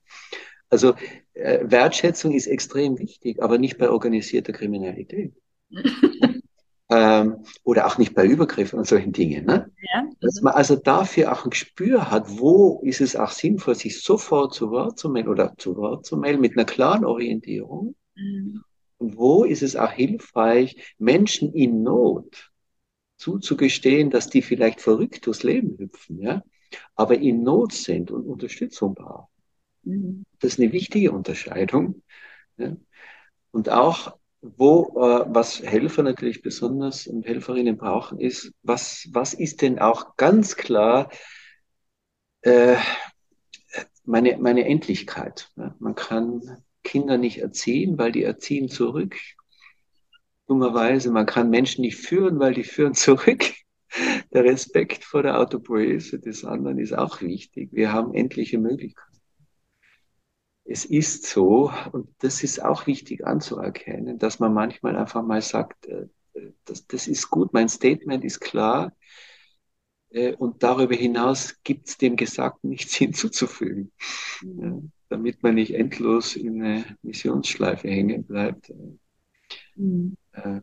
Also 0.69 0.95
äh, 1.35 1.59
Wertschätzung 1.65 2.35
ist 2.35 2.47
extrem 2.47 2.97
wichtig, 3.01 3.43
aber 3.43 3.59
nicht 3.59 3.77
bei 3.77 3.91
organisierter 3.91 4.53
Kriminalität. 4.53 5.35
ähm, 6.89 7.45
oder 7.65 7.89
auch 7.89 7.99
nicht 7.99 8.15
bei 8.15 8.25
Übergriffen 8.27 8.79
und 8.79 8.87
solchen 8.87 9.11
Dingen. 9.11 9.45
Ne? 9.45 9.69
Ja. 9.93 10.09
Dass 10.21 10.41
man 10.41 10.55
also 10.55 10.77
dafür 10.77 11.33
auch 11.33 11.45
ein 11.45 11.51
Gespür 11.51 12.11
hat, 12.11 12.39
wo 12.39 12.81
ist 12.85 13.01
es 13.01 13.17
auch 13.17 13.31
sinnvoll, 13.31 13.75
sich 13.75 14.01
sofort 14.03 14.55
zu 14.55 14.71
Wort 14.71 14.99
zu 14.99 15.09
melden 15.09 15.29
oder 15.29 15.55
zu 15.57 15.77
Wort 15.77 16.07
zu 16.07 16.17
melden 16.17 16.41
mit 16.41 16.57
einer 16.57 16.65
klaren 16.65 17.05
Orientierung. 17.05 17.97
Mhm. 18.15 18.63
Und 18.99 19.17
wo 19.17 19.45
ist 19.45 19.63
es 19.63 19.77
auch 19.77 19.91
hilfreich, 19.91 20.95
Menschen 20.99 21.53
in 21.55 21.83
Not 21.83 22.51
zuzugestehen, 23.17 24.11
dass 24.11 24.29
die 24.29 24.43
vielleicht 24.43 24.81
verrückt 24.81 25.27
durchs 25.27 25.43
Leben 25.43 25.77
hüpfen, 25.79 26.21
ja, 26.21 26.43
aber 26.95 27.19
in 27.19 27.43
Not 27.43 27.73
sind 27.73 28.11
und 28.11 28.27
Unterstützung 28.27 28.95
brauchen. 28.95 29.29
Mhm. 29.83 30.25
Das 30.39 30.53
ist 30.53 30.61
eine 30.61 30.73
wichtige 30.73 31.13
Unterscheidung. 31.13 32.03
Ja. 32.57 32.77
Und 33.51 33.69
auch, 33.71 34.19
wo, 34.43 34.85
äh, 34.97 35.27
was 35.29 35.63
Helfer 35.63 36.03
natürlich 36.03 36.43
besonders 36.43 37.07
und 37.07 37.27
Helferinnen 37.27 37.77
brauchen, 37.77 38.19
ist, 38.19 38.53
was, 38.63 39.09
was 39.13 39.35
ist 39.35 39.63
denn 39.63 39.79
auch 39.79 40.17
ganz 40.17 40.57
klar 40.57 41.11
äh, 42.43 42.77
meine, 44.05 44.39
meine 44.39 44.65
Endlichkeit. 44.65 45.51
Ja. 45.57 45.75
Man 45.79 45.95
kann 45.95 46.63
Kinder 46.83 47.19
nicht 47.19 47.39
erziehen, 47.39 47.99
weil 47.99 48.13
die 48.13 48.25
erziehen 48.25 48.69
zurück 48.69 49.17
dummerweise, 50.51 51.13
man 51.13 51.27
kann 51.27 51.49
Menschen 51.49 51.83
nicht 51.83 51.97
führen, 51.97 52.41
weil 52.41 52.55
die 52.55 52.65
führen 52.65 52.95
zurück. 52.95 53.45
Der 54.33 54.45
Respekt 54.45 55.05
vor 55.05 55.23
der 55.23 55.39
Autopoese 55.39 56.19
des 56.19 56.45
anderen 56.45 56.79
ist 56.79 56.93
auch 56.93 57.23
wichtig. 57.23 57.71
Wir 57.73 57.93
haben 57.93 58.15
endliche 58.15 58.59
Möglichkeiten. 58.59 59.10
Es 60.65 60.85
ist 60.85 61.27
so, 61.27 61.73
und 61.93 62.09
das 62.19 62.43
ist 62.43 62.63
auch 62.63 62.87
wichtig 62.87 63.27
anzuerkennen, 63.27 64.19
dass 64.19 64.39
man 64.39 64.53
manchmal 64.55 64.97
einfach 64.97 65.23
mal 65.23 65.43
sagt, 65.43 65.87
äh, 65.87 66.07
das, 66.65 66.87
das 66.87 67.09
ist 67.09 67.29
gut, 67.31 67.53
mein 67.53 67.69
Statement 67.69 68.25
ist 68.25 68.41
klar, 68.41 68.93
äh, 70.11 70.35
und 70.35 70.63
darüber 70.63 70.95
hinaus 70.95 71.63
gibt 71.63 71.89
es 71.89 71.99
dem 71.99 72.17
Gesagten 72.17 72.71
nichts 72.71 72.95
hinzuzufügen, 72.97 73.93
mhm. 74.43 74.91
damit 75.09 75.43
man 75.43 75.55
nicht 75.55 75.75
endlos 75.75 76.37
in 76.37 76.63
eine 76.63 76.97
Missionsschleife 77.03 77.89
hängen 77.89 78.25
bleibt. 78.25 78.73
Mhm. 79.77 80.17
Äh, 80.33 80.61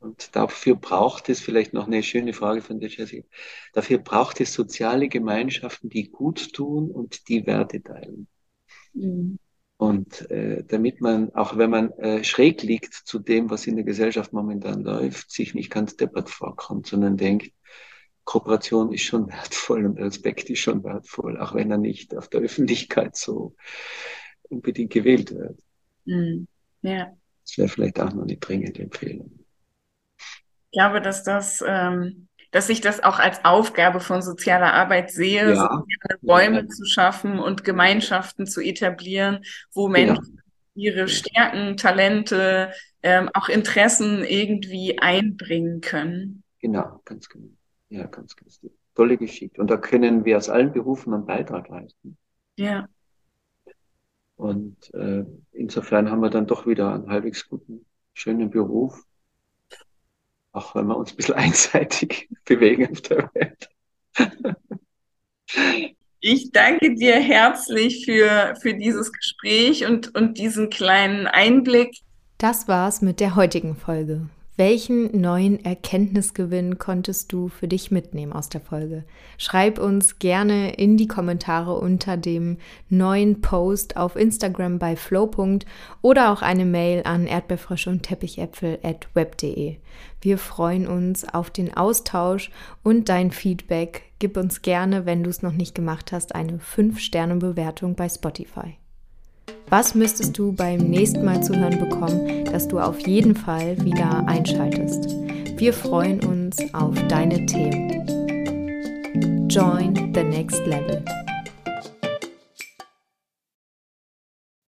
und 0.00 0.36
dafür 0.36 0.76
braucht 0.76 1.28
es 1.28 1.40
vielleicht 1.40 1.72
noch 1.72 1.88
eine 1.88 2.04
schöne 2.04 2.32
Frage 2.32 2.62
von 2.62 2.78
der 2.78 2.88
Jessica. 2.88 3.26
Dafür 3.72 3.98
braucht 3.98 4.40
es 4.40 4.54
soziale 4.54 5.08
Gemeinschaften, 5.08 5.88
die 5.88 6.08
gut 6.08 6.52
tun 6.52 6.90
und 6.92 7.28
die 7.28 7.46
Werte 7.46 7.82
teilen. 7.82 8.28
Mhm. 8.98 9.38
Und 9.76 10.28
äh, 10.30 10.64
damit 10.64 11.00
man, 11.00 11.32
auch 11.34 11.56
wenn 11.56 11.70
man 11.70 11.92
äh, 11.92 12.24
schräg 12.24 12.62
liegt 12.62 12.94
zu 12.94 13.20
dem, 13.20 13.48
was 13.48 13.66
in 13.68 13.76
der 13.76 13.84
Gesellschaft 13.84 14.32
momentan 14.32 14.82
läuft, 14.82 15.30
sich 15.30 15.54
nicht 15.54 15.70
ganz 15.70 15.96
deppert 15.96 16.30
vorkommt, 16.30 16.88
sondern 16.88 17.16
denkt, 17.16 17.52
Kooperation 18.24 18.92
ist 18.92 19.02
schon 19.02 19.28
wertvoll 19.28 19.86
und 19.86 19.98
Respekt 19.98 20.50
ist 20.50 20.58
schon 20.58 20.82
wertvoll, 20.82 21.38
auch 21.38 21.54
wenn 21.54 21.70
er 21.70 21.78
nicht 21.78 22.16
auf 22.16 22.28
der 22.28 22.40
Öffentlichkeit 22.40 23.16
so 23.16 23.54
unbedingt 24.50 24.92
gewählt 24.92 25.32
wird. 25.34 25.60
Mhm. 26.04 26.48
Ja. 26.82 27.16
Das 27.44 27.56
wäre 27.56 27.68
vielleicht 27.68 28.00
auch 28.00 28.12
noch 28.12 28.24
eine 28.24 28.36
dringende 28.36 28.82
Empfehlung. 28.82 29.38
Ich 30.18 30.72
glaube, 30.72 31.00
dass 31.00 31.22
das, 31.22 31.64
ähm, 31.66 32.27
dass 32.50 32.68
ich 32.68 32.80
das 32.80 33.02
auch 33.02 33.18
als 33.18 33.44
Aufgabe 33.44 34.00
von 34.00 34.22
sozialer 34.22 34.72
Arbeit 34.72 35.10
sehe, 35.10 35.50
ja. 35.50 35.54
soziale 35.54 36.20
Räume 36.26 36.60
ja. 36.60 36.68
zu 36.68 36.84
schaffen 36.86 37.38
und 37.38 37.64
Gemeinschaften 37.64 38.46
zu 38.46 38.60
etablieren, 38.60 39.44
wo 39.72 39.88
Menschen 39.88 40.42
ja. 40.74 40.82
ihre 40.82 41.08
Stärken, 41.08 41.76
Talente, 41.76 42.72
ähm, 43.02 43.30
auch 43.34 43.48
Interessen 43.48 44.24
irgendwie 44.24 44.98
einbringen 44.98 45.80
können. 45.80 46.42
Genau, 46.60 47.00
ganz 47.04 47.28
genau. 47.28 47.48
Ja, 47.90 48.06
ganz 48.06 48.34
genau. 48.34 48.50
Tolle 48.94 49.16
Geschichte. 49.16 49.60
Und 49.60 49.70
da 49.70 49.76
können 49.76 50.24
wir 50.24 50.36
aus 50.36 50.48
allen 50.48 50.72
Berufen 50.72 51.14
einen 51.14 51.26
Beitrag 51.26 51.68
leisten. 51.68 52.18
Ja. 52.56 52.88
Und 54.36 54.92
äh, 54.94 55.24
insofern 55.52 56.10
haben 56.10 56.20
wir 56.20 56.30
dann 56.30 56.46
doch 56.46 56.66
wieder 56.66 56.94
einen 56.94 57.08
halbwegs 57.08 57.48
guten, 57.48 57.86
schönen 58.14 58.50
Beruf. 58.50 59.04
Auch 60.52 60.74
wenn 60.74 60.86
wir 60.86 60.96
uns 60.96 61.12
ein 61.12 61.16
bisschen 61.16 61.34
einseitig 61.36 62.28
bewegen 62.44 62.90
auf 62.90 63.00
der 63.02 63.30
Welt. 63.34 63.68
Ich 66.20 66.50
danke 66.50 66.94
dir 66.94 67.14
herzlich 67.14 68.04
für, 68.04 68.54
für 68.60 68.74
dieses 68.74 69.12
Gespräch 69.12 69.86
und, 69.86 70.14
und 70.16 70.38
diesen 70.38 70.68
kleinen 70.68 71.26
Einblick. 71.26 71.98
Das 72.38 72.66
war's 72.66 73.02
mit 73.02 73.20
der 73.20 73.36
heutigen 73.36 73.76
Folge. 73.76 74.28
Welchen 74.58 75.20
neuen 75.20 75.64
Erkenntnisgewinn 75.64 76.78
konntest 76.78 77.32
du 77.32 77.46
für 77.46 77.68
dich 77.68 77.92
mitnehmen 77.92 78.32
aus 78.32 78.48
der 78.48 78.60
Folge? 78.60 79.04
Schreib 79.36 79.78
uns 79.78 80.18
gerne 80.18 80.74
in 80.74 80.96
die 80.96 81.06
Kommentare 81.06 81.78
unter 81.78 82.16
dem 82.16 82.56
neuen 82.88 83.40
Post 83.40 83.96
auf 83.96 84.16
Instagram 84.16 84.80
bei 84.80 84.96
flow. 84.96 85.30
oder 86.02 86.32
auch 86.32 86.42
eine 86.42 86.64
Mail 86.64 87.02
an 87.04 87.28
erdbeerfrösche 87.28 87.88
und 87.88 88.02
teppichäpfel 88.02 88.80
at 88.82 89.06
web.de. 89.14 89.76
Wir 90.20 90.38
freuen 90.38 90.88
uns 90.88 91.24
auf 91.24 91.50
den 91.50 91.76
Austausch 91.76 92.50
und 92.82 93.08
dein 93.08 93.30
Feedback. 93.30 94.10
Gib 94.18 94.36
uns 94.36 94.62
gerne, 94.62 95.06
wenn 95.06 95.22
du 95.22 95.30
es 95.30 95.40
noch 95.40 95.52
nicht 95.52 95.76
gemacht 95.76 96.10
hast, 96.10 96.34
eine 96.34 96.58
5-Sterne-Bewertung 96.58 97.94
bei 97.94 98.08
Spotify. 98.08 98.76
Was 99.70 99.94
müsstest 99.94 100.38
du 100.38 100.52
beim 100.52 100.78
nächsten 100.78 101.24
Mal 101.24 101.42
zu 101.42 101.54
hören 101.54 101.78
bekommen, 101.78 102.44
dass 102.46 102.66
du 102.68 102.78
auf 102.78 102.98
jeden 103.06 103.36
Fall 103.36 103.76
wieder 103.84 104.26
einschaltest? 104.26 105.14
Wir 105.58 105.72
freuen 105.72 106.20
uns 106.20 106.56
auf 106.72 106.94
deine 107.08 107.44
Themen. 107.46 108.06
Join 109.48 109.94
the 110.14 110.22
next 110.22 110.64
level. 110.66 111.04